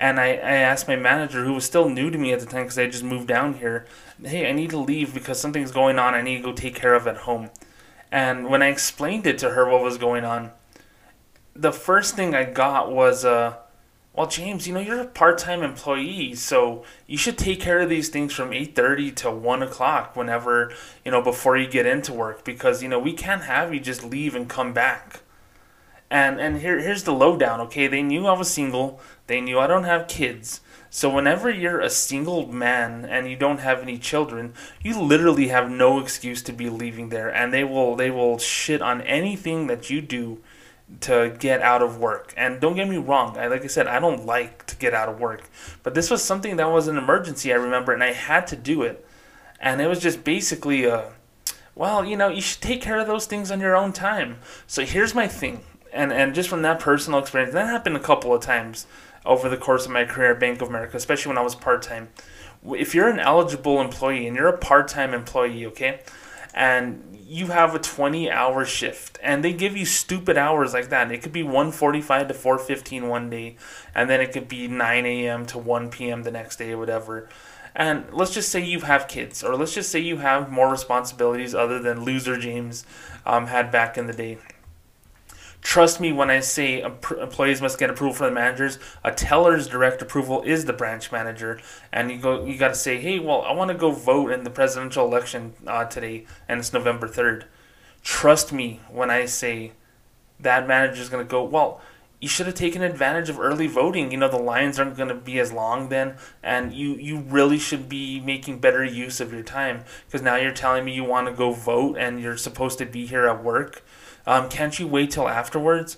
And 0.00 0.20
I, 0.20 0.26
I 0.26 0.54
asked 0.56 0.86
my 0.86 0.94
manager, 0.94 1.44
who 1.44 1.54
was 1.54 1.64
still 1.64 1.88
new 1.88 2.08
to 2.08 2.18
me 2.18 2.32
at 2.32 2.38
the 2.38 2.46
time 2.46 2.62
because 2.62 2.78
I 2.78 2.86
just 2.86 3.02
moved 3.02 3.26
down 3.26 3.54
here, 3.54 3.84
hey, 4.22 4.48
I 4.48 4.52
need 4.52 4.70
to 4.70 4.78
leave 4.78 5.12
because 5.12 5.40
something's 5.40 5.72
going 5.72 5.98
on. 5.98 6.14
I 6.14 6.22
need 6.22 6.36
to 6.36 6.42
go 6.44 6.52
take 6.52 6.76
care 6.76 6.94
of 6.94 7.08
at 7.08 7.16
home. 7.16 7.50
And 8.12 8.46
when 8.48 8.62
I 8.62 8.68
explained 8.68 9.26
it 9.26 9.38
to 9.38 9.50
her 9.50 9.68
what 9.68 9.82
was 9.82 9.98
going 9.98 10.24
on, 10.24 10.52
the 11.58 11.72
first 11.72 12.14
thing 12.14 12.34
I 12.34 12.44
got 12.44 12.92
was, 12.92 13.24
uh, 13.24 13.56
well, 14.14 14.28
James, 14.28 14.66
you 14.66 14.74
know, 14.74 14.80
you're 14.80 15.00
a 15.00 15.06
part-time 15.06 15.62
employee, 15.62 16.34
so 16.34 16.84
you 17.06 17.18
should 17.18 17.36
take 17.36 17.60
care 17.60 17.80
of 17.80 17.88
these 17.88 18.08
things 18.08 18.32
from 18.32 18.50
8.30 18.50 19.14
to 19.16 19.30
1 19.30 19.62
o'clock 19.62 20.14
whenever, 20.14 20.72
you 21.04 21.10
know, 21.10 21.20
before 21.20 21.56
you 21.56 21.66
get 21.68 21.84
into 21.84 22.12
work 22.12 22.44
because, 22.44 22.82
you 22.82 22.88
know, 22.88 22.98
we 22.98 23.12
can't 23.12 23.42
have 23.42 23.74
you 23.74 23.80
just 23.80 24.04
leave 24.04 24.36
and 24.36 24.48
come 24.48 24.72
back. 24.72 25.20
And, 26.10 26.40
and 26.40 26.60
here, 26.60 26.80
here's 26.80 27.02
the 27.02 27.12
lowdown, 27.12 27.60
okay? 27.62 27.86
They 27.86 28.02
knew 28.02 28.26
I 28.26 28.32
was 28.32 28.50
single. 28.50 29.00
They 29.26 29.40
knew 29.40 29.58
I 29.58 29.66
don't 29.66 29.84
have 29.84 30.08
kids. 30.08 30.62
So 30.90 31.10
whenever 31.10 31.50
you're 31.50 31.80
a 31.80 31.90
single 31.90 32.46
man 32.46 33.04
and 33.04 33.28
you 33.28 33.36
don't 33.36 33.60
have 33.60 33.82
any 33.82 33.98
children, 33.98 34.54
you 34.82 34.98
literally 34.98 35.48
have 35.48 35.70
no 35.70 36.00
excuse 36.00 36.40
to 36.42 36.52
be 36.52 36.70
leaving 36.70 37.10
there 37.10 37.28
and 37.28 37.52
they 37.52 37.62
will 37.62 37.94
they 37.94 38.10
will 38.10 38.38
shit 38.38 38.80
on 38.80 39.02
anything 39.02 39.66
that 39.66 39.90
you 39.90 40.00
do 40.00 40.40
to 41.00 41.34
get 41.38 41.60
out 41.62 41.82
of 41.82 41.98
work. 41.98 42.32
And 42.36 42.60
don't 42.60 42.74
get 42.74 42.88
me 42.88 42.96
wrong, 42.96 43.36
I 43.36 43.46
like 43.46 43.64
I 43.64 43.66
said, 43.66 43.86
I 43.86 44.00
don't 44.00 44.24
like 44.24 44.66
to 44.66 44.76
get 44.76 44.94
out 44.94 45.08
of 45.08 45.20
work. 45.20 45.48
But 45.82 45.94
this 45.94 46.10
was 46.10 46.22
something 46.22 46.56
that 46.56 46.70
was 46.70 46.88
an 46.88 46.96
emergency, 46.96 47.52
I 47.52 47.56
remember, 47.56 47.92
and 47.92 48.02
I 48.02 48.12
had 48.12 48.46
to 48.48 48.56
do 48.56 48.82
it. 48.82 49.04
And 49.60 49.80
it 49.80 49.86
was 49.86 50.00
just 50.00 50.24
basically 50.24 50.84
a 50.84 51.12
well, 51.74 52.04
you 52.04 52.16
know, 52.16 52.28
you 52.28 52.40
should 52.40 52.60
take 52.60 52.82
care 52.82 52.98
of 52.98 53.06
those 53.06 53.26
things 53.26 53.52
on 53.52 53.60
your 53.60 53.76
own 53.76 53.92
time. 53.92 54.38
So 54.66 54.84
here's 54.84 55.14
my 55.14 55.28
thing. 55.28 55.60
And 55.92 56.12
and 56.12 56.34
just 56.34 56.48
from 56.48 56.62
that 56.62 56.80
personal 56.80 57.20
experience, 57.20 57.52
that 57.54 57.68
happened 57.68 57.96
a 57.96 58.00
couple 58.00 58.34
of 58.34 58.42
times 58.42 58.86
over 59.24 59.48
the 59.48 59.56
course 59.56 59.86
of 59.86 59.92
my 59.92 60.04
career 60.04 60.32
at 60.32 60.40
Bank 60.40 60.60
of 60.60 60.68
America, 60.68 60.96
especially 60.96 61.30
when 61.30 61.38
I 61.38 61.42
was 61.42 61.54
part 61.54 61.82
time. 61.82 62.08
If 62.66 62.94
you're 62.94 63.08
an 63.08 63.20
eligible 63.20 63.80
employee 63.80 64.26
and 64.26 64.36
you're 64.36 64.48
a 64.48 64.58
part 64.58 64.88
time 64.88 65.14
employee, 65.14 65.66
okay, 65.66 66.00
and 66.54 67.16
you 67.26 67.48
have 67.48 67.74
a 67.74 67.78
20 67.78 68.30
hour 68.30 68.64
shift 68.64 69.18
and 69.22 69.44
they 69.44 69.52
give 69.52 69.76
you 69.76 69.84
stupid 69.84 70.38
hours 70.38 70.72
like 70.72 70.88
that 70.88 71.12
it 71.12 71.22
could 71.22 71.32
be 71.32 71.42
1.45 71.42 72.28
to 72.28 72.34
4.15 72.34 73.08
one 73.08 73.28
day 73.28 73.56
and 73.94 74.08
then 74.08 74.20
it 74.20 74.32
could 74.32 74.48
be 74.48 74.66
9 74.66 75.06
a.m 75.06 75.46
to 75.46 75.58
1 75.58 75.90
p.m 75.90 76.22
the 76.22 76.30
next 76.30 76.56
day 76.56 76.72
or 76.72 76.78
whatever. 76.78 77.28
And 77.74 78.06
let's 78.12 78.34
just 78.34 78.48
say 78.48 78.64
you 78.64 78.80
have 78.80 79.06
kids 79.06 79.44
or 79.44 79.54
let's 79.54 79.74
just 79.74 79.90
say 79.92 80.00
you 80.00 80.16
have 80.18 80.50
more 80.50 80.70
responsibilities 80.70 81.54
other 81.54 81.78
than 81.78 82.04
loser 82.04 82.36
james 82.36 82.84
um, 83.26 83.46
had 83.46 83.70
back 83.70 83.96
in 83.96 84.06
the 84.06 84.12
day 84.12 84.38
Trust 85.60 86.00
me 86.00 86.12
when 86.12 86.30
I 86.30 86.40
say 86.40 86.80
employees 86.80 87.60
must 87.60 87.78
get 87.78 87.90
approval 87.90 88.14
from 88.14 88.26
the 88.28 88.32
managers. 88.32 88.78
A 89.04 89.10
teller's 89.10 89.68
direct 89.68 90.00
approval 90.00 90.42
is 90.42 90.64
the 90.64 90.72
branch 90.72 91.12
manager, 91.12 91.60
and 91.92 92.10
you 92.10 92.18
go. 92.18 92.44
You 92.44 92.56
got 92.56 92.68
to 92.68 92.74
say, 92.74 92.98
hey, 92.98 93.18
well, 93.18 93.42
I 93.42 93.52
want 93.52 93.70
to 93.70 93.76
go 93.76 93.90
vote 93.90 94.30
in 94.32 94.44
the 94.44 94.50
presidential 94.50 95.04
election 95.04 95.54
uh, 95.66 95.84
today, 95.84 96.26
and 96.48 96.60
it's 96.60 96.72
November 96.72 97.08
third. 97.08 97.44
Trust 98.02 98.52
me 98.52 98.80
when 98.88 99.10
I 99.10 99.26
say 99.26 99.72
that 100.40 100.68
manager 100.68 101.02
is 101.02 101.08
going 101.08 101.26
to 101.26 101.30
go. 101.30 101.42
Well, 101.42 101.80
you 102.20 102.28
should 102.28 102.46
have 102.46 102.54
taken 102.54 102.82
advantage 102.82 103.28
of 103.28 103.38
early 103.38 103.66
voting. 103.66 104.10
You 104.10 104.18
know 104.18 104.28
the 104.28 104.36
lines 104.36 104.78
aren't 104.78 104.96
going 104.96 105.08
to 105.08 105.14
be 105.14 105.38
as 105.38 105.52
long 105.52 105.88
then, 105.88 106.16
and 106.42 106.72
you 106.72 106.94
you 106.94 107.20
really 107.20 107.58
should 107.58 107.88
be 107.88 108.20
making 108.20 108.58
better 108.58 108.84
use 108.84 109.20
of 109.20 109.32
your 109.32 109.42
time 109.42 109.84
because 110.06 110.22
now 110.22 110.36
you're 110.36 110.52
telling 110.52 110.84
me 110.84 110.94
you 110.94 111.04
want 111.04 111.28
to 111.28 111.32
go 111.32 111.52
vote 111.52 111.96
and 111.98 112.20
you're 112.20 112.36
supposed 112.36 112.78
to 112.78 112.86
be 112.86 113.06
here 113.06 113.26
at 113.26 113.42
work 113.42 113.84
um, 114.28 114.50
can't 114.50 114.78
you 114.78 114.86
wait 114.86 115.10
till 115.10 115.26
afterwards? 115.26 115.96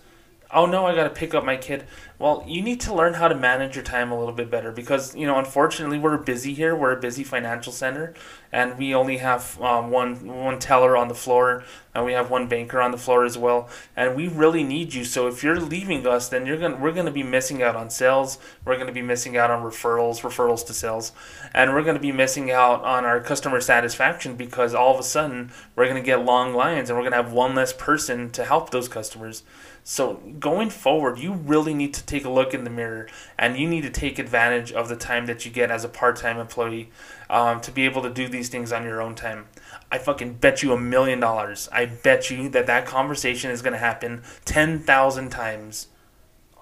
Oh 0.52 0.64
no, 0.64 0.87
I 0.87 0.94
got 0.94 1.02
to 1.02 1.11
pick 1.11 1.35
up 1.35 1.44
my 1.44 1.56
kid. 1.56 1.85
Well, 2.20 2.44
you 2.46 2.61
need 2.61 2.83
to 2.83 2.92
learn 2.92 3.14
how 3.14 3.28
to 3.28 3.35
manage 3.35 3.76
your 3.76 3.83
time 3.83 4.12
a 4.12 4.18
little 4.18 4.35
bit 4.35 4.50
better 4.50 4.72
because, 4.72 5.16
you 5.16 5.26
know, 5.26 5.38
unfortunately, 5.38 5.98
we're 5.98 6.18
busy 6.18 6.52
here. 6.52 6.76
We're 6.76 6.92
a 6.92 7.00
busy 7.00 7.24
financial 7.24 7.72
center, 7.72 8.12
and 8.52 8.76
we 8.76 8.94
only 8.94 9.16
have 9.16 9.59
um, 9.62 9.90
one 9.90 10.26
one 10.26 10.59
teller 10.59 10.98
on 10.98 11.09
the 11.09 11.14
floor, 11.14 11.64
and 11.94 12.04
we 12.04 12.12
have 12.12 12.30
one 12.30 12.46
banker 12.46 12.78
on 12.78 12.90
the 12.90 12.98
floor 12.98 13.24
as 13.24 13.38
well. 13.38 13.70
And 13.96 14.14
we 14.14 14.28
really 14.28 14.62
need 14.62 14.92
you. 14.92 15.02
So 15.02 15.28
if 15.28 15.42
you're 15.42 15.59
leaving 15.59 16.06
us, 16.06 16.28
then 16.28 16.44
you're 16.44 16.59
gonna 16.59 16.76
we're 16.76 16.92
gonna 16.92 17.11
be 17.11 17.22
missing 17.22 17.62
out 17.62 17.74
on 17.74 17.88
sales. 17.88 18.37
We're 18.66 18.76
gonna 18.76 18.92
be 18.92 19.00
missing 19.00 19.38
out 19.38 19.50
on 19.50 19.62
referrals, 19.62 20.20
referrals 20.20 20.66
to 20.66 20.74
sales, 20.74 21.12
and 21.54 21.72
we're 21.72 21.85
gonna 21.85 22.00
be 22.00 22.12
missing 22.12 22.50
out 22.50 22.85
on 22.85 23.06
our 23.06 23.20
customer 23.20 23.62
satisfaction 23.62 24.37
because 24.37 24.74
all 24.74 24.92
of 24.92 25.00
a 25.00 25.04
sudden 25.04 25.52
we're 25.74 25.88
gonna 25.88 26.02
get 26.02 26.22
long 26.22 26.52
lines, 26.52 26.90
and 26.90 26.98
we're 26.98 27.04
gonna 27.04 27.16
have 27.16 27.33
one 27.33 27.54
less 27.54 27.72
person 27.72 28.28
to 28.33 28.44
help 28.44 28.68
those 28.68 28.88
customers. 28.88 29.42
So 29.83 30.14
going 30.38 30.70
forward, 30.70 31.18
you 31.18 31.33
really 31.33 31.74
need 31.74 31.94
to 31.94 32.04
take 32.11 32.25
a 32.25 32.31
look 32.31 32.53
in 32.55 32.64
the 32.64 32.70
mirror 32.70 33.09
and 33.38 33.57
you 33.57 33.68
need 33.68 33.83
to 33.83 33.90
take 33.90 34.18
advantage 34.18 34.73
of 34.73 34.88
the 34.88 34.96
time 34.96 35.27
that 35.27 35.44
you 35.44 35.51
get 35.51 35.70
as 35.70 35.85
a 35.85 35.88
part-time 35.88 36.38
employee. 36.38 36.90
um, 37.31 37.61
to 37.61 37.70
be 37.70 37.85
able 37.85 38.03
to 38.03 38.11
do 38.11 38.29
these 38.29 38.49
things 38.49 38.73
on 38.73 38.83
your 38.83 39.01
own 39.01 39.14
time. 39.14 39.46
I 39.90 39.99
fucking 39.99 40.35
bet 40.35 40.62
you 40.62 40.73
a 40.73 40.81
million 40.81 41.20
dollars. 41.20 41.68
I 41.73 41.87
bet 41.87 42.31
you 42.31 42.49
that 42.51 42.66
that 42.66 42.87
conversation 42.87 43.51
is 43.51 43.62
going 43.62 43.73
to 43.73 43.79
happen 43.79 44.23
10,000 44.44 45.31
times 45.31 45.87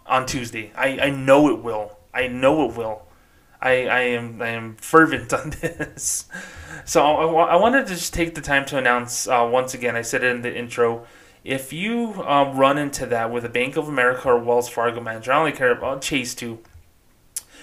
on 0.06 0.26
Tuesday. 0.26 0.70
I, 0.76 0.98
I 1.00 1.10
know 1.10 1.48
it 1.48 1.62
will. 1.62 1.98
I 2.12 2.28
know 2.28 2.68
it 2.68 2.76
will. 2.76 3.06
I, 3.60 3.88
I 3.88 4.00
am 4.00 4.40
I 4.40 4.50
am 4.50 4.76
fervent 4.76 5.32
on 5.40 5.50
this. 5.50 6.28
So 6.84 7.02
I, 7.02 7.54
I 7.54 7.56
wanted 7.56 7.86
to 7.88 7.94
just 7.94 8.14
take 8.14 8.34
the 8.34 8.40
time 8.40 8.64
to 8.66 8.78
announce 8.78 9.26
uh, 9.26 9.48
once 9.50 9.74
again. 9.74 9.96
I 9.96 10.02
said 10.02 10.22
it 10.22 10.34
in 10.34 10.42
the 10.42 10.56
intro. 10.56 11.06
If 11.48 11.72
you 11.72 12.22
um, 12.24 12.58
run 12.58 12.76
into 12.76 13.06
that 13.06 13.32
with 13.32 13.42
a 13.42 13.48
Bank 13.48 13.78
of 13.78 13.88
America 13.88 14.28
or 14.28 14.38
Wells 14.38 14.68
Fargo 14.68 15.00
manager, 15.00 15.32
I 15.32 15.38
only 15.38 15.52
care 15.52 15.70
about 15.70 16.02
Chase 16.02 16.34
too. 16.34 16.58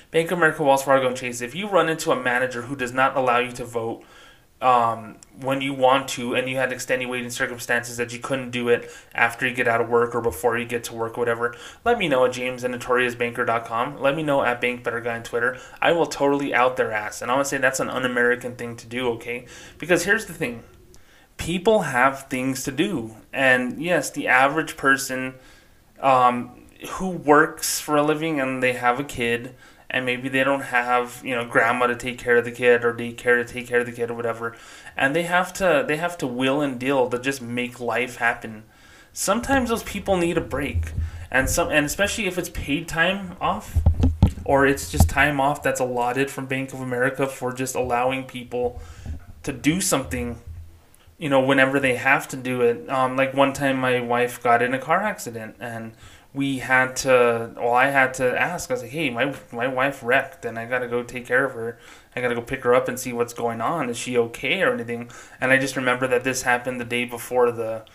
Bank 0.09 0.31
of 0.31 0.39
America, 0.39 0.63
Wells 0.63 0.81
Fargo, 0.81 1.05
and 1.05 1.15
Chase. 1.15 1.39
If 1.39 1.53
you 1.53 1.69
run 1.69 1.87
into 1.87 2.11
a 2.11 2.19
manager 2.19 2.63
who 2.63 2.75
does 2.75 2.91
not 2.91 3.15
allow 3.15 3.37
you 3.37 3.51
to 3.51 3.63
vote 3.63 4.03
um, 4.59 5.17
when 5.39 5.61
you 5.61 5.75
want 5.75 6.07
to, 6.09 6.33
and 6.33 6.49
you 6.49 6.55
had 6.55 6.71
extenuating 6.71 7.29
circumstances 7.29 7.97
that 7.97 8.11
you 8.11 8.17
couldn't 8.17 8.49
do 8.49 8.69
it 8.69 8.89
after 9.13 9.47
you 9.47 9.53
get 9.53 9.67
out 9.67 9.81
of 9.81 9.87
work 9.87 10.15
or 10.15 10.21
before 10.21 10.57
you 10.57 10.65
get 10.65 10.83
to 10.85 10.95
work, 10.95 11.15
or 11.15 11.21
whatever, 11.21 11.55
let 11.83 11.99
me 11.99 12.07
know 12.07 12.25
at 12.25 12.31
james 12.31 12.63
notoriousbanker.com. 12.73 14.01
Let 14.01 14.15
me 14.15 14.23
know 14.23 14.41
at 14.41 14.59
BankBetterGuy 14.59 15.15
on 15.15 15.21
Twitter. 15.21 15.59
I 15.79 15.91
will 15.91 16.07
totally 16.07 16.55
out 16.55 16.75
their 16.75 16.91
ass. 16.91 17.21
And 17.21 17.29
I 17.29 17.37
to 17.37 17.45
say 17.45 17.59
that's 17.59 17.79
an 17.79 17.91
un 17.91 18.03
American 18.03 18.55
thing 18.55 18.77
to 18.77 18.87
do, 18.87 19.09
okay? 19.09 19.45
Because 19.77 20.05
here's 20.05 20.25
the 20.25 20.33
thing 20.33 20.63
people 21.37 21.81
have 21.81 22.27
things 22.27 22.63
to 22.63 22.71
do. 22.71 23.15
And 23.33 23.81
yes, 23.81 24.09
the 24.09 24.27
average 24.27 24.77
person 24.77 25.35
um, 25.99 26.65
who 26.91 27.09
works 27.09 27.79
for 27.79 27.95
a 27.95 28.03
living 28.03 28.39
and 28.39 28.61
they 28.61 28.73
have 28.73 28.99
a 28.99 29.03
kid 29.03 29.55
and 29.89 30.05
maybe 30.05 30.27
they 30.29 30.43
don't 30.43 30.61
have 30.61 31.21
you 31.23 31.35
know 31.35 31.45
grandma 31.45 31.87
to 31.87 31.95
take 31.95 32.17
care 32.17 32.37
of 32.37 32.45
the 32.45 32.51
kid 32.51 32.83
or 32.83 32.93
daycare 32.93 33.45
to 33.45 33.45
take 33.45 33.67
care 33.67 33.79
of 33.79 33.85
the 33.85 33.91
kid 33.91 34.09
or 34.09 34.13
whatever 34.13 34.55
and 34.97 35.15
they 35.15 35.23
have 35.23 35.53
to 35.53 35.85
they 35.87 35.97
have 35.97 36.17
to 36.17 36.27
will 36.27 36.61
and 36.61 36.79
deal 36.79 37.09
to 37.09 37.17
just 37.17 37.41
make 37.41 37.79
life 37.79 38.17
happen 38.17 38.63
sometimes 39.13 39.69
those 39.69 39.83
people 39.83 40.17
need 40.17 40.37
a 40.37 40.41
break 40.41 40.91
and 41.31 41.49
some 41.49 41.69
and 41.71 41.85
especially 41.85 42.27
if 42.27 42.37
it's 42.37 42.49
paid 42.49 42.87
time 42.87 43.35
off 43.39 43.77
or 44.43 44.65
it's 44.65 44.91
just 44.91 45.09
time 45.09 45.39
off 45.39 45.63
that's 45.63 45.79
allotted 45.79 46.29
from 46.29 46.45
bank 46.45 46.73
of 46.73 46.81
america 46.81 47.25
for 47.27 47.53
just 47.53 47.75
allowing 47.75 48.23
people 48.23 48.81
to 49.43 49.53
do 49.53 49.79
something 49.79 50.37
you 51.17 51.29
know 51.29 51.39
whenever 51.39 51.79
they 51.79 51.95
have 51.95 52.27
to 52.29 52.37
do 52.37 52.61
it. 52.61 52.89
Um, 52.89 53.15
like 53.15 53.33
one 53.33 53.53
time 53.53 53.77
my 53.77 53.99
wife 53.99 54.41
got 54.41 54.61
in 54.61 54.73
a 54.73 54.79
car 54.79 55.01
accident 55.01 55.55
and 55.59 55.93
we 56.33 56.59
had 56.59 56.97
to 56.97 57.51
well 57.55 57.73
i 57.73 57.87
had 57.87 58.13
to 58.15 58.39
ask. 58.39 58.69
I 58.69 58.73
was 58.73 58.81
like 58.83 58.91
hey 58.91 59.09
my, 59.09 59.33
my 59.51 59.67
wife 59.67 60.01
wrecked 60.03 60.45
and 60.45 60.59
i 60.59 60.65
gotta 60.65 60.87
go 60.87 61.03
take 61.03 61.25
care 61.25 61.45
of 61.45 61.53
her. 61.53 61.77
I 62.15 62.21
gotta 62.21 62.35
go 62.35 62.41
pick 62.41 62.63
her 62.63 62.73
up 62.75 62.87
and 62.87 62.99
see 62.99 63.13
what's 63.13 63.33
going 63.33 63.61
on. 63.61 63.89
Is 63.89 63.97
she 63.97 64.17
okay 64.17 64.61
or 64.61 64.73
anything? 64.73 65.09
And 65.39 65.51
i 65.51 65.57
just 65.57 65.75
remember 65.75 66.07
that 66.07 66.23
this 66.23 66.43
happened 66.43 66.79
the 66.79 66.85
day 66.85 67.05
before 67.05 67.51
the 67.51 67.85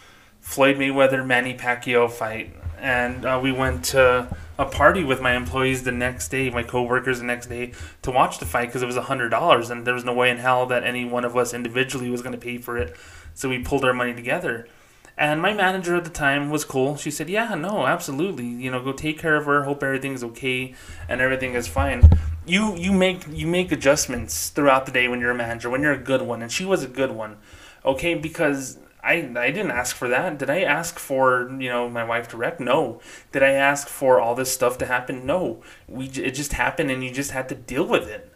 floyd 0.40 0.76
mayweather 0.76 1.24
manny 1.24 1.54
pacquiao 1.54 2.10
fight 2.10 2.54
and 2.78 3.24
uh, 3.26 3.38
we 3.42 3.52
went 3.52 3.84
to 3.84 4.26
a 4.58 4.64
party 4.64 5.04
with 5.04 5.20
my 5.20 5.34
employees 5.34 5.82
the 5.84 5.92
next 5.92 6.28
day 6.28 6.50
my 6.50 6.62
coworkers 6.62 7.18
the 7.18 7.24
next 7.24 7.46
day 7.46 7.72
to 8.02 8.10
watch 8.10 8.38
the 8.38 8.46
fight 8.46 8.66
because 8.66 8.82
it 8.82 8.86
was 8.86 8.96
hundred 8.96 9.28
dollars 9.28 9.70
and 9.70 9.86
there 9.86 9.94
was 9.94 10.04
no 10.04 10.14
way 10.14 10.30
in 10.30 10.38
hell 10.38 10.66
that 10.66 10.84
any 10.84 11.04
one 11.04 11.24
of 11.24 11.36
us 11.36 11.54
individually 11.54 12.10
was 12.10 12.22
going 12.22 12.32
to 12.32 12.38
pay 12.38 12.58
for 12.58 12.76
it 12.76 12.96
so 13.34 13.48
we 13.48 13.58
pulled 13.58 13.84
our 13.84 13.92
money 13.92 14.14
together 14.14 14.66
and 15.20 15.42
my 15.42 15.52
manager 15.52 15.96
at 15.96 16.04
the 16.04 16.10
time 16.10 16.48
was 16.48 16.64
cool. 16.64 16.96
She 16.96 17.10
said, 17.10 17.28
"Yeah, 17.28 17.54
no, 17.54 17.86
absolutely. 17.86 18.46
You 18.46 18.70
know, 18.70 18.82
go 18.82 18.92
take 18.92 19.18
care 19.18 19.36
of 19.36 19.44
her. 19.44 19.64
Hope 19.64 19.82
everything's 19.82 20.24
okay 20.24 20.74
and 21.10 21.20
everything 21.20 21.52
is 21.52 21.68
fine." 21.68 22.08
You 22.46 22.74
you 22.74 22.90
make 22.90 23.26
you 23.28 23.46
make 23.46 23.70
adjustments 23.70 24.48
throughout 24.48 24.86
the 24.86 24.92
day 24.92 25.08
when 25.08 25.20
you're 25.20 25.30
a 25.30 25.34
manager, 25.34 25.68
when 25.68 25.82
you're 25.82 25.92
a 25.92 25.98
good 25.98 26.22
one, 26.22 26.40
and 26.40 26.50
she 26.50 26.64
was 26.64 26.82
a 26.82 26.88
good 26.88 27.10
one. 27.10 27.36
Okay, 27.84 28.14
because 28.14 28.78
I 29.02 29.14
I 29.36 29.50
didn't 29.50 29.70
ask 29.70 29.96
for 29.96 30.08
that. 30.08 30.38
Did 30.38 30.50
I 30.50 30.60
ask 30.60 30.98
for, 30.98 31.50
you 31.58 31.68
know, 31.68 31.88
my 31.88 32.04
wife 32.04 32.28
to 32.28 32.36
wreck? 32.36 32.60
No. 32.60 33.00
Did 33.32 33.42
I 33.42 33.50
ask 33.50 33.88
for 33.88 34.20
all 34.20 34.34
this 34.34 34.52
stuff 34.52 34.78
to 34.78 34.86
happen? 34.86 35.26
No. 35.26 35.62
We 35.88 36.06
it 36.06 36.32
just 36.32 36.54
happened 36.54 36.90
and 36.90 37.02
you 37.02 37.10
just 37.10 37.30
had 37.30 37.48
to 37.48 37.54
deal 37.54 37.86
with 37.86 38.08
it. 38.08 38.30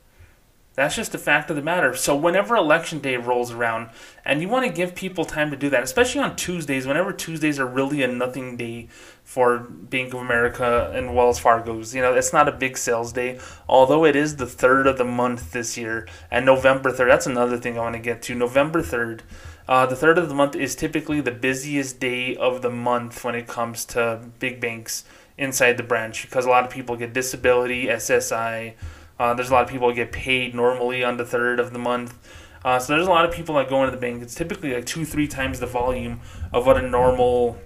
That's 0.74 0.96
just 0.96 1.14
a 1.14 1.18
fact 1.18 1.50
of 1.50 1.56
the 1.56 1.62
matter. 1.62 1.94
So 1.94 2.16
whenever 2.16 2.56
election 2.56 2.98
day 2.98 3.16
rolls 3.16 3.52
around, 3.52 3.90
and 4.24 4.42
you 4.42 4.48
want 4.48 4.66
to 4.66 4.72
give 4.72 4.96
people 4.96 5.24
time 5.24 5.52
to 5.52 5.56
do 5.56 5.70
that, 5.70 5.84
especially 5.84 6.20
on 6.20 6.34
Tuesdays, 6.34 6.84
whenever 6.84 7.12
Tuesdays 7.12 7.60
are 7.60 7.66
really 7.66 8.02
a 8.02 8.08
nothing 8.08 8.56
day 8.56 8.88
for 9.22 9.60
Bank 9.60 10.12
of 10.12 10.20
America 10.20 10.90
and 10.92 11.14
Wells 11.14 11.38
Fargo's, 11.38 11.94
you 11.94 12.02
know, 12.02 12.14
it's 12.14 12.32
not 12.32 12.48
a 12.48 12.52
big 12.52 12.76
sales 12.76 13.12
day, 13.12 13.38
although 13.68 14.04
it 14.04 14.16
is 14.16 14.34
the 14.34 14.46
third 14.46 14.88
of 14.88 14.98
the 14.98 15.04
month 15.04 15.52
this 15.52 15.78
year, 15.78 16.08
and 16.28 16.44
November 16.44 16.90
3rd, 16.90 17.08
that's 17.08 17.26
another 17.26 17.56
thing 17.56 17.78
I 17.78 17.82
want 17.82 17.94
to 17.94 18.00
get 18.00 18.20
to. 18.22 18.34
November 18.34 18.82
3rd, 18.82 19.20
uh, 19.68 19.86
the 19.86 19.96
third 19.96 20.18
of 20.18 20.28
the 20.28 20.34
month 20.34 20.54
is 20.54 20.74
typically 20.74 21.20
the 21.20 21.30
busiest 21.30 22.00
day 22.00 22.36
of 22.36 22.62
the 22.62 22.70
month 22.70 23.24
when 23.24 23.34
it 23.34 23.46
comes 23.46 23.84
to 23.86 24.20
big 24.38 24.60
banks 24.60 25.04
inside 25.38 25.76
the 25.76 25.82
branch 25.82 26.22
because 26.22 26.46
a 26.46 26.50
lot 26.50 26.64
of 26.64 26.70
people 26.70 26.96
get 26.96 27.12
disability, 27.12 27.86
SSI, 27.86 28.74
uh, 29.18 29.34
there's 29.34 29.50
a 29.50 29.52
lot 29.52 29.64
of 29.64 29.70
people 29.70 29.92
get 29.92 30.12
paid 30.12 30.54
normally 30.54 31.04
on 31.04 31.16
the 31.16 31.24
third 31.24 31.60
of 31.60 31.72
the 31.72 31.78
month. 31.78 32.18
Uh, 32.64 32.78
so 32.78 32.94
there's 32.94 33.06
a 33.06 33.10
lot 33.10 33.24
of 33.24 33.32
people 33.32 33.54
that 33.56 33.68
go 33.68 33.84
into 33.84 33.90
the 33.90 34.00
bank. 34.00 34.22
It's 34.22 34.34
typically 34.34 34.74
like 34.74 34.86
two, 34.86 35.04
three 35.04 35.28
times 35.28 35.60
the 35.60 35.66
volume 35.66 36.20
of 36.52 36.66
what 36.66 36.76
a 36.76 36.88
normal 36.88 37.58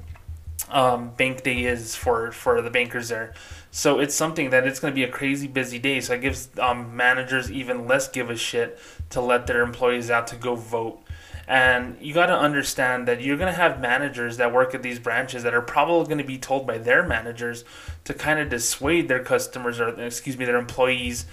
um, 0.70 1.10
bank 1.10 1.42
day 1.42 1.64
is 1.64 1.94
for, 1.94 2.32
for 2.32 2.60
the 2.60 2.70
bankers 2.70 3.08
there. 3.08 3.32
So 3.70 4.00
it's 4.00 4.14
something 4.14 4.50
that 4.50 4.66
it's 4.66 4.80
going 4.80 4.92
to 4.92 4.94
be 4.94 5.04
a 5.04 5.10
crazy 5.10 5.46
busy 5.46 5.78
day. 5.78 6.00
So 6.00 6.14
it 6.14 6.20
gives 6.20 6.50
um, 6.58 6.96
managers 6.96 7.50
even 7.50 7.86
less 7.86 8.08
give 8.08 8.28
a 8.28 8.36
shit 8.36 8.78
to 9.10 9.20
let 9.20 9.46
their 9.46 9.62
employees 9.62 10.10
out 10.10 10.26
to 10.28 10.36
go 10.36 10.54
vote. 10.54 11.02
And 11.48 11.96
you 11.98 12.12
got 12.12 12.26
to 12.26 12.38
understand 12.38 13.08
that 13.08 13.22
you're 13.22 13.38
going 13.38 13.50
to 13.50 13.58
have 13.58 13.80
managers 13.80 14.36
that 14.36 14.52
work 14.52 14.74
at 14.74 14.82
these 14.82 14.98
branches 14.98 15.44
that 15.44 15.54
are 15.54 15.62
probably 15.62 16.04
going 16.04 16.18
to 16.18 16.24
be 16.24 16.36
told 16.36 16.66
by 16.66 16.76
their 16.76 17.02
managers 17.02 17.64
to 18.04 18.12
kind 18.12 18.38
of 18.38 18.50
dissuade 18.50 19.08
their 19.08 19.24
customers 19.24 19.80
or, 19.80 19.88
excuse 19.98 20.36
me, 20.36 20.44
their 20.44 20.58
employees 20.58 21.24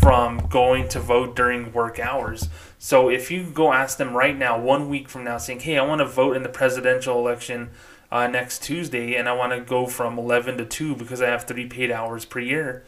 from 0.00 0.46
going 0.46 0.86
to 0.90 1.00
vote 1.00 1.34
during 1.34 1.72
work 1.72 1.98
hours. 1.98 2.48
So 2.78 3.08
if 3.08 3.32
you 3.32 3.50
go 3.50 3.72
ask 3.72 3.98
them 3.98 4.16
right 4.16 4.38
now, 4.38 4.60
one 4.60 4.88
week 4.88 5.08
from 5.08 5.24
now, 5.24 5.38
saying, 5.38 5.60
hey, 5.60 5.76
I 5.76 5.84
want 5.84 5.98
to 5.98 6.06
vote 6.06 6.36
in 6.36 6.44
the 6.44 6.48
presidential 6.48 7.18
election 7.18 7.70
uh, 8.12 8.28
next 8.28 8.62
Tuesday 8.62 9.16
and 9.16 9.28
I 9.28 9.32
want 9.32 9.52
to 9.54 9.60
go 9.60 9.88
from 9.88 10.20
11 10.20 10.56
to 10.58 10.64
2 10.64 10.94
because 10.94 11.20
I 11.20 11.26
have 11.26 11.44
three 11.44 11.66
paid 11.66 11.90
hours 11.90 12.24
per 12.24 12.38
year 12.38 12.84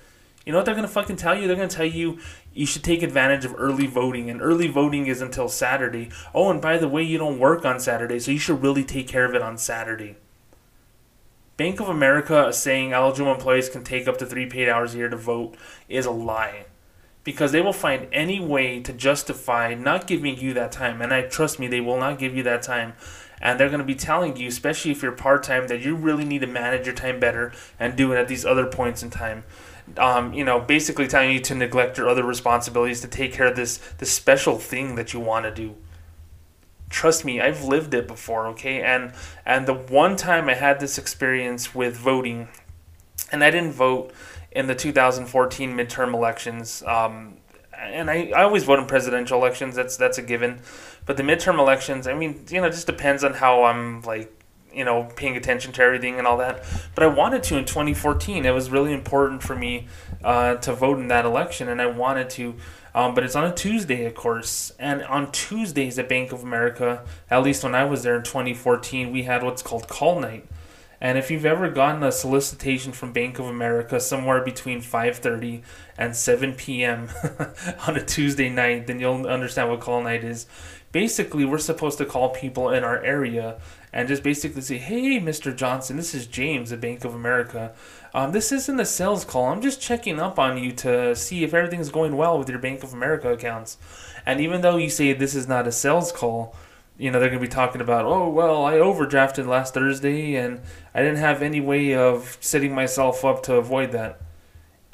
you 0.46 0.52
know 0.52 0.58
what 0.58 0.64
they're 0.64 0.76
going 0.76 0.86
to 0.86 0.92
fucking 0.92 1.16
tell 1.16 1.34
you? 1.34 1.48
They're 1.48 1.56
going 1.56 1.68
to 1.68 1.76
tell 1.76 1.84
you 1.84 2.20
you 2.56 2.64
should 2.64 2.82
take 2.82 3.02
advantage 3.02 3.44
of 3.44 3.54
early 3.58 3.86
voting, 3.86 4.30
and 4.30 4.40
early 4.40 4.66
voting 4.66 5.06
is 5.06 5.20
until 5.20 5.48
Saturday. 5.48 6.08
Oh, 6.34 6.50
and 6.50 6.60
by 6.60 6.78
the 6.78 6.88
way, 6.88 7.02
you 7.02 7.18
don't 7.18 7.38
work 7.38 7.66
on 7.66 7.78
Saturday, 7.78 8.18
so 8.18 8.30
you 8.30 8.38
should 8.38 8.62
really 8.62 8.82
take 8.82 9.06
care 9.06 9.26
of 9.26 9.34
it 9.34 9.42
on 9.42 9.58
Saturday. 9.58 10.16
Bank 11.58 11.80
of 11.80 11.88
America 11.90 12.50
saying 12.54 12.94
eligible 12.94 13.32
employees 13.32 13.68
can 13.68 13.84
take 13.84 14.08
up 14.08 14.16
to 14.18 14.26
three 14.26 14.46
paid 14.46 14.70
hours 14.70 14.94
a 14.94 14.98
year 14.98 15.08
to 15.10 15.16
vote 15.16 15.54
is 15.88 16.06
a 16.06 16.10
lie. 16.10 16.64
Because 17.24 17.52
they 17.52 17.60
will 17.60 17.72
find 17.72 18.08
any 18.12 18.40
way 18.40 18.80
to 18.80 18.92
justify 18.92 19.74
not 19.74 20.06
giving 20.06 20.38
you 20.38 20.54
that 20.54 20.72
time. 20.72 21.02
And 21.02 21.12
I 21.12 21.22
trust 21.22 21.58
me, 21.58 21.66
they 21.66 21.80
will 21.80 21.98
not 21.98 22.18
give 22.18 22.36
you 22.36 22.42
that 22.44 22.62
time. 22.62 22.94
And 23.40 23.60
they're 23.60 23.68
going 23.68 23.80
to 23.80 23.84
be 23.84 23.94
telling 23.94 24.36
you, 24.36 24.48
especially 24.48 24.92
if 24.92 25.02
you're 25.02 25.12
part 25.12 25.42
time, 25.42 25.66
that 25.66 25.80
you 25.80 25.94
really 25.94 26.24
need 26.24 26.40
to 26.40 26.46
manage 26.46 26.86
your 26.86 26.94
time 26.94 27.20
better 27.20 27.52
and 27.78 27.96
do 27.96 28.12
it 28.12 28.16
at 28.16 28.28
these 28.28 28.46
other 28.46 28.66
points 28.66 29.02
in 29.02 29.10
time 29.10 29.44
um, 29.98 30.32
you 30.32 30.44
know, 30.44 30.60
basically 30.60 31.06
telling 31.06 31.30
you 31.30 31.40
to 31.40 31.54
neglect 31.54 31.98
your 31.98 32.08
other 32.08 32.24
responsibilities 32.24 33.00
to 33.02 33.08
take 33.08 33.32
care 33.32 33.46
of 33.46 33.56
this 33.56 33.78
this 33.98 34.10
special 34.10 34.58
thing 34.58 34.96
that 34.96 35.12
you 35.12 35.20
want 35.20 35.44
to 35.44 35.50
do. 35.50 35.74
Trust 36.88 37.24
me, 37.24 37.40
I've 37.40 37.64
lived 37.64 37.94
it 37.94 38.06
before, 38.06 38.46
okay? 38.48 38.82
And 38.82 39.12
and 39.44 39.66
the 39.66 39.74
one 39.74 40.16
time 40.16 40.48
I 40.48 40.54
had 40.54 40.80
this 40.80 40.98
experience 40.98 41.74
with 41.74 41.96
voting, 41.96 42.48
and 43.32 43.42
I 43.42 43.50
didn't 43.50 43.72
vote 43.72 44.12
in 44.52 44.66
the 44.66 44.74
2014 44.74 45.72
midterm 45.72 46.14
elections. 46.14 46.82
Um, 46.86 47.36
and 47.78 48.10
I, 48.10 48.30
I 48.34 48.42
always 48.42 48.64
vote 48.64 48.78
in 48.78 48.86
presidential 48.86 49.38
elections. 49.38 49.74
That's 49.74 49.96
that's 49.96 50.18
a 50.18 50.22
given. 50.22 50.60
But 51.04 51.16
the 51.16 51.22
midterm 51.22 51.58
elections, 51.58 52.06
I 52.08 52.14
mean, 52.14 52.44
you 52.48 52.60
know, 52.60 52.66
it 52.66 52.72
just 52.72 52.86
depends 52.86 53.22
on 53.22 53.34
how 53.34 53.64
I'm 53.64 54.02
like 54.02 54.32
you 54.76 54.84
know, 54.84 55.04
paying 55.16 55.36
attention 55.36 55.72
to 55.72 55.82
everything 55.82 56.18
and 56.18 56.26
all 56.26 56.36
that. 56.36 56.64
But 56.94 57.04
I 57.04 57.06
wanted 57.06 57.42
to 57.44 57.56
in 57.56 57.64
2014. 57.64 58.44
It 58.44 58.54
was 58.54 58.70
really 58.70 58.92
important 58.92 59.42
for 59.42 59.56
me 59.56 59.88
uh, 60.22 60.56
to 60.56 60.74
vote 60.74 60.98
in 60.98 61.08
that 61.08 61.24
election, 61.24 61.68
and 61.68 61.80
I 61.80 61.86
wanted 61.86 62.30
to. 62.30 62.54
Um, 62.94 63.14
but 63.14 63.24
it's 63.24 63.36
on 63.36 63.44
a 63.44 63.54
Tuesday, 63.54 64.06
of 64.06 64.14
course. 64.14 64.72
And 64.78 65.02
on 65.04 65.30
Tuesdays 65.30 65.98
at 65.98 66.08
Bank 66.08 66.32
of 66.32 66.42
America, 66.42 67.04
at 67.30 67.42
least 67.42 67.62
when 67.62 67.74
I 67.74 67.84
was 67.84 68.02
there 68.02 68.16
in 68.16 68.22
2014, 68.22 69.12
we 69.12 69.24
had 69.24 69.42
what's 69.42 69.62
called 69.62 69.88
call 69.88 70.20
night. 70.20 70.46
And 71.00 71.18
if 71.18 71.30
you've 71.30 71.44
ever 71.44 71.68
gotten 71.70 72.02
a 72.02 72.10
solicitation 72.10 72.92
from 72.92 73.12
Bank 73.12 73.38
of 73.38 73.46
America 73.46 74.00
somewhere 74.00 74.42
between 74.42 74.80
5:30 74.80 75.62
and 75.98 76.16
7 76.16 76.54
p.m. 76.54 77.08
on 77.86 77.96
a 77.96 78.04
Tuesday 78.04 78.48
night, 78.48 78.86
then 78.86 78.98
you'll 79.00 79.26
understand 79.26 79.70
what 79.70 79.80
call 79.80 80.02
night 80.02 80.24
is. 80.24 80.46
Basically, 80.92 81.44
we're 81.44 81.58
supposed 81.58 81.98
to 81.98 82.06
call 82.06 82.30
people 82.30 82.70
in 82.70 82.82
our 82.82 83.02
area 83.04 83.58
and 83.96 84.08
just 84.08 84.22
basically 84.22 84.60
say, 84.60 84.76
"Hey, 84.76 85.18
Mr. 85.18 85.56
Johnson, 85.56 85.96
this 85.96 86.14
is 86.14 86.26
James 86.26 86.70
at 86.70 86.82
Bank 86.82 87.06
of 87.06 87.14
America. 87.14 87.72
Um, 88.12 88.32
this 88.32 88.52
isn't 88.52 88.78
a 88.78 88.84
sales 88.84 89.24
call. 89.24 89.46
I'm 89.46 89.62
just 89.62 89.80
checking 89.80 90.20
up 90.20 90.38
on 90.38 90.58
you 90.58 90.72
to 90.72 91.16
see 91.16 91.44
if 91.44 91.54
everything's 91.54 91.88
going 91.88 92.14
well 92.14 92.38
with 92.38 92.50
your 92.50 92.58
Bank 92.58 92.82
of 92.82 92.92
America 92.92 93.32
accounts." 93.32 93.78
And 94.26 94.38
even 94.38 94.60
though 94.60 94.76
you 94.76 94.90
say 94.90 95.14
this 95.14 95.34
is 95.34 95.48
not 95.48 95.66
a 95.66 95.72
sales 95.72 96.12
call, 96.12 96.54
you 96.98 97.10
know 97.10 97.18
they're 97.18 97.30
going 97.30 97.40
to 97.40 97.48
be 97.48 97.50
talking 97.50 97.80
about, 97.80 98.04
"Oh, 98.04 98.28
well, 98.28 98.66
I 98.66 98.74
overdrafted 98.74 99.46
last 99.46 99.72
Thursday 99.72 100.36
and 100.36 100.60
I 100.94 101.00
didn't 101.00 101.16
have 101.16 101.40
any 101.40 101.62
way 101.62 101.94
of 101.94 102.36
setting 102.42 102.74
myself 102.74 103.24
up 103.24 103.42
to 103.44 103.54
avoid 103.54 103.92
that." 103.92 104.20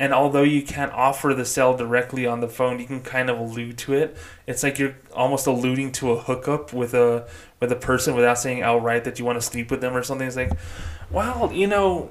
And 0.03 0.13
although 0.13 0.43
you 0.43 0.63
can't 0.63 0.91
offer 0.91 1.33
the 1.33 1.45
sell 1.45 1.77
directly 1.77 2.27
on 2.27 2.41
the 2.41 2.49
phone, 2.49 2.81
you 2.81 2.87
can 2.87 3.03
kind 3.03 3.31
of 3.31 3.39
allude 3.39 3.79
to 3.79 3.95
it. 3.95 4.17
It's 4.49 4.65
like 4.65 4.77
you're 4.77 4.97
almost 5.15 5.47
alluding 5.47 5.93
to 5.93 6.11
a 6.11 6.19
hookup 6.19 6.73
with 6.73 6.93
a 6.93 7.29
with 7.61 7.71
a 7.71 7.77
person 7.77 8.17
without 8.17 8.37
saying 8.37 8.63
outright 8.63 9.05
that 9.05 9.21
you 9.21 9.25
want 9.25 9.37
to 9.37 9.41
sleep 9.41 9.71
with 9.71 9.81
them 9.81 9.95
or 9.97 10.03
something. 10.03 10.27
It's 10.27 10.35
like, 10.35 10.51
well, 11.09 11.53
you 11.53 11.69
know, 11.69 12.11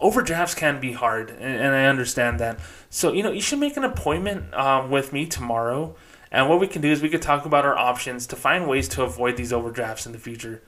overdrafts 0.00 0.54
can 0.54 0.80
be 0.80 0.92
hard, 0.92 1.28
and, 1.28 1.60
and 1.60 1.74
I 1.74 1.84
understand 1.84 2.40
that. 2.40 2.58
So 2.88 3.12
you 3.12 3.22
know, 3.22 3.32
you 3.32 3.42
should 3.42 3.58
make 3.58 3.76
an 3.76 3.84
appointment 3.84 4.54
um, 4.54 4.90
with 4.90 5.12
me 5.12 5.26
tomorrow, 5.26 5.94
and 6.32 6.48
what 6.48 6.58
we 6.58 6.68
can 6.68 6.80
do 6.80 6.90
is 6.90 7.02
we 7.02 7.10
could 7.10 7.20
talk 7.20 7.44
about 7.44 7.66
our 7.66 7.76
options 7.76 8.26
to 8.28 8.36
find 8.36 8.66
ways 8.66 8.88
to 8.88 9.02
avoid 9.02 9.36
these 9.36 9.52
overdrafts 9.52 10.06
in 10.06 10.12
the 10.12 10.18
future. 10.18 10.62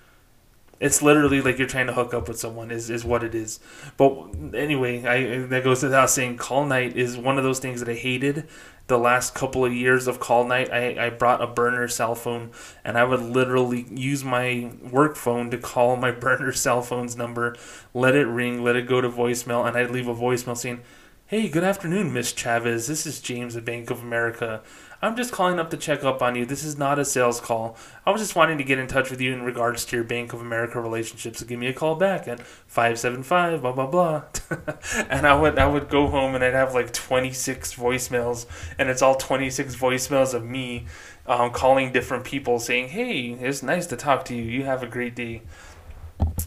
It's 0.83 1.01
literally 1.01 1.41
like 1.41 1.59
you're 1.59 1.68
trying 1.68 1.87
to 1.87 1.93
hook 1.93 2.12
up 2.12 2.26
with 2.26 2.41
someone 2.41 2.72
is, 2.72 2.91
is 2.91 3.05
what 3.05 3.22
it 3.22 3.37
is. 3.37 3.61
But 3.97 4.12
anyway, 4.53 5.05
I 5.05 5.47
that 5.47 5.62
goes 5.62 5.80
without 5.85 6.11
saying. 6.11 6.39
Call 6.39 6.66
night 6.66 6.97
is 6.97 7.16
one 7.16 7.39
of 7.39 7.45
those 7.45 7.61
things 7.61 7.78
that 7.78 7.89
I 7.89 7.95
hated. 7.95 8.49
The 8.89 8.99
last 8.99 9.33
couple 9.33 9.64
of 9.64 9.72
years 9.72 10.09
of 10.09 10.18
call 10.18 10.45
night, 10.45 10.72
I, 10.72 11.07
I 11.07 11.11
brought 11.11 11.41
a 11.41 11.47
burner 11.47 11.87
cell 11.87 12.16
phone 12.16 12.51
and 12.85 12.99
I 12.99 13.05
would 13.05 13.20
literally 13.20 13.87
use 13.91 14.24
my 14.24 14.72
work 14.83 15.14
phone 15.14 15.53
to 15.53 15.57
call 15.57 15.95
my 15.95 16.11
burner 16.26 16.51
cell 16.51 16.83
phone's 16.83 17.16
number, 17.16 17.55
let 17.95 18.16
it 18.16 18.26
ring, 18.26 18.64
let 18.64 18.74
it 18.74 18.89
go 18.89 19.01
to 19.01 19.09
voicemail, 19.09 19.64
and 19.64 19.76
I'd 19.76 19.93
leave 19.93 20.09
a 20.09 20.14
voicemail 20.14 20.57
saying, 20.57 20.80
Hey, 21.26 21.49
good 21.49 21.64
afternoon, 21.64 22.12
Miss 22.12 22.33
Chavez. 22.33 22.89
This 22.89 23.07
is 23.07 23.20
James 23.20 23.57
at 23.57 23.64
Bank 23.64 23.89
of 23.89 24.03
America. 24.03 24.62
I'm 25.05 25.16
just 25.16 25.32
calling 25.32 25.59
up 25.59 25.68
to 25.70 25.76
check 25.76 26.05
up 26.05 26.22
on 26.22 26.36
you. 26.36 26.46
This 26.46 26.62
is 26.62 26.78
not 26.78 27.00
a 27.00 27.05
sales 27.05 27.40
call. 27.40 27.76
I 28.07 28.12
was 28.12 28.20
just 28.20 28.36
wanting 28.36 28.59
to 28.59 28.64
get 28.64 28.78
in 28.78 28.86
touch 28.86 29.11
with 29.11 29.20
you 29.20 29.32
in 29.32 29.42
regards 29.42 29.84
to 29.86 29.96
your 29.96 30.05
Bank 30.05 30.32
of 30.32 30.40
America 30.40 30.80
relationship. 30.80 31.34
So 31.36 31.44
give 31.44 31.59
me 31.59 31.66
a 31.66 31.72
call 31.72 31.96
back 31.96 32.28
at 32.28 32.38
575 32.38 33.62
blah 33.62 33.72
blah 33.72 33.86
blah. 33.88 34.22
and 35.11 35.26
I 35.26 35.34
would 35.34 35.59
I 35.59 35.66
would 35.66 35.88
go 35.88 36.07
home 36.07 36.36
and 36.36 36.44
I'd 36.44 36.55
have 36.55 36.72
like 36.72 36.92
26 36.92 37.74
voicemails 37.74 38.46
and 38.78 38.88
it's 38.88 39.03
all 39.03 39.16
26 39.16 39.74
voicemails 39.74 40.34
of 40.34 40.44
me 40.44 40.86
um, 41.26 41.50
calling 41.50 41.92
different 41.92 42.24
people 42.24 42.61
saying, 42.61 42.90
"Hey, 42.90 43.36
it's 43.40 43.61
nice 43.61 43.88
to 43.88 43.96
talk 43.96 44.24
to 44.26 44.36
you. 44.36 44.44
You 44.44 44.64
have 44.66 44.84
a 44.84 44.88
great 44.88 45.16
day." 45.16 45.42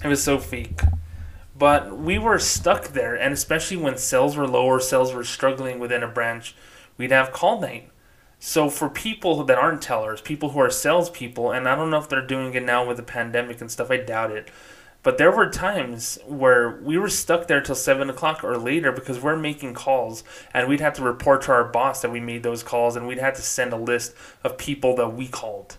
It 0.02 0.08
was 0.08 0.24
so 0.24 0.40
fake. 0.40 0.80
But 1.58 1.98
we 1.98 2.18
were 2.18 2.40
stuck 2.40 2.90
there, 2.90 3.16
and 3.16 3.34
especially 3.34 3.78
when 3.78 3.98
sales 3.98 4.38
were 4.38 4.48
low 4.48 4.66
or 4.66 4.80
sales 4.80 5.14
were 5.14 5.24
struggling 5.26 5.80
within 5.80 6.04
a 6.04 6.08
branch, 6.08 6.56
we'd 6.98 7.12
have 7.12 7.34
call 7.34 7.60
night. 7.60 7.90
So 8.48 8.70
for 8.70 8.90
people 8.92 9.44
that 9.46 9.58
aren't 9.58 9.82
tellers, 9.82 10.22
people 10.22 10.50
who 10.50 10.60
are 10.60 10.70
salespeople, 10.70 11.50
and 11.50 11.68
I 11.68 11.76
don't 11.76 11.90
know 11.90 11.98
if 11.98 12.08
they're 12.08 12.22
doing 12.22 12.54
it 12.54 12.62
now 12.62 12.86
with 12.86 12.98
the 12.98 13.04
pandemic 13.04 13.60
and 13.60 13.72
stuff, 13.72 13.90
I 13.90 13.98
doubt 13.98 14.30
it. 14.30 14.50
But 15.02 15.18
there 15.18 15.32
were 15.32 15.50
times 15.50 16.20
where 16.28 16.70
we 16.70 17.00
were 17.00 17.10
stuck 17.10 17.48
there 17.48 17.60
till 17.60 17.74
seven 17.74 18.08
o'clock 18.08 18.44
or 18.44 18.56
later 18.56 18.92
because 18.92 19.20
we're 19.20 19.36
making 19.36 19.74
calls, 19.74 20.24
and 20.54 20.70
we'd 20.70 20.80
have 20.80 20.94
to 20.94 21.02
report 21.02 21.42
to 21.42 21.54
our 21.54 21.64
boss 21.64 22.04
that 22.04 22.12
we 22.12 22.20
made 22.20 22.44
those 22.44 22.62
calls, 22.62 22.96
and 22.96 23.08
we'd 23.08 23.18
have 23.18 23.34
to 23.34 23.42
send 23.42 23.74
a 23.74 23.78
list 23.78 24.14
of 24.44 24.60
people 24.60 24.96
that 24.98 25.10
we 25.10 25.28
called. 25.28 25.78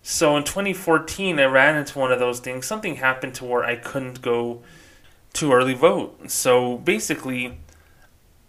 So 0.00 0.38
in 0.38 0.44
2014, 0.44 1.38
I 1.38 1.44
ran 1.44 1.76
into 1.76 1.98
one 1.98 2.10
of 2.10 2.18
those 2.18 2.40
things. 2.40 2.64
Something 2.64 2.96
happened 2.96 3.34
to 3.34 3.44
where 3.44 3.64
I 3.64 3.76
couldn't 3.76 4.22
go 4.22 4.62
to 5.34 5.52
early 5.52 5.74
vote. 5.74 6.30
So 6.30 6.78
basically, 6.78 7.58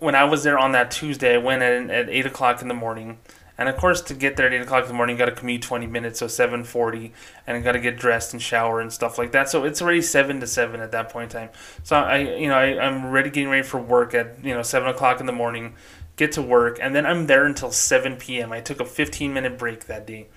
when 0.06 0.16
I 0.16 0.24
was 0.24 0.44
there 0.44 0.58
on 0.58 0.72
that 0.74 0.92
Tuesday, 0.92 1.34
I 1.34 1.38
went 1.38 1.64
at, 1.64 1.90
at 1.90 2.10
8 2.10 2.28
o'clock 2.28 2.62
in 2.62 2.68
the 2.68 2.74
morning. 2.74 3.18
And 3.58 3.70
of 3.70 3.78
course, 3.78 4.02
to 4.02 4.14
get 4.14 4.38
there 4.38 4.48
at 4.48 4.54
8 4.54 4.62
o'clock 4.62 4.84
in 4.84 4.88
the 4.90 4.94
morning, 4.94 5.18
got 5.18 5.26
to 5.26 5.32
commute 5.32 5.62
20 5.62 5.88
minutes, 5.88 6.20
so 6.20 6.28
7.40, 6.28 7.12
and 7.48 7.64
got 7.64 7.72
to 7.72 7.80
get 7.80 7.98
dressed 7.98 8.34
and 8.34 8.42
shower 8.42 8.82
and 8.82 8.92
stuff 8.94 9.18
like 9.18 9.32
that. 9.32 9.50
So 9.50 9.64
it's 9.64 9.82
already 9.82 10.02
7 10.02 10.40
to 10.40 10.48
7 10.48 10.80
at 10.80 10.92
that 10.92 11.10
point 11.10 11.34
in 11.34 11.42
time. 11.42 11.50
So 11.84 11.96
I, 11.96 12.18
you 12.18 12.48
know, 12.48 12.56
I, 12.56 12.80
I'm 12.80 13.10
ready, 13.10 13.30
getting 13.30 13.50
ready 13.50 13.64
for 13.66 13.80
work 13.80 14.14
at, 14.14 14.44
you 14.44 14.54
know, 14.54 14.62
7 14.62 14.88
o'clock 14.88 15.20
in 15.20 15.26
the 15.26 15.32
morning, 15.32 15.74
get 16.18 16.34
to 16.34 16.42
work, 16.42 16.78
and 16.82 16.94
then 16.94 17.06
I'm 17.06 17.28
there 17.28 17.46
until 17.46 17.72
7 17.72 18.18
p.m. 18.18 18.52
I 18.52 18.62
took 18.62 18.80
a 18.80 18.86
15 18.86 19.34
minute 19.34 19.58
break 19.58 19.86
that 19.88 20.06
day. 20.06 20.28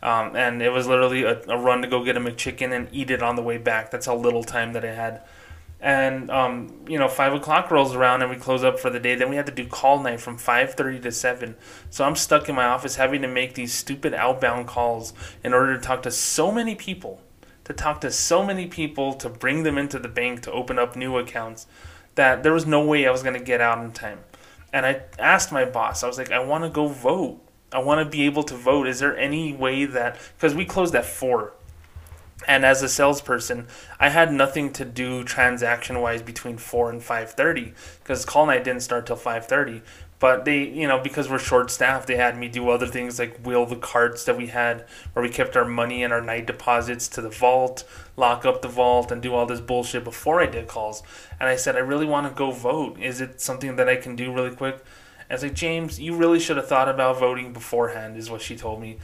Um, 0.00 0.36
and 0.36 0.62
it 0.62 0.70
was 0.70 0.86
literally 0.86 1.24
a, 1.24 1.40
a, 1.48 1.58
run 1.58 1.82
to 1.82 1.88
go 1.88 2.04
get 2.04 2.16
a 2.16 2.20
McChicken 2.20 2.72
and 2.72 2.88
eat 2.92 3.10
it 3.10 3.20
on 3.20 3.34
the 3.34 3.42
way 3.42 3.58
back. 3.58 3.90
That's 3.90 4.06
how 4.06 4.14
little 4.14 4.44
time 4.44 4.74
that 4.74 4.84
I 4.84 4.94
had. 4.94 5.22
And 5.80 6.30
um, 6.30 6.84
you 6.88 6.98
know, 6.98 7.08
five 7.08 7.32
o'clock 7.32 7.70
rolls 7.70 7.94
around 7.94 8.22
and 8.22 8.30
we 8.30 8.36
close 8.36 8.64
up 8.64 8.80
for 8.80 8.90
the 8.90 8.98
day. 8.98 9.14
Then 9.14 9.30
we 9.30 9.36
had 9.36 9.46
to 9.46 9.52
do 9.52 9.66
call 9.66 10.02
night 10.02 10.20
from 10.20 10.36
five 10.36 10.74
thirty 10.74 10.98
to 11.00 11.12
seven. 11.12 11.56
So 11.90 12.04
I'm 12.04 12.16
stuck 12.16 12.48
in 12.48 12.54
my 12.54 12.64
office 12.64 12.96
having 12.96 13.22
to 13.22 13.28
make 13.28 13.54
these 13.54 13.72
stupid 13.72 14.12
outbound 14.14 14.66
calls 14.66 15.12
in 15.44 15.52
order 15.54 15.76
to 15.76 15.80
talk 15.80 16.02
to 16.02 16.10
so 16.10 16.50
many 16.50 16.74
people, 16.74 17.22
to 17.64 17.72
talk 17.72 18.00
to 18.00 18.10
so 18.10 18.44
many 18.44 18.66
people 18.66 19.14
to 19.14 19.28
bring 19.28 19.62
them 19.62 19.78
into 19.78 19.98
the 19.98 20.08
bank 20.08 20.42
to 20.42 20.52
open 20.52 20.78
up 20.78 20.96
new 20.96 21.16
accounts, 21.16 21.66
that 22.16 22.42
there 22.42 22.52
was 22.52 22.66
no 22.66 22.84
way 22.84 23.06
I 23.06 23.10
was 23.10 23.22
going 23.22 23.38
to 23.38 23.44
get 23.44 23.60
out 23.60 23.82
in 23.84 23.92
time. 23.92 24.20
And 24.72 24.84
I 24.84 25.02
asked 25.18 25.52
my 25.52 25.64
boss. 25.64 26.02
I 26.02 26.08
was 26.08 26.18
like, 26.18 26.32
I 26.32 26.40
want 26.40 26.64
to 26.64 26.70
go 26.70 26.88
vote 26.88 27.40
I 27.70 27.80
want 27.80 28.04
to 28.04 28.10
be 28.10 28.24
able 28.24 28.42
to 28.44 28.54
vote. 28.54 28.86
Is 28.86 29.00
there 29.00 29.16
any 29.16 29.52
way 29.52 29.84
that 29.84 30.18
because 30.36 30.54
we 30.54 30.64
closed 30.64 30.94
at 30.94 31.04
four, 31.04 31.52
and 32.46 32.64
as 32.64 32.82
a 32.82 32.88
salesperson, 32.88 33.66
I 33.98 34.10
had 34.10 34.32
nothing 34.32 34.72
to 34.74 34.84
do 34.84 35.24
transaction 35.24 36.00
wise 36.00 36.22
between 36.22 36.56
four 36.56 36.90
and 36.90 37.02
five 37.02 37.32
thirty 37.32 37.72
because 38.02 38.24
call 38.24 38.46
night 38.46 38.64
didn't 38.64 38.82
start 38.82 39.06
till 39.06 39.16
five 39.16 39.46
thirty. 39.46 39.82
But 40.20 40.44
they, 40.44 40.64
you 40.64 40.88
know, 40.88 40.98
because 40.98 41.30
we're 41.30 41.38
short 41.38 41.70
staffed, 41.70 42.08
they 42.08 42.16
had 42.16 42.36
me 42.36 42.48
do 42.48 42.70
other 42.70 42.88
things 42.88 43.20
like 43.20 43.38
wheel 43.38 43.66
the 43.66 43.76
carts 43.76 44.24
that 44.24 44.36
we 44.36 44.48
had 44.48 44.84
where 45.12 45.22
we 45.22 45.28
kept 45.28 45.56
our 45.56 45.64
money 45.64 46.02
and 46.02 46.12
our 46.12 46.20
night 46.20 46.46
deposits 46.46 47.06
to 47.08 47.20
the 47.20 47.28
vault, 47.28 47.84
lock 48.16 48.44
up 48.44 48.60
the 48.60 48.68
vault, 48.68 49.12
and 49.12 49.22
do 49.22 49.32
all 49.32 49.46
this 49.46 49.60
bullshit 49.60 50.02
before 50.02 50.40
I 50.40 50.46
did 50.46 50.66
calls. 50.66 51.04
And 51.38 51.48
I 51.48 51.54
said, 51.54 51.76
I 51.76 51.80
really 51.80 52.06
want 52.06 52.26
to 52.26 52.34
go 52.34 52.50
vote. 52.50 52.98
Is 52.98 53.20
it 53.20 53.40
something 53.40 53.76
that 53.76 53.88
I 53.88 53.94
can 53.94 54.16
do 54.16 54.32
really 54.32 54.54
quick? 54.54 54.84
I 55.30 55.34
was 55.34 55.44
like, 55.44 55.54
James, 55.54 56.00
you 56.00 56.16
really 56.16 56.40
should 56.40 56.56
have 56.56 56.66
thought 56.66 56.88
about 56.88 57.20
voting 57.20 57.52
beforehand, 57.52 58.16
is 58.16 58.30
what 58.30 58.42
she 58.42 58.56
told 58.56 58.80
me. 58.80 58.98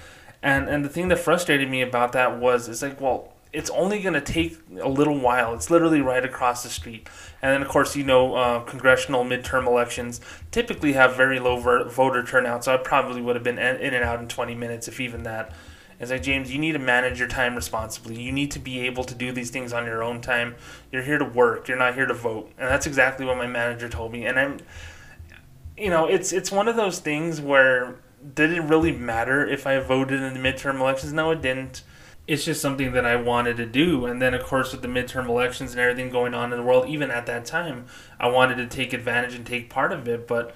And 0.45 0.69
and 0.69 0.85
the 0.85 0.91
thing 0.91 1.09
that 1.09 1.19
frustrated 1.19 1.71
me 1.71 1.81
about 1.81 2.13
that 2.13 2.39
was, 2.39 2.69
it's 2.69 2.83
like, 2.83 3.01
well, 3.01 3.33
it's 3.51 3.71
only 3.71 4.03
going 4.03 4.13
to 4.13 4.21
take 4.21 4.59
a 4.79 4.89
little 4.89 5.19
while. 5.19 5.55
It's 5.55 5.71
literally 5.71 6.03
right 6.03 6.23
across 6.23 6.63
the 6.63 6.69
street. 6.69 7.09
And 7.41 7.51
then, 7.51 7.63
of 7.63 7.69
course, 7.69 7.97
you 7.97 8.05
know, 8.05 8.35
uh, 8.35 8.61
congressional 8.61 9.25
midterm 9.25 9.67
elections 9.67 10.21
typically 10.51 10.93
have 10.93 11.17
very 11.17 11.41
low 11.41 11.57
ver- 11.57 11.89
voter 11.89 12.23
turnout, 12.23 12.65
so 12.65 12.75
I 12.75 12.77
probably 12.77 13.23
would 13.23 13.37
have 13.37 13.45
been 13.45 13.59
in 13.59 13.95
and 13.95 14.05
out 14.05 14.21
in 14.21 14.29
20 14.29 14.55
minutes, 14.55 14.87
if 14.87 15.01
even 15.01 15.23
that. 15.23 15.53
It's 15.99 16.11
like, 16.11 16.23
James, 16.23 16.53
you 16.53 16.59
need 16.59 16.73
to 16.73 16.79
manage 16.79 17.19
your 17.19 17.29
time 17.29 17.55
responsibly. 17.55 18.21
You 18.21 18.33
need 18.33 18.51
to 18.51 18.59
be 18.59 18.81
able 18.81 19.05
to 19.05 19.15
do 19.15 19.33
these 19.33 19.51
things 19.51 19.73
on 19.73 19.87
your 19.87 20.03
own 20.03 20.21
time. 20.21 20.57
You're 20.93 21.05
here 21.05 21.19
to 21.19 21.25
work, 21.25 21.69
you're 21.69 21.79
not 21.79 21.95
here 21.95 22.07
to 22.07 22.15
vote. 22.15 22.51
And 22.59 22.69
that's 22.69 22.87
exactly 22.87 23.25
what 23.25 23.39
my 23.39 23.47
manager 23.47 23.89
told 23.89 24.13
me. 24.13 24.27
And 24.27 24.39
I'm 24.39 24.59
you 25.77 25.91
know, 25.91 26.07
it's 26.07 26.33
it's 26.33 26.53
one 26.53 26.69
of 26.69 26.77
those 26.77 27.01
things 27.01 27.41
where 27.41 27.97
did 28.33 28.53
it 28.53 28.63
really 28.63 28.93
matter 28.93 29.47
if 29.47 29.67
I 29.67 29.79
voted 29.81 30.23
in 30.23 30.35
the 30.35 30.41
midterm 30.41 30.81
elections? 30.81 31.13
No, 31.13 31.31
it 31.31 31.43
didn't. 31.43 31.83
It's 32.27 32.45
just 32.45 32.63
something 32.63 32.93
that 32.93 33.05
I 33.05 33.17
wanted 33.17 33.59
to 33.59 33.67
do. 33.67 34.07
And 34.07 34.23
then, 34.23 34.33
of 34.33 34.45
course, 34.45 34.73
with 34.73 34.81
the 34.81 34.89
midterm 34.89 35.29
elections 35.29 35.73
and 35.73 35.81
everything 35.81 36.11
going 36.11 36.33
on 36.33 36.53
in 36.53 36.59
the 36.59 36.65
world, 36.65 36.89
even 36.89 37.11
at 37.11 37.27
that 37.27 37.45
time, 37.45 37.87
I 38.19 38.29
wanted 38.29 38.57
to 38.57 38.67
take 38.67 38.95
advantage 38.95 39.35
and 39.35 39.45
take 39.45 39.69
part 39.69 39.93
of 39.93 40.09
it. 40.09 40.27
But 40.27 40.55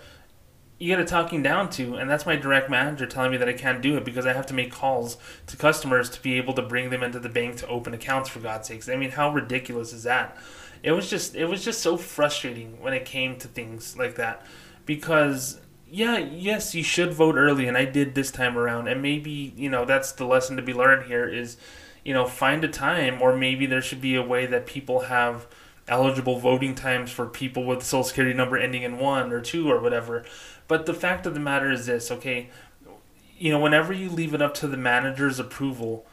you 0.79 0.89
get 0.89 1.01
a 1.01 1.05
talking 1.05 1.43
down 1.43 1.69
to, 1.71 1.97
and 1.97 2.09
that's 2.09 2.25
my 2.25 2.37
direct 2.37 2.71
manager 2.71 3.05
telling 3.05 3.33
me 3.33 3.37
that 3.37 3.49
I 3.49 3.53
can't 3.53 3.83
do 3.83 3.97
it 3.99 4.05
because 4.05 4.25
I 4.25 4.33
have 4.33 4.47
to 4.47 4.55
make 4.55 4.73
calls 4.73 5.19
to 5.49 5.57
customers 5.57 6.09
to 6.11 6.23
be 6.23 6.35
able 6.35 6.55
to 6.55 6.63
bring 6.63 6.89
them 6.89 7.03
into 7.03 7.19
the 7.19 7.29
bank 7.29 7.57
to 7.57 7.67
open 7.67 7.93
accounts. 7.93 8.31
For 8.31 8.41
God's 8.41 8.69
sakes, 8.69 8.89
I 8.89 8.97
mean, 8.97 9.11
how 9.11 9.31
ridiculous 9.31 9.93
is 9.93 10.05
that? 10.05 10.39
It 10.83 10.93
was 10.93 11.11
just, 11.11 11.35
it 11.35 11.47
was 11.47 11.65
just 11.65 11.83
so 11.83 11.97
frustrating 11.97 12.81
when 12.81 12.95
it 12.95 13.05
came 13.05 13.37
to 13.39 13.49
things 13.49 13.97
like 13.99 14.15
that 14.15 14.47
because 14.87 15.61
yeah, 15.91 16.19
yes, 16.19 16.75
you 16.75 16.83
should 16.83 17.13
vote 17.13 17.37
early, 17.37 17.67
and 17.67 17.77
I 17.77 17.85
did 17.85 18.15
this 18.15 18.31
time 18.31 18.57
around. 18.59 18.89
And 18.89 19.03
maybe 19.03 19.53
you 19.57 19.71
know 19.71 19.85
that's 19.85 20.13
the 20.13 20.27
lesson 20.27 20.57
to 20.57 20.63
be 20.63 20.75
learned 20.75 21.07
here 21.07 21.29
is, 21.29 21.57
you 22.05 22.15
know, 22.15 22.27
find 22.27 22.65
a 22.65 22.69
time, 22.69 23.21
or 23.23 23.37
maybe 23.37 23.67
there 23.67 23.83
should 23.83 24.01
be 24.01 24.15
a 24.15 24.23
way 24.23 24.47
that 24.47 24.67
people 24.67 25.01
have 25.01 25.47
eligible 25.87 26.39
voting 26.39 26.75
times 26.75 27.11
for 27.11 27.27
people 27.27 27.65
with 27.65 27.83
social 27.83 28.05
security 28.05 28.37
number 28.37 28.59
ending 28.59 28.83
in 28.83 28.99
one 28.99 29.33
or 29.33 29.41
two 29.41 29.71
or 29.71 29.81
whatever. 29.81 30.25
But 30.67 30.87
the 30.87 30.95
fact 30.95 31.27
of 31.27 31.35
the 31.35 31.41
matter 31.41 31.73
is 31.73 31.87
this, 31.87 32.11
okay, 32.11 32.51
you 33.39 33.51
know, 33.51 33.61
whenever 33.61 33.93
you 33.93 34.11
leave 34.11 34.35
it 34.35 34.43
up 34.43 34.55
to 34.55 34.69
the 34.69 34.77
manager's 34.77 35.39
approval, 35.39 36.07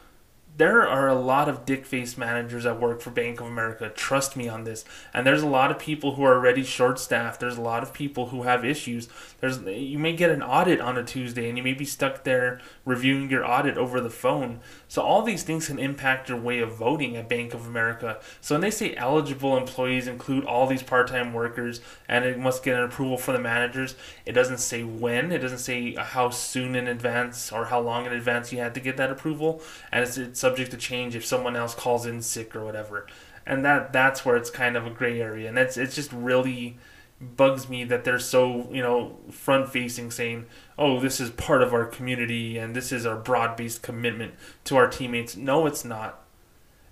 there 0.56 0.86
are 0.86 1.06
a 1.08 1.14
lot 1.14 1.48
of 1.48 1.66
dick 1.66 1.84
face 1.84 2.16
managers 2.16 2.64
that 2.64 2.80
work 2.80 3.00
for 3.02 3.10
Bank 3.10 3.40
of 3.40 3.46
America. 3.46 3.90
Trust 3.90 4.36
me 4.36 4.48
on 4.48 4.64
this. 4.64 4.84
And 5.12 5.26
there's 5.26 5.42
a 5.42 5.48
lot 5.48 5.70
of 5.70 5.78
people 5.78 6.14
who 6.14 6.24
are 6.24 6.34
already 6.34 6.64
short 6.64 6.98
staffed. 6.98 7.40
There's 7.40 7.58
a 7.58 7.62
lot 7.62 7.82
of 7.82 7.92
people 7.92 8.28
who 8.28 8.44
have 8.44 8.64
issues. 8.64 9.08
There's 9.40 9.60
you 9.60 9.98
may 9.98 10.14
get 10.14 10.30
an 10.30 10.42
audit 10.42 10.80
on 10.80 10.96
a 10.96 11.04
Tuesday 11.04 11.48
and 11.48 11.58
you 11.58 11.64
may 11.64 11.74
be 11.74 11.84
stuck 11.84 12.24
there 12.24 12.60
reviewing 12.86 13.30
your 13.30 13.44
audit 13.44 13.76
over 13.76 14.00
the 14.00 14.10
phone. 14.10 14.60
So 14.88 15.02
all 15.02 15.22
these 15.22 15.42
things 15.42 15.66
can 15.66 15.78
impact 15.78 16.28
your 16.28 16.38
way 16.38 16.60
of 16.60 16.76
voting 16.76 17.16
at 17.16 17.28
Bank 17.28 17.54
of 17.54 17.66
America. 17.66 18.18
So 18.40 18.54
when 18.54 18.62
they 18.62 18.70
say 18.70 18.94
eligible 18.94 19.56
employees 19.56 20.06
include 20.06 20.44
all 20.44 20.66
these 20.66 20.82
part-time 20.82 21.32
workers 21.32 21.80
and 22.08 22.24
it 22.24 22.38
must 22.38 22.62
get 22.62 22.76
an 22.76 22.84
approval 22.84 23.18
from 23.18 23.34
the 23.34 23.40
managers, 23.40 23.96
it 24.24 24.32
doesn't 24.32 24.58
say 24.58 24.84
when, 24.84 25.32
it 25.32 25.38
doesn't 25.38 25.58
say 25.58 25.94
how 25.94 26.30
soon 26.30 26.74
in 26.76 26.86
advance 26.86 27.50
or 27.50 27.66
how 27.66 27.80
long 27.80 28.06
in 28.06 28.12
advance 28.12 28.52
you 28.52 28.58
had 28.58 28.74
to 28.74 28.80
get 28.80 28.96
that 28.96 29.10
approval 29.10 29.60
and 29.90 30.04
it's, 30.04 30.16
it's 30.16 30.38
subject 30.38 30.70
to 30.70 30.76
change 30.76 31.16
if 31.16 31.24
someone 31.24 31.56
else 31.56 31.74
calls 31.74 32.06
in 32.06 32.22
sick 32.22 32.54
or 32.54 32.64
whatever. 32.64 33.06
And 33.48 33.64
that 33.64 33.92
that's 33.92 34.24
where 34.24 34.36
it's 34.36 34.50
kind 34.50 34.76
of 34.76 34.86
a 34.86 34.90
gray 34.90 35.20
area, 35.20 35.48
and 35.48 35.56
it's 35.56 35.76
it's 35.76 35.94
just 35.94 36.12
really 36.12 36.78
bugs 37.20 37.68
me 37.68 37.82
that 37.84 38.04
they're 38.04 38.18
so 38.18 38.68
you 38.70 38.82
know 38.82 39.16
front 39.30 39.70
facing, 39.70 40.10
saying, 40.10 40.46
"Oh, 40.78 41.00
this 41.00 41.20
is 41.20 41.30
part 41.30 41.62
of 41.62 41.72
our 41.72 41.86
community 41.86 42.58
and 42.58 42.74
this 42.74 42.92
is 42.92 43.06
our 43.06 43.16
broad 43.16 43.56
based 43.56 43.82
commitment 43.82 44.34
to 44.64 44.76
our 44.76 44.88
teammates." 44.88 45.36
No, 45.36 45.66
it's 45.66 45.84
not. 45.84 46.22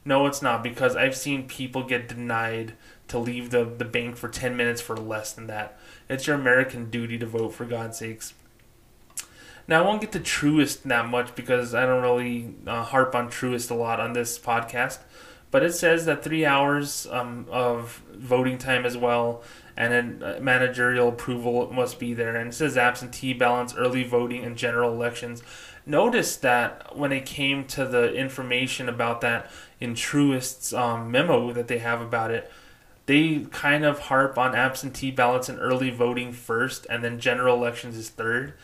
No, 0.05 0.27
it's 0.27 0.43
not 0.43 0.63
because 0.63 0.97
I've 0.97 1.17
seen 1.17 1.49
people 1.49 1.83
get 1.83 2.09
denied 2.09 2.75
to 3.09 3.19
leave 3.19 3.51
the, 3.51 3.65
the 3.65 3.85
bank 3.85 4.17
for 4.17 4.29
10 4.29 4.57
minutes 4.57 4.81
for 4.81 4.97
less 4.97 5.33
than 5.33 5.47
that. 5.47 5.79
It's 6.09 6.27
your 6.27 6.37
American 6.37 6.91
duty 6.91 7.19
to 7.19 7.27
vote, 7.27 7.55
for 7.55 7.65
God's 7.65 7.99
sakes. 7.99 8.35
Now, 9.67 9.83
I 9.83 9.87
won't 9.87 10.03
get 10.03 10.13
to 10.13 10.21
Truist 10.21 10.83
that 10.83 11.09
much 11.09 11.35
because 11.35 11.75
I 11.75 11.87
don't 11.87 12.03
really 12.03 12.55
uh, 12.67 12.83
harp 12.83 13.15
on 13.15 13.29
Truist 13.31 13.71
a 13.71 13.75
lot 13.75 13.99
on 13.99 14.13
this 14.13 14.39
podcast. 14.39 14.99
But 15.51 15.63
it 15.63 15.73
says 15.73 16.05
that 16.05 16.25
three 16.25 16.45
hours 16.45 17.07
um, 17.11 17.47
of 17.51 18.03
voting 18.13 18.59
time 18.59 18.85
as 18.85 18.97
well, 18.97 19.43
and 19.77 19.93
then 19.93 20.23
uh, 20.23 20.39
managerial 20.41 21.09
approval 21.09 21.71
must 21.73 21.99
be 21.99 22.15
there. 22.15 22.37
And 22.37 22.49
it 22.49 22.55
says 22.55 22.77
absentee 22.77 23.33
ballots, 23.33 23.75
early 23.77 24.05
voting, 24.05 24.45
and 24.45 24.57
general 24.57 24.93
elections. 24.93 25.43
Notice 25.87 26.37
that 26.37 26.97
when 26.97 27.13
it 27.13 27.27
came 27.27 27.65
to 27.67 27.85
the 27.85 28.15
information 28.15 28.89
about 28.89 29.21
that 29.21 29.51
in 29.81 29.95
Truist's 29.95 30.73
um, 30.73 31.11
memo 31.11 31.53
that 31.53 31.69
they 31.69 31.79
have 31.79 32.01
about 32.01 32.31
it, 32.31 32.51
they 33.07 33.47
kind 33.51 33.85
of 33.85 33.99
harp 33.99 34.39
on 34.39 34.55
absentee 34.55 35.11
ballots 35.11 35.51
and 35.51 35.59
early 35.61 35.91
voting 35.91 36.33
first, 36.33 36.87
and 36.89 37.05
then 37.05 37.21
general 37.21 37.57
elections 37.57 37.99
is 37.99 38.09
third. 38.09 38.55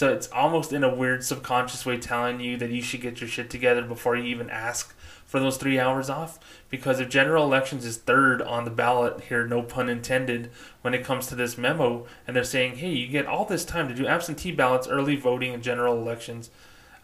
So 0.00 0.10
it's 0.10 0.28
almost 0.28 0.72
in 0.72 0.82
a 0.82 0.94
weird 0.94 1.22
subconscious 1.24 1.84
way 1.84 1.98
telling 1.98 2.40
you 2.40 2.56
that 2.56 2.70
you 2.70 2.80
should 2.80 3.02
get 3.02 3.20
your 3.20 3.28
shit 3.28 3.50
together 3.50 3.82
before 3.82 4.16
you 4.16 4.24
even 4.24 4.48
ask 4.48 4.96
for 5.26 5.38
those 5.38 5.58
three 5.58 5.78
hours 5.78 6.08
off. 6.08 6.38
Because 6.70 7.00
if 7.00 7.10
general 7.10 7.44
elections 7.44 7.84
is 7.84 7.98
third 7.98 8.40
on 8.40 8.64
the 8.64 8.70
ballot 8.70 9.24
here, 9.24 9.46
no 9.46 9.60
pun 9.60 9.90
intended, 9.90 10.50
when 10.80 10.94
it 10.94 11.04
comes 11.04 11.26
to 11.26 11.34
this 11.34 11.58
memo, 11.58 12.06
and 12.26 12.34
they're 12.34 12.44
saying, 12.44 12.76
hey, 12.76 12.88
you 12.88 13.08
get 13.08 13.26
all 13.26 13.44
this 13.44 13.62
time 13.62 13.88
to 13.88 13.94
do 13.94 14.06
absentee 14.06 14.52
ballots, 14.52 14.88
early 14.88 15.16
voting, 15.16 15.52
and 15.52 15.62
general 15.62 15.98
elections. 15.98 16.48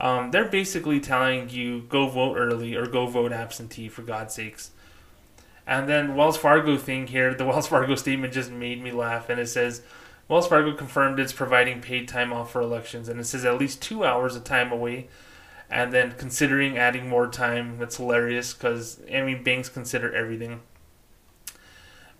Um, 0.01 0.31
they're 0.31 0.49
basically 0.49 0.99
telling 0.99 1.51
you 1.51 1.83
go 1.91 2.09
vote 2.09 2.39
early 2.39 2.77
or 2.77 2.87
go 2.87 3.07
vote 3.07 3.31
absentee 3.31 3.91
for 3.91 4.01
God's 4.01 4.33
sakes. 4.33 4.71
And 5.67 5.87
then 5.87 6.15
Wells 6.15 6.39
Fargo 6.39 6.79
thing 6.79 7.09
here, 7.09 7.35
the 7.35 7.45
Wells 7.45 7.69
Fargo 7.69 7.95
statement 7.95 8.33
just 8.33 8.51
made 8.51 8.83
me 8.83 8.91
laugh, 8.91 9.29
and 9.29 9.39
it 9.39 9.49
says 9.49 9.83
Wells 10.29 10.49
Fargo 10.49 10.75
confirmed 10.75 11.21
it's 11.21 11.33
providing 11.33 11.81
paid 11.81 12.09
time 12.09 12.33
off 12.33 12.51
for 12.51 12.61
elections, 12.61 13.09
and 13.09 13.21
it 13.21 13.25
says 13.25 13.45
at 13.45 13.59
least 13.59 13.81
two 13.81 14.05
hours 14.05 14.35
of 14.35 14.45
time 14.45 14.73
away. 14.73 15.09
And 15.71 15.93
then 15.93 16.13
considering 16.13 16.79
adding 16.79 17.09
more 17.09 17.27
time, 17.27 17.79
that's 17.79 17.97
hilarious 17.97 18.55
because 18.55 19.01
I 19.13 19.23
mean 19.23 19.43
banks 19.43 19.69
consider 19.69 20.15
everything. 20.15 20.61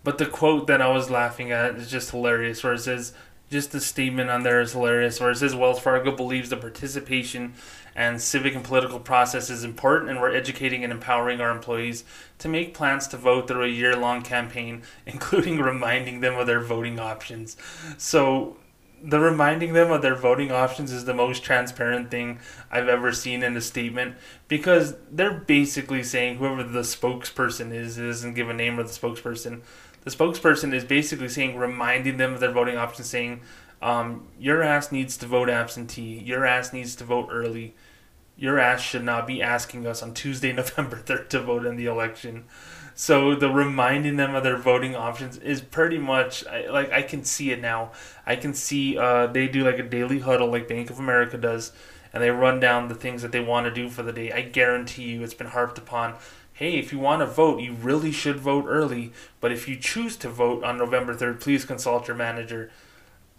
But 0.03 0.17
the 0.17 0.25
quote 0.25 0.67
that 0.67 0.81
I 0.81 0.89
was 0.89 1.09
laughing 1.09 1.51
at 1.51 1.75
is 1.75 1.89
just 1.89 2.11
hilarious, 2.11 2.63
where 2.63 2.73
it 2.73 2.79
says, 2.79 3.13
just 3.49 3.71
the 3.71 3.79
statement 3.79 4.29
on 4.29 4.43
there 4.43 4.61
is 4.61 4.73
hilarious, 4.73 5.19
where 5.19 5.31
it 5.31 5.37
says 5.37 5.55
Wells 5.55 5.79
Fargo 5.79 6.15
believes 6.15 6.49
the 6.49 6.57
participation 6.57 7.53
and 7.97 8.21
civic 8.21 8.53
and 8.53 8.63
political 8.63 8.99
process 8.99 9.49
is 9.49 9.63
important, 9.63 10.11
and 10.11 10.21
we're 10.21 10.33
educating 10.33 10.83
and 10.83 10.93
empowering 10.93 11.41
our 11.41 11.49
employees 11.49 12.03
to 12.37 12.47
make 12.47 12.75
plans 12.75 13.07
to 13.07 13.17
vote 13.17 13.47
through 13.47 13.63
a 13.63 13.67
year 13.67 13.95
long 13.95 14.21
campaign, 14.21 14.83
including 15.07 15.59
reminding 15.59 16.21
them 16.21 16.37
of 16.37 16.45
their 16.45 16.61
voting 16.61 16.99
options. 16.99 17.57
So, 17.97 18.57
the 19.03 19.19
reminding 19.19 19.73
them 19.73 19.91
of 19.91 20.01
their 20.01 20.15
voting 20.15 20.51
options 20.51 20.91
is 20.91 21.05
the 21.05 21.13
most 21.13 21.43
transparent 21.43 22.09
thing 22.09 22.39
I've 22.71 22.87
ever 22.87 23.11
seen 23.11 23.43
in 23.43 23.55
a 23.55 23.61
statement 23.61 24.15
because 24.47 24.95
they're 25.11 25.39
basically 25.39 26.01
saying 26.03 26.37
whoever 26.37 26.63
the 26.63 26.79
spokesperson 26.79 27.71
is, 27.71 27.99
it 27.99 28.05
doesn't 28.05 28.33
give 28.33 28.49
a 28.49 28.53
name 28.53 28.79
of 28.79 28.87
the 28.87 28.99
spokesperson. 28.99 29.61
The 30.03 30.09
spokesperson 30.09 30.73
is 30.73 30.83
basically 30.83 31.29
saying, 31.29 31.57
reminding 31.57 32.17
them 32.17 32.33
of 32.33 32.39
their 32.39 32.51
voting 32.51 32.77
options, 32.77 33.07
saying, 33.07 33.41
um, 33.81 34.27
your 34.39 34.63
ass 34.63 34.91
needs 34.91 35.17
to 35.17 35.25
vote 35.27 35.49
absentee, 35.49 36.19
your 36.19 36.45
ass 36.45 36.73
needs 36.73 36.95
to 36.95 37.03
vote 37.03 37.29
early, 37.31 37.75
your 38.37 38.59
ass 38.59 38.81
should 38.81 39.03
not 39.03 39.25
be 39.25 39.41
asking 39.41 39.87
us 39.87 40.03
on 40.03 40.13
Tuesday, 40.13 40.53
November 40.53 40.97
3rd 40.97 41.29
to 41.29 41.39
vote 41.41 41.65
in 41.65 41.75
the 41.75 41.87
election. 41.87 42.45
So 42.95 43.35
the 43.35 43.49
reminding 43.49 44.17
them 44.17 44.33
of 44.33 44.43
their 44.43 44.57
voting 44.57 44.95
options 44.95 45.37
is 45.37 45.61
pretty 45.61 45.99
much 45.99 46.43
like 46.45 46.91
I 46.91 47.03
can 47.03 47.23
see 47.23 47.51
it 47.51 47.61
now. 47.61 47.91
I 48.25 48.35
can 48.35 48.55
see 48.55 48.97
uh, 48.97 49.27
they 49.27 49.47
do 49.47 49.63
like 49.63 49.77
a 49.77 49.83
daily 49.83 50.19
huddle 50.19 50.49
like 50.49 50.67
Bank 50.67 50.89
of 50.89 50.97
America 50.97 51.37
does, 51.37 51.73
and 52.11 52.23
they 52.23 52.31
run 52.31 52.59
down 52.59 52.87
the 52.87 52.95
things 52.95 53.21
that 53.21 53.31
they 53.31 53.39
want 53.39 53.67
to 53.67 53.71
do 53.71 53.87
for 53.89 54.01
the 54.01 54.11
day. 54.11 54.31
I 54.31 54.41
guarantee 54.41 55.03
you, 55.03 55.23
it's 55.23 55.35
been 55.35 55.47
harped 55.47 55.77
upon. 55.77 56.15
Hey, 56.53 56.79
if 56.79 56.91
you 56.91 56.97
want 56.97 57.21
to 57.21 57.27
vote, 57.27 57.61
you 57.61 57.73
really 57.73 58.11
should 58.11 58.37
vote 58.37 58.65
early. 58.67 59.13
But 59.39 59.51
if 59.51 59.67
you 59.67 59.75
choose 59.75 60.17
to 60.17 60.29
vote 60.29 60.63
on 60.63 60.79
November 60.79 61.13
3rd, 61.13 61.39
please 61.39 61.65
consult 61.65 62.07
your 62.07 62.17
manager. 62.17 62.71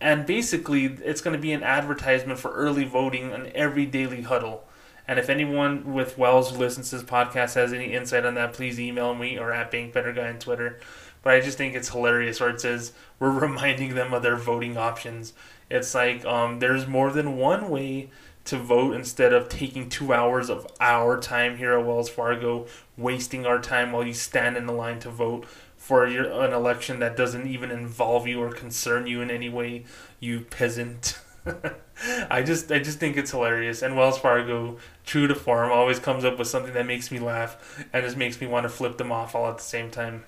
And 0.01 0.25
basically, 0.25 0.85
it's 0.85 1.21
going 1.21 1.35
to 1.35 1.43
be 1.43 1.53
an 1.53 1.65
advertisement 1.65 2.39
for 2.39 2.53
early 2.53 2.85
voting 2.85 3.33
on 3.33 3.51
every 3.57 3.87
daily 3.87 4.23
huddle. 4.23 4.68
And 5.09 5.19
if 5.19 5.31
anyone 5.31 5.95
with 5.95 6.19
Wells 6.19 6.51
who 6.51 6.59
listens 6.59 6.91
to 6.91 6.97
this 6.97 7.05
podcast 7.05 7.55
has 7.55 7.73
any 7.73 7.95
insight 7.95 8.27
on 8.27 8.35
that, 8.35 8.53
please 8.53 8.79
email 8.79 9.15
me 9.15 9.39
or 9.39 9.53
at 9.53 9.71
Bank 9.71 9.95
Better 9.95 10.13
Guy 10.13 10.29
on 10.29 10.39
Twitter. 10.39 10.79
But 11.23 11.33
I 11.33 11.41
just 11.41 11.57
think 11.57 11.75
it's 11.75 11.89
hilarious 11.89 12.41
where 12.41 12.51
it 12.51 12.61
says 12.61 12.93
we're 13.19 13.31
reminding 13.41 13.95
them 13.95 14.13
of 14.13 14.23
their 14.23 14.37
voting 14.37 14.77
options. 14.77 15.33
It's 15.71 15.95
like 15.95 16.27
um, 16.27 16.59
there's 16.59 16.87
more 16.87 17.11
than 17.11 17.39
one 17.39 17.71
way 17.71 18.11
to 18.45 18.59
vote 18.59 18.95
instead 18.95 19.33
of 19.33 19.49
taking 19.49 19.89
two 19.89 20.13
hours 20.13 20.51
of 20.51 20.67
our 20.79 21.19
time 21.21 21.57
here 21.57 21.79
at 21.79 21.87
Wells 21.87 22.09
Fargo, 22.09 22.67
wasting 22.97 23.47
our 23.47 23.61
time 23.61 23.93
while 23.93 24.07
you 24.07 24.15
stand 24.15 24.57
in 24.57 24.67
the 24.67 24.73
line 24.73 25.01
to 25.01 25.11
vote 25.11 25.47
for 25.77 26.07
your, 26.07 26.25
an 26.43 26.53
election 26.53 26.99
that 26.99 27.17
doesn't 27.17 27.47
even 27.47 27.71
involve 27.71 28.27
you 28.27 28.43
or 28.43 28.51
concern 28.51 29.07
you 29.07 29.23
in 29.23 29.31
any 29.31 29.49
way, 29.49 29.85
you 30.21 30.41
peasant. 30.41 31.19
I 32.31 32.43
just 32.43 32.71
I 32.71 32.79
just 32.79 32.99
think 32.99 33.17
it's 33.17 33.31
hilarious. 33.31 33.83
And 33.83 33.97
Wells 33.97 34.19
Fargo, 34.19 34.79
true 35.05 35.27
to 35.27 35.35
form, 35.35 35.71
always 35.73 35.99
comes 35.99 36.25
up 36.25 36.39
with 36.39 36.49
something 36.49 36.75
that 36.75 36.87
makes 36.87 37.11
me 37.11 37.19
laugh 37.19 37.85
and 37.93 38.05
just 38.05 38.17
makes 38.17 38.41
me 38.41 38.47
want 38.47 38.65
to 38.65 38.69
flip 38.69 38.99
them 38.99 39.13
off 39.13 39.35
all 39.35 39.49
at 39.49 39.59
the 39.59 39.65
same 39.65 39.91
time. 39.91 40.25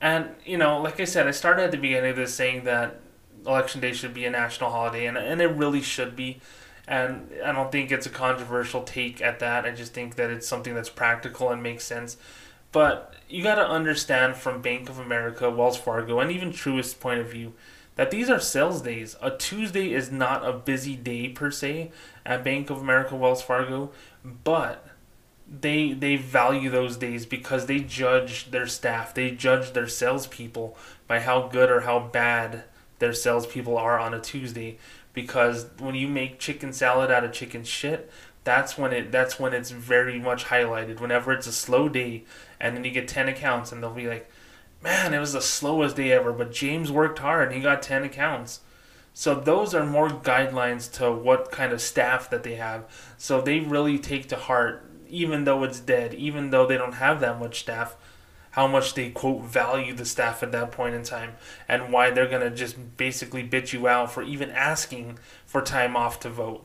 And 0.00 0.30
you 0.44 0.58
know, 0.58 0.80
like 0.80 1.00
I 1.00 1.04
said, 1.04 1.26
I 1.26 1.30
started 1.30 1.64
at 1.64 1.70
the 1.70 1.78
beginning 1.78 2.10
of 2.10 2.16
this 2.16 2.34
saying 2.34 2.64
that 2.64 3.00
election 3.46 3.80
day 3.80 3.92
should 3.92 4.14
be 4.14 4.24
a 4.24 4.30
national 4.30 4.70
holiday, 4.70 5.06
and 5.06 5.16
and 5.16 5.40
it 5.40 5.48
really 5.48 5.82
should 5.82 6.16
be. 6.16 6.40
And 6.88 7.30
I 7.44 7.50
don't 7.50 7.72
think 7.72 7.90
it's 7.90 8.06
a 8.06 8.10
controversial 8.10 8.82
take 8.82 9.20
at 9.20 9.40
that. 9.40 9.64
I 9.64 9.72
just 9.72 9.92
think 9.92 10.14
that 10.16 10.30
it's 10.30 10.46
something 10.46 10.72
that's 10.72 10.88
practical 10.88 11.50
and 11.50 11.60
makes 11.60 11.82
sense. 11.82 12.16
But 12.70 13.14
you 13.28 13.42
got 13.42 13.56
to 13.56 13.66
understand 13.66 14.36
from 14.36 14.62
Bank 14.62 14.88
of 14.88 14.98
America, 14.98 15.50
Wells 15.50 15.76
Fargo, 15.76 16.20
and 16.20 16.30
even 16.30 16.52
Truist's 16.52 16.94
point 16.94 17.20
of 17.20 17.28
view 17.28 17.54
that 17.96 18.10
these 18.10 18.30
are 18.30 18.38
sales 18.38 18.82
days. 18.82 19.16
A 19.20 19.30
Tuesday 19.30 19.92
is 19.92 20.12
not 20.12 20.46
a 20.46 20.52
busy 20.52 20.94
day 20.94 21.28
per 21.28 21.50
se 21.50 21.90
at 22.24 22.44
Bank 22.44 22.70
of 22.70 22.80
America, 22.80 23.16
Wells 23.16 23.42
Fargo, 23.42 23.90
but 24.24 24.86
they 25.48 25.92
they 25.92 26.16
value 26.16 26.70
those 26.70 26.96
days 26.96 27.26
because 27.26 27.66
they 27.66 27.80
judge 27.80 28.50
their 28.50 28.66
staff, 28.66 29.14
they 29.14 29.30
judge 29.30 29.72
their 29.72 29.88
salespeople 29.88 30.76
by 31.06 31.20
how 31.20 31.48
good 31.48 31.70
or 31.70 31.80
how 31.80 31.98
bad 31.98 32.64
their 32.98 33.12
salespeople 33.12 33.76
are 33.76 33.98
on 33.98 34.14
a 34.14 34.20
Tuesday. 34.20 34.78
Because 35.12 35.66
when 35.78 35.94
you 35.94 36.08
make 36.08 36.38
chicken 36.38 36.72
salad 36.72 37.10
out 37.10 37.24
of 37.24 37.32
chicken 37.32 37.64
shit, 37.64 38.10
that's 38.44 38.76
when 38.76 38.92
it 38.92 39.10
that's 39.10 39.40
when 39.40 39.54
it's 39.54 39.70
very 39.70 40.18
much 40.18 40.46
highlighted. 40.46 41.00
Whenever 41.00 41.32
it's 41.32 41.46
a 41.46 41.52
slow 41.52 41.88
day, 41.88 42.24
and 42.60 42.76
then 42.76 42.84
you 42.84 42.90
get 42.90 43.08
ten 43.08 43.28
accounts, 43.28 43.72
and 43.72 43.82
they'll 43.82 43.90
be 43.94 44.08
like, 44.08 44.30
man, 44.86 45.12
it 45.12 45.18
was 45.18 45.32
the 45.32 45.40
slowest 45.40 45.96
day 45.96 46.12
ever, 46.12 46.32
but 46.32 46.52
James 46.52 46.92
worked 46.92 47.18
hard 47.18 47.48
and 47.48 47.56
he 47.56 47.60
got 47.60 47.82
10 47.82 48.04
accounts. 48.04 48.60
So 49.12 49.34
those 49.34 49.74
are 49.74 49.84
more 49.84 50.08
guidelines 50.08 50.92
to 50.98 51.10
what 51.10 51.50
kind 51.50 51.72
of 51.72 51.80
staff 51.80 52.30
that 52.30 52.44
they 52.44 52.54
have. 52.54 52.84
So 53.18 53.40
they 53.40 53.58
really 53.58 53.98
take 53.98 54.28
to 54.28 54.36
heart, 54.36 54.88
even 55.08 55.42
though 55.42 55.64
it's 55.64 55.80
dead, 55.80 56.14
even 56.14 56.50
though 56.50 56.66
they 56.66 56.78
don't 56.78 56.94
have 56.94 57.18
that 57.18 57.40
much 57.40 57.58
staff, 57.58 57.96
how 58.52 58.68
much 58.68 58.94
they 58.94 59.10
quote 59.10 59.42
value 59.42 59.92
the 59.92 60.04
staff 60.04 60.44
at 60.44 60.52
that 60.52 60.70
point 60.70 60.94
in 60.94 61.02
time 61.02 61.32
and 61.68 61.92
why 61.92 62.10
they're 62.10 62.28
going 62.28 62.48
to 62.48 62.56
just 62.56 62.96
basically 62.96 63.42
bitch 63.42 63.72
you 63.72 63.88
out 63.88 64.12
for 64.12 64.22
even 64.22 64.50
asking 64.50 65.18
for 65.44 65.62
time 65.62 65.96
off 65.96 66.20
to 66.20 66.30
vote. 66.30 66.64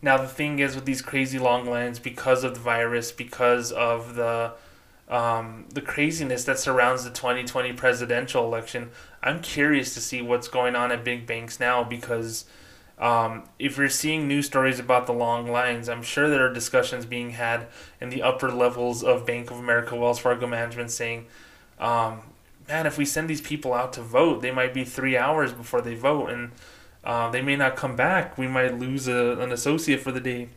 Now 0.00 0.16
the 0.16 0.28
thing 0.28 0.60
is 0.60 0.76
with 0.76 0.84
these 0.84 1.02
crazy 1.02 1.40
long 1.40 1.66
lines 1.66 1.98
because 1.98 2.44
of 2.44 2.54
the 2.54 2.60
virus, 2.60 3.10
because 3.10 3.72
of 3.72 4.14
the 4.14 4.52
um, 5.12 5.66
the 5.68 5.82
craziness 5.82 6.44
that 6.44 6.58
surrounds 6.58 7.04
the 7.04 7.10
2020 7.10 7.74
presidential 7.74 8.44
election, 8.46 8.90
I'm 9.22 9.42
curious 9.42 9.92
to 9.92 10.00
see 10.00 10.22
what's 10.22 10.48
going 10.48 10.74
on 10.74 10.90
at 10.90 11.04
big 11.04 11.26
banks 11.26 11.60
now 11.60 11.84
because 11.84 12.46
um, 12.98 13.42
if 13.58 13.76
you're 13.76 13.90
seeing 13.90 14.26
news 14.26 14.46
stories 14.46 14.80
about 14.80 15.06
the 15.06 15.12
long 15.12 15.46
lines, 15.46 15.90
I'm 15.90 16.02
sure 16.02 16.30
there 16.30 16.46
are 16.46 16.52
discussions 16.52 17.04
being 17.04 17.32
had 17.32 17.66
in 18.00 18.08
the 18.08 18.22
upper 18.22 18.50
levels 18.50 19.04
of 19.04 19.26
Bank 19.26 19.50
of 19.50 19.58
America, 19.58 19.94
Wells 19.94 20.18
Fargo 20.18 20.46
management 20.46 20.90
saying, 20.90 21.26
um, 21.78 22.22
man, 22.66 22.86
if 22.86 22.96
we 22.96 23.04
send 23.04 23.28
these 23.28 23.42
people 23.42 23.74
out 23.74 23.92
to 23.92 24.00
vote, 24.00 24.40
they 24.40 24.50
might 24.50 24.72
be 24.72 24.82
three 24.82 25.18
hours 25.18 25.52
before 25.52 25.82
they 25.82 25.94
vote 25.94 26.30
and 26.30 26.52
uh, 27.04 27.28
they 27.30 27.42
may 27.42 27.56
not 27.56 27.76
come 27.76 27.96
back. 27.96 28.38
We 28.38 28.46
might 28.46 28.78
lose 28.78 29.08
a, 29.08 29.38
an 29.40 29.52
associate 29.52 30.00
for 30.00 30.10
the 30.10 30.20
day. 30.20 30.48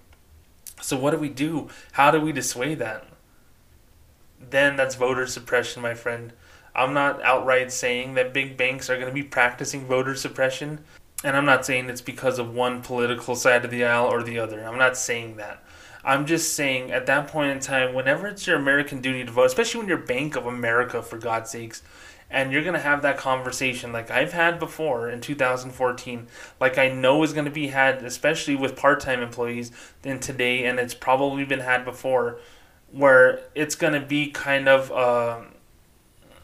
So, 0.82 0.98
what 0.98 1.12
do 1.12 1.18
we 1.18 1.30
do? 1.30 1.68
How 1.94 2.12
do 2.12 2.22
we 2.22 2.32
dissuade 2.32 2.80
that? 2.80 3.06
Then 4.40 4.76
that's 4.76 4.96
voter 4.96 5.28
suppression, 5.28 5.82
my 5.82 5.94
friend. 5.94 6.34
I'm 6.76 6.94
not 6.94 7.24
outright 7.24 7.72
saying 7.72 8.16
that 8.16 8.34
big 8.34 8.58
banks 8.58 8.90
are 8.90 8.96
going 8.96 9.08
to 9.08 9.14
be 9.14 9.24
practicing 9.24 9.86
voter 9.86 10.16
suppression. 10.16 10.80
And 11.24 11.36
I'm 11.36 11.46
not 11.46 11.66
saying 11.66 11.90
it's 11.90 12.02
because 12.02 12.38
of 12.38 12.54
one 12.54 12.82
political 12.82 13.36
side 13.36 13.66
of 13.66 13.72
the 13.72 13.86
aisle 13.86 14.08
or 14.08 14.22
the 14.22 14.38
other. 14.40 14.64
I'm 14.64 14.78
not 14.78 14.98
saying 14.98 15.38
that. 15.38 15.64
I'm 16.04 16.28
just 16.28 16.54
saying 16.54 16.92
at 16.92 17.08
that 17.08 17.30
point 17.30 17.52
in 17.52 17.60
time, 17.60 17.96
whenever 17.96 18.28
it's 18.28 18.46
your 18.46 18.58
American 18.58 19.02
duty 19.02 19.26
to 19.26 19.32
vote, 19.32 19.46
especially 19.46 19.80
when 19.80 19.88
you're 19.88 19.98
Bank 19.98 20.36
of 20.36 20.46
America, 20.46 21.02
for 21.02 21.18
God's 21.18 21.50
sakes, 21.50 21.82
and 22.30 22.52
you're 22.52 22.62
going 22.62 22.76
to 22.76 22.80
have 22.80 23.02
that 23.02 23.18
conversation 23.18 23.92
like 23.92 24.12
I've 24.12 24.34
had 24.34 24.60
before 24.60 25.10
in 25.10 25.22
2014, 25.22 26.28
like 26.60 26.78
I 26.78 26.90
know 26.90 27.24
is 27.24 27.34
going 27.34 27.46
to 27.46 27.52
be 27.52 27.68
had, 27.68 28.04
especially 28.04 28.56
with 28.56 28.76
part 28.76 29.00
time 29.00 29.22
employees, 29.22 29.72
in 30.04 30.20
today, 30.20 30.66
and 30.66 30.80
it's 30.80 30.94
probably 30.94 31.44
been 31.44 31.62
had 31.62 31.86
before, 31.86 32.40
where 32.92 33.42
it's 33.56 33.76
going 33.76 33.94
to 33.94 34.00
be 34.00 34.32
kind 34.32 34.68
of 34.70 34.92
uh, 34.92 35.42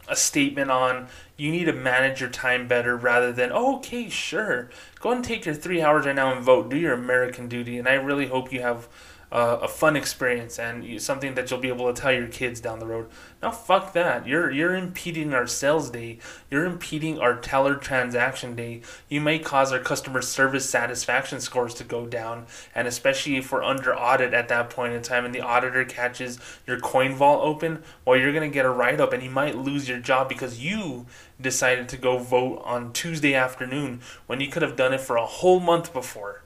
a 0.08 0.16
statement 0.16 0.70
on 0.70 1.08
you 1.36 1.50
need 1.50 1.64
to 1.64 1.72
manage 1.72 2.20
your 2.20 2.30
time 2.30 2.68
better 2.68 2.96
rather 2.96 3.32
than, 3.32 3.50
oh, 3.52 3.76
okay, 3.76 4.08
sure, 4.08 4.70
go 5.00 5.10
and 5.10 5.24
take 5.24 5.44
your 5.44 5.54
three 5.54 5.82
hours 5.82 6.06
right 6.06 6.14
now 6.14 6.32
and 6.32 6.44
vote, 6.44 6.68
do 6.68 6.76
your 6.76 6.92
American 6.92 7.48
duty. 7.48 7.78
And 7.78 7.88
I 7.88 7.94
really 7.94 8.28
hope 8.28 8.52
you 8.52 8.60
have 8.60 8.86
uh, 9.32 9.60
a 9.62 9.68
fun 9.68 9.96
experience 9.96 10.58
and 10.58 11.00
something 11.00 11.34
that 11.34 11.50
you'll 11.50 11.58
be 11.58 11.68
able 11.68 11.92
to 11.92 11.98
tell 11.98 12.12
your 12.12 12.28
kids 12.28 12.60
down 12.60 12.78
the 12.78 12.86
road. 12.86 13.08
Now, 13.42 13.50
fuck 13.50 13.94
that. 13.94 14.26
You're 14.26 14.50
you're 14.50 14.76
impeding 14.76 15.32
our 15.32 15.46
sales 15.46 15.88
day. 15.88 16.18
You're 16.50 16.66
impeding 16.66 17.18
our 17.18 17.36
teller 17.36 17.74
transaction 17.74 18.54
day. 18.54 18.82
You 19.08 19.22
may 19.22 19.38
cause 19.38 19.72
our 19.72 19.78
customer 19.78 20.20
service 20.20 20.68
satisfaction 20.68 21.40
scores 21.40 21.72
to 21.74 21.84
go 21.84 22.06
down, 22.06 22.46
and 22.74 22.86
especially 22.86 23.36
if 23.36 23.50
we're 23.50 23.64
under 23.64 23.96
audit 23.96 24.34
at 24.34 24.48
that 24.48 24.68
point 24.68 24.92
in 24.92 25.02
time, 25.02 25.24
and 25.24 25.34
the 25.34 25.40
auditor 25.40 25.86
catches 25.86 26.38
your 26.66 26.78
coin 26.78 27.14
vault 27.14 27.42
open, 27.42 27.82
well, 28.04 28.18
you're 28.18 28.34
gonna 28.34 28.48
get 28.48 28.66
a 28.66 28.70
write 28.70 29.00
up, 29.00 29.14
and 29.14 29.22
you 29.22 29.30
might 29.30 29.56
lose 29.56 29.88
your 29.88 29.98
job 29.98 30.28
because 30.28 30.60
you 30.60 31.06
decided 31.40 31.88
to 31.88 31.96
go 31.96 32.18
vote 32.18 32.60
on 32.66 32.92
Tuesday 32.92 33.34
afternoon 33.34 34.02
when 34.26 34.40
you 34.40 34.48
could 34.48 34.62
have 34.62 34.76
done 34.76 34.92
it 34.92 35.00
for 35.00 35.16
a 35.16 35.24
whole 35.24 35.58
month 35.58 35.92
before 35.94 36.41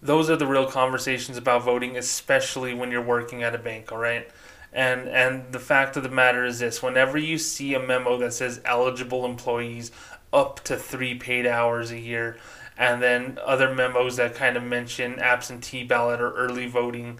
those 0.00 0.30
are 0.30 0.36
the 0.36 0.46
real 0.46 0.66
conversations 0.66 1.36
about 1.36 1.64
voting, 1.64 1.96
especially 1.96 2.74
when 2.74 2.90
you're 2.90 3.02
working 3.02 3.42
at 3.42 3.54
a 3.54 3.58
bank, 3.58 3.90
all 3.90 3.98
right? 3.98 4.28
And 4.72 5.08
and 5.08 5.50
the 5.52 5.58
fact 5.58 5.96
of 5.96 6.02
the 6.02 6.08
matter 6.08 6.44
is 6.44 6.58
this, 6.58 6.82
whenever 6.82 7.16
you 7.18 7.38
see 7.38 7.74
a 7.74 7.80
memo 7.80 8.18
that 8.18 8.32
says 8.32 8.60
eligible 8.64 9.24
employees 9.24 9.90
up 10.32 10.60
to 10.64 10.76
3 10.76 11.14
paid 11.14 11.46
hours 11.46 11.90
a 11.90 11.98
year 11.98 12.36
and 12.76 13.02
then 13.02 13.38
other 13.44 13.74
memos 13.74 14.16
that 14.16 14.34
kind 14.34 14.56
of 14.56 14.62
mention 14.62 15.18
absentee 15.18 15.84
ballot 15.84 16.20
or 16.20 16.32
early 16.34 16.66
voting, 16.66 17.18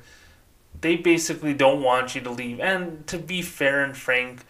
they 0.81 0.95
basically 0.95 1.55
don't 1.55 1.83
want 1.83 2.14
you 2.14 2.20
to 2.20 2.31
leave. 2.31 2.61
And 2.61 3.07
to 3.09 3.18
be 3.18 3.43
fair 3.43 3.83
and 3.83 3.97
frank, 3.97 4.45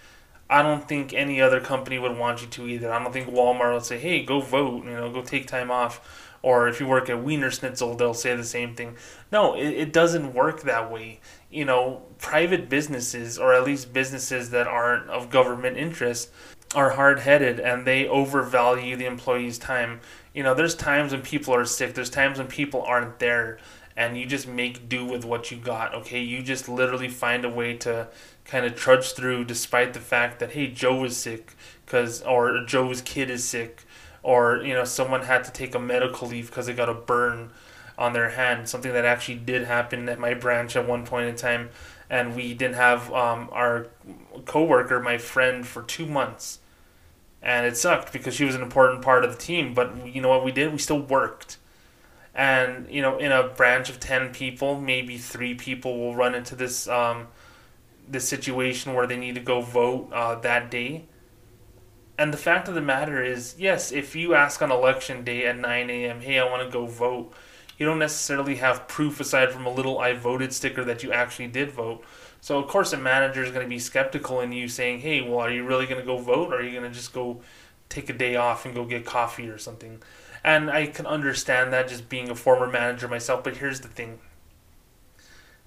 I 0.51 0.63
don't 0.63 0.89
think 0.89 1.15
any 1.15 1.41
other 1.41 1.61
company 1.61 1.99
would 1.99 2.19
want 2.19 2.43
you 2.43 2.49
to 2.49 2.67
either. 2.67 2.93
I 2.93 3.03
don't 3.03 3.13
think 3.13 3.29
Walmart 3.29 3.75
would 3.75 3.85
say, 3.85 3.99
"Hey, 3.99 4.25
go 4.25 4.41
vote," 4.41 4.85
you 4.85 4.91
know, 4.91 5.11
go 5.11 5.23
take 5.23 5.47
time 5.47 5.71
off 5.71 6.28
or 6.43 6.69
if 6.69 6.81
you 6.81 6.87
work 6.87 7.11
at 7.11 7.23
Wiener 7.23 7.51
Schnitzel, 7.51 7.95
they'll 7.95 8.15
say 8.15 8.35
the 8.35 8.45
same 8.45 8.75
thing. 8.75 8.97
No, 9.33 9.55
it, 9.55 9.69
it 9.69 9.93
doesn't 9.93 10.35
work 10.35 10.63
that 10.63 10.91
way. 10.91 11.21
You 11.51 11.65
know, 11.65 12.03
private 12.19 12.69
businesses, 12.69 13.39
or 13.39 13.55
at 13.55 13.65
least 13.65 13.93
businesses 13.93 14.51
that 14.51 14.67
aren't 14.67 15.09
of 15.11 15.31
government 15.31 15.77
interest, 15.77 16.31
are 16.75 16.91
hard 16.91 17.21
headed 17.21 17.59
and 17.59 17.87
they 17.87 18.07
overvalue 18.07 18.97
the 18.97 19.07
employee's 19.07 19.59
time. 19.59 20.01
You 20.35 20.43
know, 20.43 20.55
there's 20.55 20.75
times 20.75 21.13
when 21.13 21.23
people 21.23 21.55
are 21.55 21.65
sick, 21.65 21.95
there's 21.95 22.11
times 22.11 22.39
when 22.39 22.47
people 22.47 22.83
aren't 22.83 23.19
there, 23.19 23.59
and 23.97 24.17
you 24.17 24.27
just 24.27 24.47
make 24.47 24.89
do 24.89 25.05
with 25.05 25.25
what 25.25 25.51
you 25.51 25.57
got, 25.57 25.93
okay? 25.93 26.21
You 26.21 26.41
just 26.41 26.69
literally 26.69 27.09
find 27.09 27.45
a 27.45 27.51
way 27.51 27.77
to 27.79 28.07
kind 28.45 28.65
of 28.65 28.77
trudge 28.77 29.13
through 29.13 29.45
despite 29.45 29.93
the 29.93 30.01
fact 30.01 30.39
that, 30.39 30.53
hey, 30.53 30.69
Joe 30.69 31.03
is 31.03 31.17
sick, 31.17 31.55
cause, 31.85 32.23
or 32.23 32.65
Joe's 32.65 33.03
kid 33.03 33.29
is 33.29 33.43
sick, 33.45 33.83
or 34.29 34.63
you 34.63 34.75
know 34.75 34.85
someone 34.85 35.23
had 35.23 35.43
to 35.43 35.51
take 35.51 35.75
a 35.75 35.79
medical 35.79 36.29
leave 36.29 36.49
because 36.49 36.67
they 36.67 36.75
got 36.75 36.91
a 36.91 36.93
burn 36.93 37.51
on 37.97 38.13
their 38.13 38.29
hand 38.29 38.69
something 38.69 38.93
that 38.93 39.07
actually 39.07 39.37
did 39.37 39.65
happen 39.65 40.07
at 40.07 40.19
my 40.19 40.35
branch 40.35 40.77
at 40.77 40.87
one 40.87 41.07
point 41.07 41.27
in 41.27 41.35
time. 41.35 41.71
And 42.11 42.37
we 42.37 42.53
didn't 42.53 42.77
have 42.77 43.11
um, 43.13 43.49
our 43.53 43.87
coworker 44.45 45.01
my 45.01 45.17
friend 45.17 45.67
for 45.67 45.83
two 45.83 46.05
months. 46.05 46.59
And 47.43 47.67
it 47.67 47.77
sucked 47.77 48.13
because 48.13 48.35
she 48.35 48.45
was 48.45 48.55
an 48.55 48.63
important 48.63 49.01
part 49.01 49.25
of 49.25 49.33
the 49.33 49.39
team 49.39 49.73
but 49.73 50.07
you 50.07 50.21
know 50.21 50.29
what 50.29 50.45
we 50.45 50.53
did? 50.53 50.73
We 50.73 50.79
still 50.79 51.01
worked. 51.01 51.57
And 52.35 52.87
you 52.91 53.01
know 53.01 53.17
in 53.17 53.33
a 53.33 53.49
branch 53.49 53.89
of 53.89 53.99
10 53.99 54.35
people 54.35 54.79
maybe 54.79 55.17
three 55.17 55.55
people 55.55 55.99
will 55.99 56.15
run 56.15 56.35
into 56.35 56.55
this 56.55 56.87
um, 56.87 57.29
this 58.07 58.29
situation 58.29 58.93
where 58.93 59.07
they 59.07 59.17
need 59.17 59.37
to 59.37 59.41
go 59.41 59.63
vote 59.63 60.11
uh, 60.13 60.35
that 60.41 60.71
day 60.71 61.07
and 62.19 62.35
the 62.35 62.39
fact 62.39 62.69
of 62.69 62.75
the 62.75 62.83
matter 62.83 63.23
is, 63.23 63.55
yes, 63.59 63.93
if 63.93 64.17
you 64.17 64.35
ask 64.35 64.61
on 64.61 64.73
election 64.73 65.23
day 65.23 65.47
at 65.47 65.57
9 65.57 65.89
a.m., 65.89 66.21
hey, 66.21 66.41
I 66.41 66.51
want 66.51 66.65
to 66.65 66.73
go 66.73 66.85
vote, 66.85 67.33
you 67.79 67.87
don't 67.87 68.01
necessarily 68.01 68.57
have 68.57 68.89
proof 68.89 69.21
aside 69.21 69.53
from 69.53 69.65
a 69.65 69.73
little 69.73 70.01
I 70.01 70.15
voted 70.15 70.53
sticker 70.53 70.85
that 70.85 71.05
you 71.05 71.13
actually 71.13 71.47
did 71.47 71.71
vote. 71.71 72.05
So, 72.41 72.59
of 72.59 72.67
course, 72.67 72.93
a 72.93 72.97
manager 72.97 73.45
is 73.45 73.53
going 73.53 73.65
to 73.65 73.71
be 73.71 73.79
skeptical 73.79 74.41
in 74.41 74.51
you 74.51 74.67
saying, 74.67 75.01
hey, 75.01 75.21
well, 75.21 75.39
are 75.39 75.51
you 75.51 75.65
really 75.65 75.87
going 75.87 76.01
to 76.01 76.07
go 76.07 76.19
vote? 76.19 76.53
Or 76.53 76.57
are 76.57 76.63
you 76.63 76.73
going 76.73 76.91
to 76.91 76.95
just 76.95 77.13
go 77.13 77.41
take 77.89 78.11
a 78.11 78.13
day 78.13 78.35
off 78.35 78.67
and 78.67 78.75
go 78.75 78.85
get 78.85 79.05
coffee 79.05 79.49
or 79.49 79.59
something? 79.59 80.03
And 80.43 80.71
I 80.71 80.87
can 80.87 81.07
understand 81.07 81.73
that 81.73 81.89
just 81.89 82.09
being 82.09 82.31
a 82.31 82.35
former 82.35 82.67
manager 82.67 83.07
myself, 83.07 83.45
but 83.45 83.57
here's 83.59 83.81
the 83.81 83.89
thing. 83.89 84.19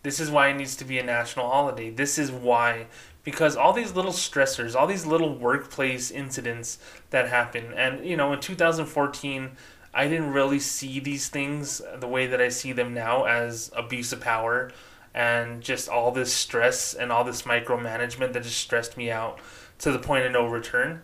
This 0.03 0.19
is 0.19 0.31
why 0.31 0.49
it 0.49 0.55
needs 0.55 0.75
to 0.77 0.85
be 0.85 0.97
a 0.97 1.03
national 1.03 1.49
holiday. 1.49 1.91
This 1.91 2.17
is 2.17 2.31
why 2.31 2.87
because 3.23 3.55
all 3.55 3.73
these 3.73 3.93
little 3.93 4.11
stressors, 4.11 4.75
all 4.75 4.87
these 4.87 5.05
little 5.05 5.37
workplace 5.37 6.11
incidents 6.11 6.77
that 7.09 7.29
happen, 7.29 7.73
and 7.75 8.05
you 8.05 8.17
know, 8.17 8.33
in 8.33 8.39
2014, 8.39 9.51
I 9.93 10.07
didn't 10.07 10.31
really 10.31 10.59
see 10.59 10.99
these 10.99 11.29
things 11.29 11.81
the 11.99 12.07
way 12.07 12.27
that 12.27 12.41
I 12.41 12.49
see 12.49 12.71
them 12.71 12.93
now 12.93 13.25
as 13.25 13.71
abuse 13.75 14.13
of 14.13 14.21
power 14.21 14.71
and 15.13 15.61
just 15.61 15.89
all 15.89 16.11
this 16.11 16.33
stress 16.33 16.93
and 16.93 17.11
all 17.11 17.23
this 17.23 17.41
micromanagement 17.41 18.33
that 18.33 18.43
just 18.43 18.57
stressed 18.57 18.95
me 18.95 19.11
out 19.11 19.39
to 19.79 19.91
the 19.91 19.99
point 19.99 20.25
of 20.25 20.31
no 20.31 20.47
return. 20.47 21.01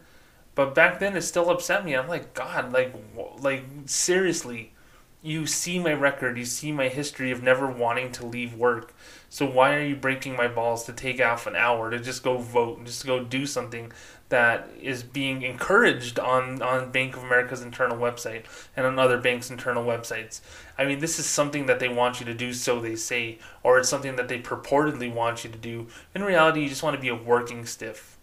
But 0.56 0.74
back 0.74 1.00
then, 1.00 1.16
it 1.16 1.22
still 1.22 1.50
upset 1.50 1.86
me. 1.86 1.96
I'm 1.96 2.08
like, 2.08 2.34
God, 2.34 2.72
like, 2.72 2.96
like 3.40 3.64
seriously, 3.86 4.74
you 5.22 5.46
see 5.46 5.78
my 5.78 5.94
record, 5.94 6.38
you 6.38 6.46
see 6.46 6.72
my 6.72 6.88
history 6.88 7.32
of 7.32 7.44
never 7.44 7.68
wanting 7.68 8.12
to 8.14 8.26
leave 8.26 8.54
work. 8.54 8.96
So 9.30 9.46
why 9.46 9.76
are 9.76 9.84
you 9.84 9.96
breaking 9.96 10.36
my 10.36 10.48
balls 10.48 10.86
to 10.86 10.94
take 10.94 11.22
off 11.22 11.48
an 11.48 11.56
hour 11.56 11.90
to 11.90 12.00
just 12.00 12.24
go 12.24 12.38
vote, 12.38 12.78
and 12.78 12.88
just 12.88 13.06
go 13.06 13.24
do 13.24 13.46
something 13.46 13.92
that 14.30 14.70
is 14.82 15.04
being 15.04 15.42
encouraged 15.42 16.20
on, 16.20 16.62
on 16.62 16.92
Bank 16.92 17.16
of 17.16 17.24
America's 17.24 17.62
internal 17.62 17.98
website 17.98 18.44
and 18.76 18.86
on 18.86 19.00
other 19.00 19.18
banks' 19.18 19.52
internal 19.52 19.84
websites? 19.84 20.42
I 20.78 20.86
mean, 20.86 21.00
this 21.00 21.20
is 21.20 21.26
something 21.26 21.66
that 21.66 21.80
they 21.80 21.90
want 21.90 22.20
you 22.20 22.26
to 22.26 22.34
do, 22.34 22.54
so 22.54 22.80
they 22.80 22.96
say, 22.96 23.40
or 23.64 23.80
it's 23.80 23.90
something 23.90 24.16
that 24.16 24.28
they 24.28 24.40
purportedly 24.40 25.14
want 25.14 25.44
you 25.44 25.50
to 25.50 25.58
do. 25.58 25.88
In 26.16 26.24
reality, 26.24 26.62
you 26.62 26.70
just 26.70 26.84
want 26.84 26.96
to 26.96 27.02
be 27.02 27.10
a 27.10 27.16
working 27.16 27.66
stiff. 27.66 28.18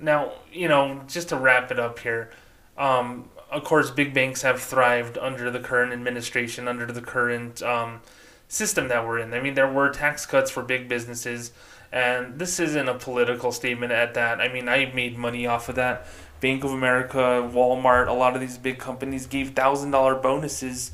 Now, 0.00 0.32
you 0.52 0.68
know, 0.68 1.02
just 1.06 1.28
to 1.28 1.36
wrap 1.36 1.70
it 1.70 1.78
up 1.78 2.00
here, 2.00 2.30
um, 2.76 3.28
of 3.50 3.64
course, 3.64 3.90
big 3.90 4.14
banks 4.14 4.42
have 4.42 4.60
thrived 4.60 5.18
under 5.18 5.50
the 5.50 5.60
current 5.60 5.92
administration, 5.92 6.66
under 6.66 6.86
the 6.86 7.02
current 7.02 7.62
um, 7.62 8.00
system 8.52 8.88
that 8.88 9.06
we're 9.06 9.18
in. 9.18 9.32
I 9.32 9.40
mean, 9.40 9.54
there 9.54 9.70
were 9.70 9.88
tax 9.88 10.26
cuts 10.26 10.50
for 10.50 10.62
big 10.62 10.86
businesses, 10.86 11.52
and 11.90 12.38
this 12.38 12.60
isn't 12.60 12.86
a 12.86 12.94
political 12.94 13.50
statement 13.50 13.92
at 13.92 14.12
that. 14.12 14.42
I 14.42 14.52
mean, 14.52 14.68
I 14.68 14.92
made 14.94 15.16
money 15.16 15.46
off 15.46 15.70
of 15.70 15.76
that. 15.76 16.06
Bank 16.40 16.62
of 16.62 16.70
America, 16.70 17.48
Walmart, 17.50 18.08
a 18.08 18.12
lot 18.12 18.34
of 18.34 18.42
these 18.42 18.58
big 18.58 18.78
companies 18.78 19.26
gave 19.26 19.54
thousand 19.54 19.90
dollar 19.92 20.14
bonuses 20.14 20.92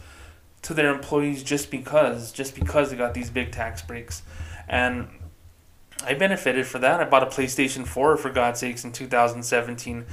to 0.63 0.73
their 0.73 0.95
employees 0.95 1.43
just 1.43 1.69
because, 1.69 2.31
just 2.31 2.55
because 2.55 2.91
they 2.91 2.97
got 2.97 3.13
these 3.13 3.29
big 3.29 3.51
tax 3.51 3.83
breaks, 3.83 4.23
and 4.69 5.09
I 6.05 6.15
benefited 6.15 6.65
for 6.65 6.79
that. 6.79 7.01
I 7.01 7.05
bought 7.07 7.25
a 7.25 7.27
PlayStation 7.27 7.85
Four 7.89 8.17
for 8.17 8.31
God's 8.31 8.61
sakes 8.61 8.85
in 8.85 8.93
two 8.93 9.09
thousand 9.09 9.43
seventeen, 9.43 10.07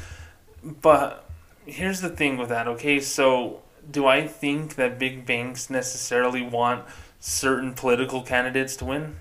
but 0.64 1.30
here's 1.68 2.02
the 2.02 2.10
thing 2.10 2.38
with 2.38 2.50
that, 2.50 2.68
okay? 2.68 3.00
So, 3.00 3.62
do 3.92 4.08
I 4.08 4.26
think 4.26 4.76
that 4.76 4.98
big 4.98 5.28
banks 5.28 5.70
necessarily 5.70 6.42
want 6.42 6.86
certain 7.26 7.74
political 7.74 8.22
candidates 8.22 8.76
to 8.76 8.86
win? 8.86 9.16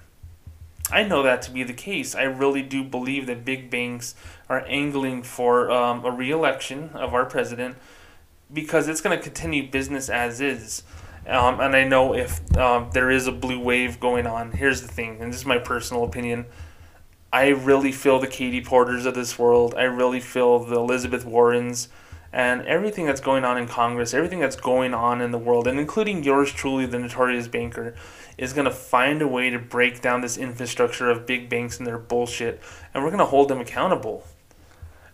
I 0.92 1.04
know 1.04 1.22
that 1.22 1.40
to 1.42 1.50
be 1.50 1.62
the 1.62 1.72
case. 1.72 2.14
I 2.14 2.24
really 2.24 2.60
do 2.60 2.84
believe 2.84 3.26
that 3.26 3.46
big 3.46 3.70
banks 3.70 4.14
are 4.46 4.62
angling 4.66 5.22
for 5.22 5.70
um, 5.70 6.04
a 6.04 6.10
re 6.10 6.30
election 6.30 6.90
of 6.92 7.14
our 7.14 7.24
president 7.24 7.76
because 8.52 8.88
it's 8.88 9.00
going 9.00 9.16
to 9.16 9.22
continue 9.22 9.70
business 9.70 10.10
as 10.10 10.42
is. 10.42 10.82
Um, 11.26 11.58
and 11.60 11.74
I 11.74 11.84
know 11.84 12.14
if 12.14 12.54
um, 12.58 12.90
there 12.92 13.10
is 13.10 13.26
a 13.26 13.32
blue 13.32 13.58
wave 13.58 13.98
going 13.98 14.26
on, 14.26 14.52
here's 14.52 14.82
the 14.82 14.88
thing, 14.88 15.22
and 15.22 15.32
this 15.32 15.40
is 15.40 15.46
my 15.46 15.58
personal 15.58 16.04
opinion. 16.04 16.44
I 17.32 17.48
really 17.48 17.90
feel 17.90 18.18
the 18.18 18.26
Katie 18.26 18.60
Porters 18.60 19.06
of 19.06 19.14
this 19.14 19.38
world. 19.38 19.74
I 19.74 19.84
really 19.84 20.20
feel 20.20 20.58
the 20.58 20.76
Elizabeth 20.76 21.24
Warrens 21.24 21.88
and 22.34 22.66
everything 22.66 23.06
that's 23.06 23.20
going 23.20 23.44
on 23.44 23.56
in 23.56 23.68
Congress, 23.68 24.12
everything 24.12 24.40
that's 24.40 24.56
going 24.56 24.92
on 24.92 25.20
in 25.20 25.30
the 25.30 25.38
world, 25.38 25.68
and 25.68 25.78
including 25.78 26.24
yours 26.24 26.50
truly, 26.52 26.84
the 26.84 26.98
notorious 26.98 27.46
banker, 27.46 27.94
is 28.36 28.52
going 28.52 28.64
to 28.64 28.72
find 28.72 29.22
a 29.22 29.28
way 29.28 29.50
to 29.50 29.58
break 29.58 30.00
down 30.00 30.20
this 30.20 30.36
infrastructure 30.36 31.08
of 31.08 31.26
big 31.26 31.48
banks 31.48 31.78
and 31.78 31.86
their 31.86 31.96
bullshit, 31.96 32.60
and 32.92 33.04
we're 33.04 33.10
going 33.10 33.20
to 33.20 33.24
hold 33.24 33.48
them 33.48 33.60
accountable. 33.60 34.26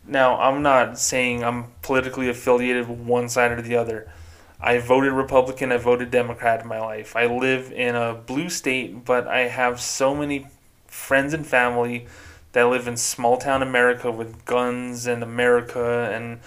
Now, 0.07 0.41
I'm 0.41 0.63
not 0.63 0.99
saying 0.99 1.45
I'm 1.45 1.67
politically 1.83 2.31
affiliated 2.31 2.89
with 2.89 3.01
one 3.01 3.29
side 3.29 3.53
or 3.53 3.61
the 3.61 3.77
other. 3.77 4.11
I 4.59 4.79
voted 4.79 5.13
Republican, 5.13 5.73
I 5.73 5.77
voted 5.77 6.11
Democrat 6.11 6.63
in 6.63 6.69
my 6.69 6.81
life. 6.81 7.15
I 7.15 7.27
live 7.27 7.71
in 7.71 7.97
a 7.97 8.15
blue 8.15 8.49
state, 8.49 9.05
but 9.05 9.29
I 9.29 9.41
have 9.41 9.79
so 9.79 10.15
many 10.15 10.47
friends 10.87 11.35
and 11.35 11.47
family 11.47 12.07
that 12.53 12.65
live 12.65 12.89
in 12.89 12.97
small 12.97 13.37
town 13.37 13.63
America 13.63 14.11
with 14.11 14.45
guns 14.47 15.07
and 15.07 15.23
America 15.23 16.11
and 16.13 16.41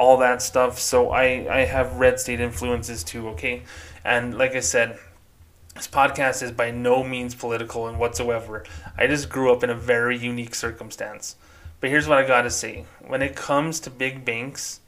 all 0.00 0.16
that 0.16 0.40
stuff. 0.40 0.78
So 0.78 1.10
I, 1.10 1.46
I 1.50 1.64
have 1.66 1.96
red 1.96 2.18
state 2.18 2.40
influences 2.40 3.04
too, 3.04 3.28
okay? 3.28 3.64
And 4.02 4.36
like 4.36 4.56
I 4.56 4.60
said, 4.60 4.98
this 5.74 5.86
podcast 5.86 6.42
is 6.42 6.50
by 6.50 6.70
no 6.70 7.04
means 7.04 7.34
political 7.34 7.86
and 7.86 7.98
whatsoever. 7.98 8.64
I 8.96 9.06
just 9.06 9.28
grew 9.28 9.52
up 9.52 9.62
in 9.62 9.68
a 9.68 9.74
very 9.74 10.16
unique 10.16 10.54
circumstance. 10.54 11.36
But 11.80 11.90
here's 11.90 12.08
what 12.08 12.16
I 12.16 12.26
gotta 12.26 12.50
say 12.50 12.86
when 13.06 13.20
it 13.20 13.36
comes 13.36 13.78
to 13.80 13.90
big 13.90 14.24
banks, 14.24 14.80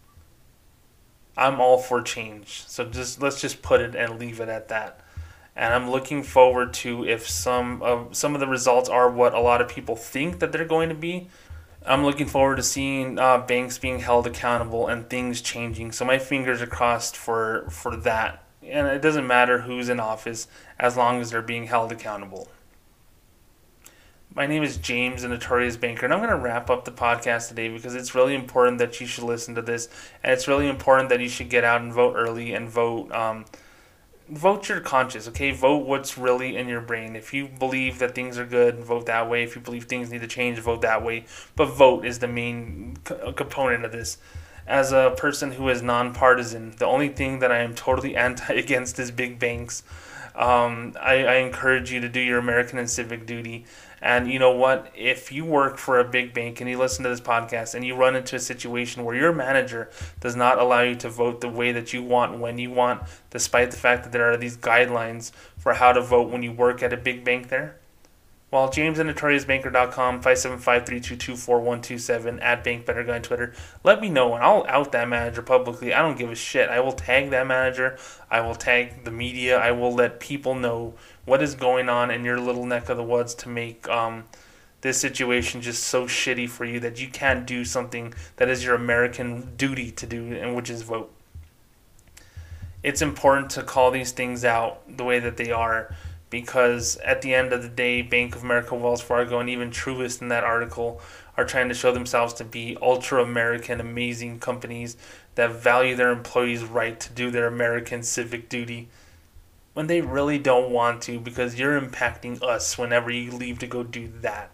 I'm 1.37 1.61
all 1.61 1.77
for 1.77 2.01
change. 2.01 2.65
So 2.67 2.87
just 2.87 3.21
let's 3.21 3.39
just 3.39 3.61
put 3.61 3.83
it 3.83 3.95
and 3.95 4.19
leave 4.19 4.41
it 4.41 4.49
at 4.49 4.69
that. 4.69 5.01
And 5.55 5.75
I'm 5.75 5.91
looking 5.91 6.23
forward 6.23 6.73
to 6.75 7.05
if 7.05 7.29
some 7.29 7.83
of 7.83 8.17
some 8.17 8.33
of 8.33 8.41
the 8.41 8.47
results 8.47 8.89
are 8.89 9.11
what 9.11 9.35
a 9.35 9.41
lot 9.41 9.61
of 9.61 9.69
people 9.69 9.95
think 9.95 10.39
that 10.39 10.53
they're 10.53 10.65
going 10.65 10.89
to 10.89 10.95
be. 10.95 11.29
I'm 11.87 12.05
looking 12.05 12.27
forward 12.27 12.57
to 12.57 12.63
seeing 12.63 13.19
uh, 13.19 13.39
banks 13.39 13.79
being 13.79 14.01
held 14.01 14.27
accountable 14.27 14.87
and 14.87 15.09
things 15.09 15.41
changing. 15.41 15.93
So 15.93 16.05
my 16.05 16.19
fingers 16.19 16.63
are 16.63 16.67
crossed 16.67 17.17
for 17.17 17.67
for 17.71 17.97
that. 17.97 18.45
And 18.63 18.87
it 18.87 19.03
doesn't 19.03 19.27
matter 19.27 19.63
who's 19.63 19.89
in 19.89 19.99
office 19.99 20.47
as 20.79 20.97
long 20.97 21.21
as 21.21 21.31
they're 21.31 21.43
being 21.43 21.67
held 21.67 21.91
accountable. 21.91 22.49
My 24.35 24.47
name 24.47 24.63
is 24.63 24.79
James, 24.79 25.23
the 25.23 25.29
Notorious 25.29 25.77
Banker, 25.77 26.07
and 26.07 26.15
I'm 26.15 26.21
going 26.21 26.31
to 26.31 26.37
wrap 26.37 26.71
up 26.71 26.87
the 26.87 26.91
podcast 26.91 27.49
today 27.49 27.69
because 27.69 27.95
it's 27.95 28.15
really 28.15 28.35
important 28.35 28.79
that 28.79 28.99
you 28.99 29.07
should 29.07 29.25
listen 29.25 29.55
to 29.57 29.63
this, 29.63 29.91
and 30.23 30.33
it's 30.33 30.49
really 30.49 30.71
important 30.71 31.11
that 31.11 31.21
you 31.21 31.29
should 31.29 31.51
get 31.51 31.65
out 31.65 31.83
and 31.83 31.93
vote 31.93 32.15
early 32.17 32.55
and 32.55 32.67
vote. 32.67 33.13
Um, 33.13 33.45
vote 34.33 34.69
your 34.69 34.81
conscience, 34.81 35.29
okay? 35.29 35.51
Vote 35.53 35.87
what's 35.87 36.17
really 36.17 36.57
in 36.57 36.69
your 36.69 36.81
brain. 36.81 37.17
If 37.17 37.33
you 37.35 37.49
believe 37.49 37.99
that 37.99 38.15
things 38.15 38.39
are 38.39 38.47
good, 38.47 38.83
vote 38.83 39.07
that 39.07 39.29
way. 39.29 39.43
If 39.45 39.55
you 39.55 39.63
believe 39.63 39.85
things 39.85 40.11
need 40.11 40.23
to 40.23 40.27
change, 40.27 40.59
vote 40.59 40.83
that 40.83 41.05
way. 41.05 41.25
But 41.57 41.67
vote 41.67 42.05
is 42.05 42.19
the 42.19 42.29
main 42.29 42.97
component 43.05 43.85
of 43.85 43.93
this. 43.93 44.19
As 44.67 44.93
a 44.93 45.15
person 45.17 45.53
who 45.53 45.69
is 45.69 45.83
nonpartisan, 45.83 46.75
the 46.79 46.87
only 46.87 47.09
thing 47.09 47.41
that 47.41 47.53
I 47.53 47.59
am 47.59 47.75
totally 47.75 48.17
anti 48.27 48.55
against 48.55 48.99
is 48.99 49.11
big 49.11 49.39
banks. 49.39 49.83
Um, 50.35 50.97
I, 51.01 51.25
I 51.25 51.35
encourage 51.37 51.93
you 51.93 52.01
to 52.01 52.09
do 52.09 52.21
your 52.21 52.39
American 52.39 52.79
and 52.79 52.89
civic 52.89 53.27
duty. 53.27 53.67
And 54.03 54.31
you 54.31 54.41
know 54.41 54.51
what? 54.51 54.91
If 54.97 55.31
you 55.31 55.45
work 55.45 55.79
for 55.79 56.01
a 56.01 56.05
big 56.05 56.35
bank 56.35 56.61
and 56.61 56.69
you 56.69 56.77
listen 56.77 57.05
to 57.05 57.09
this 57.09 57.21
podcast 57.21 57.77
and 57.77 57.85
you 57.85 57.95
run 57.95 58.17
into 58.17 58.35
a 58.35 58.41
situation 58.41 59.05
where 59.05 59.15
your 59.15 59.33
manager 59.33 59.89
does 60.19 60.35
not 60.35 60.59
allow 60.59 60.81
you 60.81 60.97
to 60.97 61.09
vote 61.09 61.41
the 61.41 61.49
way 61.49 61.71
that 61.71 61.93
you 61.93 62.03
want 62.03 62.41
when 62.41 62.59
you 62.59 62.73
want, 62.73 63.05
despite 63.31 63.71
the 63.71 63.77
fact 63.77 64.03
that 64.03 64.11
there 64.11 64.31
are 64.31 64.37
these 64.37 64.57
guidelines 64.57 65.31
for 65.57 65.75
how 65.75 65.93
to 65.93 66.01
vote 66.01 66.31
when 66.31 66.43
you 66.43 66.51
work 66.51 66.83
at 66.83 66.93
a 66.93 66.97
big 66.97 67.25
bank 67.25 67.49
there, 67.49 67.77
well, 68.53 68.69
James 68.69 68.99
at 68.99 69.07
notoriousbanker.com, 69.07 70.23
575-322-4127, 70.23 72.43
at 72.43 72.63
BankBetterGuy 72.63 73.15
on 73.15 73.23
Twitter. 73.23 73.55
Let 73.83 74.03
me 74.03 74.11
know, 74.11 74.35
and 74.35 74.45
I'll 74.45 74.67
out 74.69 74.93
that 74.93 75.09
manager 75.09 75.41
publicly. 75.41 75.95
I 75.95 76.03
don't 76.03 76.19
give 76.19 76.31
a 76.31 76.35
shit. 76.35 76.69
I 76.69 76.81
will 76.81 76.93
tag 76.93 77.31
that 77.31 77.47
manager. 77.47 77.97
I 78.31 78.43
will 78.43 78.55
tag 78.55 79.05
the 79.05 79.11
media. 79.11 79.59
I 79.59 79.71
will 79.71 79.95
let 79.95 80.21
people 80.21 80.55
know 80.55 80.93
what 81.25 81.43
is 81.43 81.55
going 81.55 81.89
on 81.89 82.11
in 82.11 82.25
your 82.25 82.41
little 82.41 82.67
neck 82.67 82.89
of 82.89 82.97
the 82.97 83.03
woods 83.03 83.35
to 83.35 83.49
make 83.49 83.89
um, 83.89 84.25
this 84.81 85.01
situation 85.01 85.63
just 85.63 85.85
so 85.85 86.07
shitty 86.07 86.49
for 86.49 86.65
you 86.65 86.81
that 86.81 87.01
you 87.01 87.09
can't 87.09 87.47
do 87.47 87.65
something 87.65 88.13
that 88.37 88.49
is 88.49 88.65
your 88.65 88.75
American 88.75 89.55
duty 89.57 89.91
to 89.93 90.07
do, 90.07 90.35
and 90.35 90.55
which 90.57 90.69
is 90.69 90.83
vote. 90.83 91.13
It's 92.83 93.01
important 93.01 93.51
to 93.51 93.63
call 93.63 93.93
these 93.93 94.11
things 94.11 94.45
out 94.45 94.83
the 94.97 95.05
way 95.05 95.21
that 95.21 95.37
they 95.37 95.53
are 95.53 95.95
because 96.31 96.97
at 97.05 97.23
the 97.23 97.35
end 97.35 97.53
of 97.53 97.63
the 97.63 97.69
day, 97.69 98.03
Bank 98.03 98.35
of 98.35 98.43
America, 98.43 98.75
Wells 98.75 99.03
Fargo, 99.03 99.39
and 99.39 99.49
even 99.49 99.71
Truist 99.71 100.21
in 100.21 100.29
that 100.29 100.43
article 100.43 101.01
are 101.37 101.45
trying 101.45 101.69
to 101.69 101.75
show 101.75 101.93
themselves 101.93 102.35
to 102.35 102.45
be 102.45 102.77
ultra 102.83 103.23
American, 103.23 103.81
amazing 103.81 104.41
companies 104.41 104.97
that 105.37 105.53
value 105.53 105.95
their 105.95 106.11
employees' 106.11 106.65
right 106.65 106.99
to 106.99 107.13
do 107.13 107.31
their 107.31 107.47
American 107.47 108.03
civic 108.03 108.49
duty 108.49 108.89
when 109.75 109.87
they 109.87 110.01
really 110.01 110.39
don't 110.39 110.71
want 110.71 111.03
to 111.03 111.19
because 111.19 111.59
you're 111.59 111.81
impacting 111.81 112.43
us 112.43 112.77
whenever 112.77 113.11
you 113.11 113.33
leave 113.33 113.59
to 113.61 113.67
go 113.67 113.83
do 113.83 114.11
that. 114.21 114.51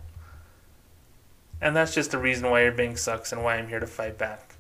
And 1.61 1.75
that's 1.75 1.95
just 1.95 2.13
the 2.13 2.19
reason 2.19 2.51
why 2.51 2.63
your 2.63 2.73
bank 2.73 2.99
sucks 2.99 3.33
and 3.33 3.43
why 3.43 3.57
I'm 3.57 3.69
here 3.69 3.81
to 3.81 3.87
fight 3.87 4.17
back. 4.17 4.55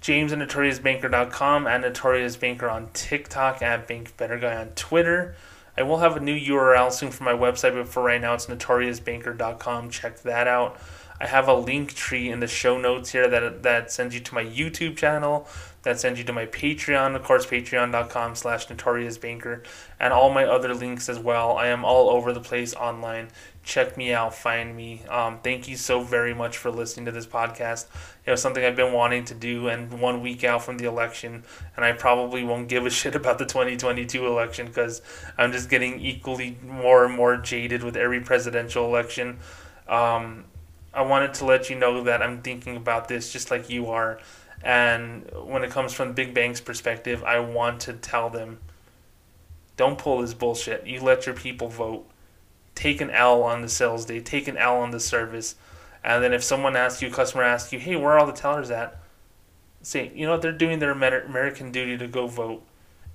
James 0.00 0.32
at 0.32 0.38
notoriousbanker.com 0.38 1.66
and 1.66 1.82
Notorious 1.82 2.36
Banker 2.36 2.68
on 2.68 2.88
TikTok 2.92 3.62
at 3.62 3.86
Bank 3.86 4.16
Better 4.16 4.38
Guy 4.38 4.56
on 4.56 4.68
Twitter. 4.70 5.34
I 5.76 5.82
will 5.82 5.98
have 5.98 6.16
a 6.16 6.20
new 6.20 6.38
URL 6.38 6.90
soon 6.92 7.10
for 7.10 7.24
my 7.24 7.32
website, 7.32 7.74
but 7.74 7.88
for 7.88 8.02
right 8.02 8.20
now 8.20 8.34
it's 8.34 8.46
notoriousbanker.com. 8.46 9.90
Check 9.90 10.20
that 10.22 10.48
out. 10.48 10.80
I 11.20 11.26
have 11.26 11.48
a 11.48 11.54
link 11.54 11.94
tree 11.94 12.30
in 12.30 12.40
the 12.40 12.46
show 12.46 12.78
notes 12.78 13.10
here 13.10 13.28
that 13.28 13.62
that 13.62 13.90
sends 13.90 14.14
you 14.14 14.20
to 14.20 14.34
my 14.34 14.44
YouTube 14.44 14.96
channel, 14.96 15.48
that 15.82 15.98
sends 15.98 16.18
you 16.18 16.24
to 16.26 16.32
my 16.32 16.46
Patreon, 16.46 17.16
of 17.16 17.24
course, 17.24 17.46
patreon.com 17.46 18.34
slash 18.34 18.68
notoriousbanker, 18.68 19.64
and 19.98 20.12
all 20.12 20.30
my 20.30 20.44
other 20.44 20.74
links 20.74 21.08
as 21.08 21.18
well. 21.18 21.56
I 21.56 21.68
am 21.68 21.84
all 21.84 22.10
over 22.10 22.32
the 22.32 22.40
place 22.40 22.74
online. 22.74 23.28
Check 23.64 23.96
me 23.96 24.12
out, 24.12 24.34
find 24.34 24.76
me. 24.76 25.02
Um, 25.08 25.40
thank 25.42 25.68
you 25.68 25.76
so 25.76 26.00
very 26.00 26.34
much 26.34 26.56
for 26.56 26.70
listening 26.70 27.06
to 27.06 27.12
this 27.12 27.26
podcast. 27.26 27.86
It 28.24 28.30
was 28.30 28.40
something 28.40 28.64
I've 28.64 28.76
been 28.76 28.92
wanting 28.92 29.24
to 29.26 29.34
do, 29.34 29.68
and 29.68 30.00
one 30.00 30.22
week 30.22 30.44
out 30.44 30.62
from 30.62 30.78
the 30.78 30.86
election, 30.86 31.42
and 31.76 31.84
I 31.84 31.92
probably 31.92 32.44
won't 32.44 32.68
give 32.68 32.86
a 32.86 32.90
shit 32.98 33.14
about 33.14 33.38
the 33.38 33.46
2022 33.46 34.26
election 34.26 34.66
because 34.66 35.02
I'm 35.36 35.52
just 35.52 35.68
getting 35.68 36.00
equally 36.00 36.58
more 36.62 37.04
and 37.04 37.14
more 37.14 37.36
jaded 37.36 37.82
with 37.82 37.96
every 37.96 38.20
presidential 38.20 38.84
election. 38.84 39.38
Um, 39.88 40.44
I 40.98 41.02
wanted 41.02 41.34
to 41.34 41.44
let 41.44 41.70
you 41.70 41.76
know 41.76 42.02
that 42.04 42.22
I'm 42.22 42.42
thinking 42.42 42.76
about 42.76 43.08
this 43.08 43.32
just 43.32 43.50
like 43.50 43.70
you 43.70 43.90
are 43.90 44.18
and 44.62 45.30
when 45.44 45.62
it 45.62 45.70
comes 45.70 45.92
from 45.92 46.12
big 46.12 46.34
bank's 46.34 46.60
perspective, 46.60 47.22
I 47.24 47.38
want 47.40 47.80
to 47.82 47.92
tell 47.92 48.28
them 48.30 48.58
don't 49.76 49.98
pull 49.98 50.20
this 50.20 50.34
bullshit. 50.34 50.86
You 50.86 51.00
let 51.00 51.26
your 51.26 51.36
people 51.36 51.68
vote. 51.68 52.08
Take 52.74 53.00
an 53.00 53.10
L 53.10 53.44
on 53.44 53.62
the 53.62 53.68
sales 53.68 54.04
day, 54.04 54.20
take 54.20 54.48
an 54.48 54.56
L 54.56 54.78
on 54.78 54.90
the 54.90 55.00
service. 55.00 55.54
And 56.02 56.22
then 56.22 56.32
if 56.32 56.42
someone 56.42 56.76
asks 56.76 57.00
you, 57.02 57.08
a 57.08 57.12
customer 57.12 57.44
asks 57.44 57.72
you, 57.72 57.78
hey, 57.78 57.96
where 57.96 58.12
are 58.12 58.18
all 58.18 58.26
the 58.26 58.32
tellers 58.32 58.70
at? 58.70 59.00
Say, 59.82 60.10
you 60.14 60.26
know 60.26 60.32
what, 60.32 60.42
they're 60.42 60.52
doing 60.52 60.80
their 60.80 60.90
American 60.90 61.70
duty 61.70 61.96
to 61.96 62.08
go 62.08 62.26
vote. 62.26 62.64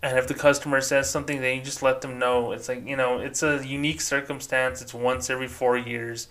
And 0.01 0.17
if 0.17 0.27
the 0.27 0.33
customer 0.33 0.81
says 0.81 1.09
something, 1.09 1.41
then 1.41 1.57
you 1.57 1.63
just 1.63 1.81
let 1.81 2.01
them 2.01 2.19
know. 2.19 2.51
It's 2.51 2.67
like, 2.67 2.85
you 2.87 2.95
know, 2.95 3.19
it's 3.19 3.43
a 3.43 3.65
unique 3.65 4.01
circumstance. 4.01 4.81
It's 4.81 4.93
once 4.93 5.29
every 5.29 5.47
four 5.47 5.77
years. 5.77 6.27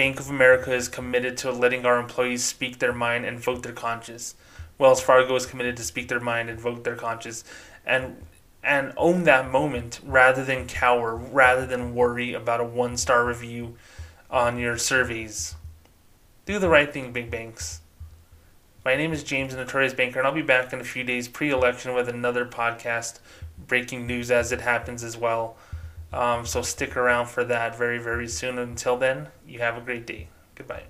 Bank 0.00 0.18
of 0.18 0.30
America 0.30 0.72
is 0.72 0.88
committed 0.88 1.36
to 1.36 1.52
letting 1.52 1.84
our 1.84 1.98
employees 1.98 2.42
speak 2.42 2.78
their 2.78 2.94
mind 2.94 3.26
and 3.26 3.38
vote 3.38 3.62
their 3.62 3.74
conscience. 3.74 4.34
Wells 4.78 5.02
Fargo 5.02 5.36
is 5.36 5.44
committed 5.44 5.76
to 5.76 5.82
speak 5.82 6.08
their 6.08 6.20
mind 6.20 6.48
and 6.48 6.58
vote 6.58 6.84
their 6.84 6.96
conscience 6.96 7.44
and 7.84 8.16
and 8.62 8.94
own 8.96 9.24
that 9.24 9.50
moment 9.50 10.00
rather 10.02 10.42
than 10.42 10.66
cower, 10.66 11.14
rather 11.14 11.66
than 11.66 11.94
worry 11.94 12.32
about 12.32 12.62
a 12.62 12.64
one 12.64 12.96
star 12.96 13.26
review 13.26 13.76
on 14.30 14.58
your 14.58 14.78
surveys. 14.78 15.54
Do 16.46 16.58
the 16.58 16.70
right 16.70 16.90
thing, 16.90 17.12
big 17.12 17.30
banks. 17.30 17.82
My 18.86 18.96
name 18.96 19.12
is 19.12 19.22
James, 19.22 19.52
the 19.52 19.58
Notorious 19.58 19.92
Banker, 19.92 20.18
and 20.18 20.26
I'll 20.26 20.32
be 20.32 20.40
back 20.40 20.72
in 20.72 20.80
a 20.80 20.84
few 20.84 21.04
days 21.04 21.28
pre 21.28 21.50
election 21.50 21.92
with 21.92 22.08
another 22.08 22.46
podcast, 22.46 23.18
breaking 23.66 24.06
news 24.06 24.30
as 24.30 24.50
it 24.50 24.62
happens 24.62 25.04
as 25.04 25.18
well. 25.18 25.58
Um, 26.12 26.44
so 26.44 26.62
stick 26.62 26.96
around 26.96 27.26
for 27.26 27.44
that 27.44 27.76
very, 27.76 27.98
very 27.98 28.28
soon. 28.28 28.58
Until 28.58 28.96
then, 28.96 29.28
you 29.46 29.60
have 29.60 29.76
a 29.76 29.80
great 29.80 30.06
day. 30.06 30.28
Goodbye. 30.54 30.84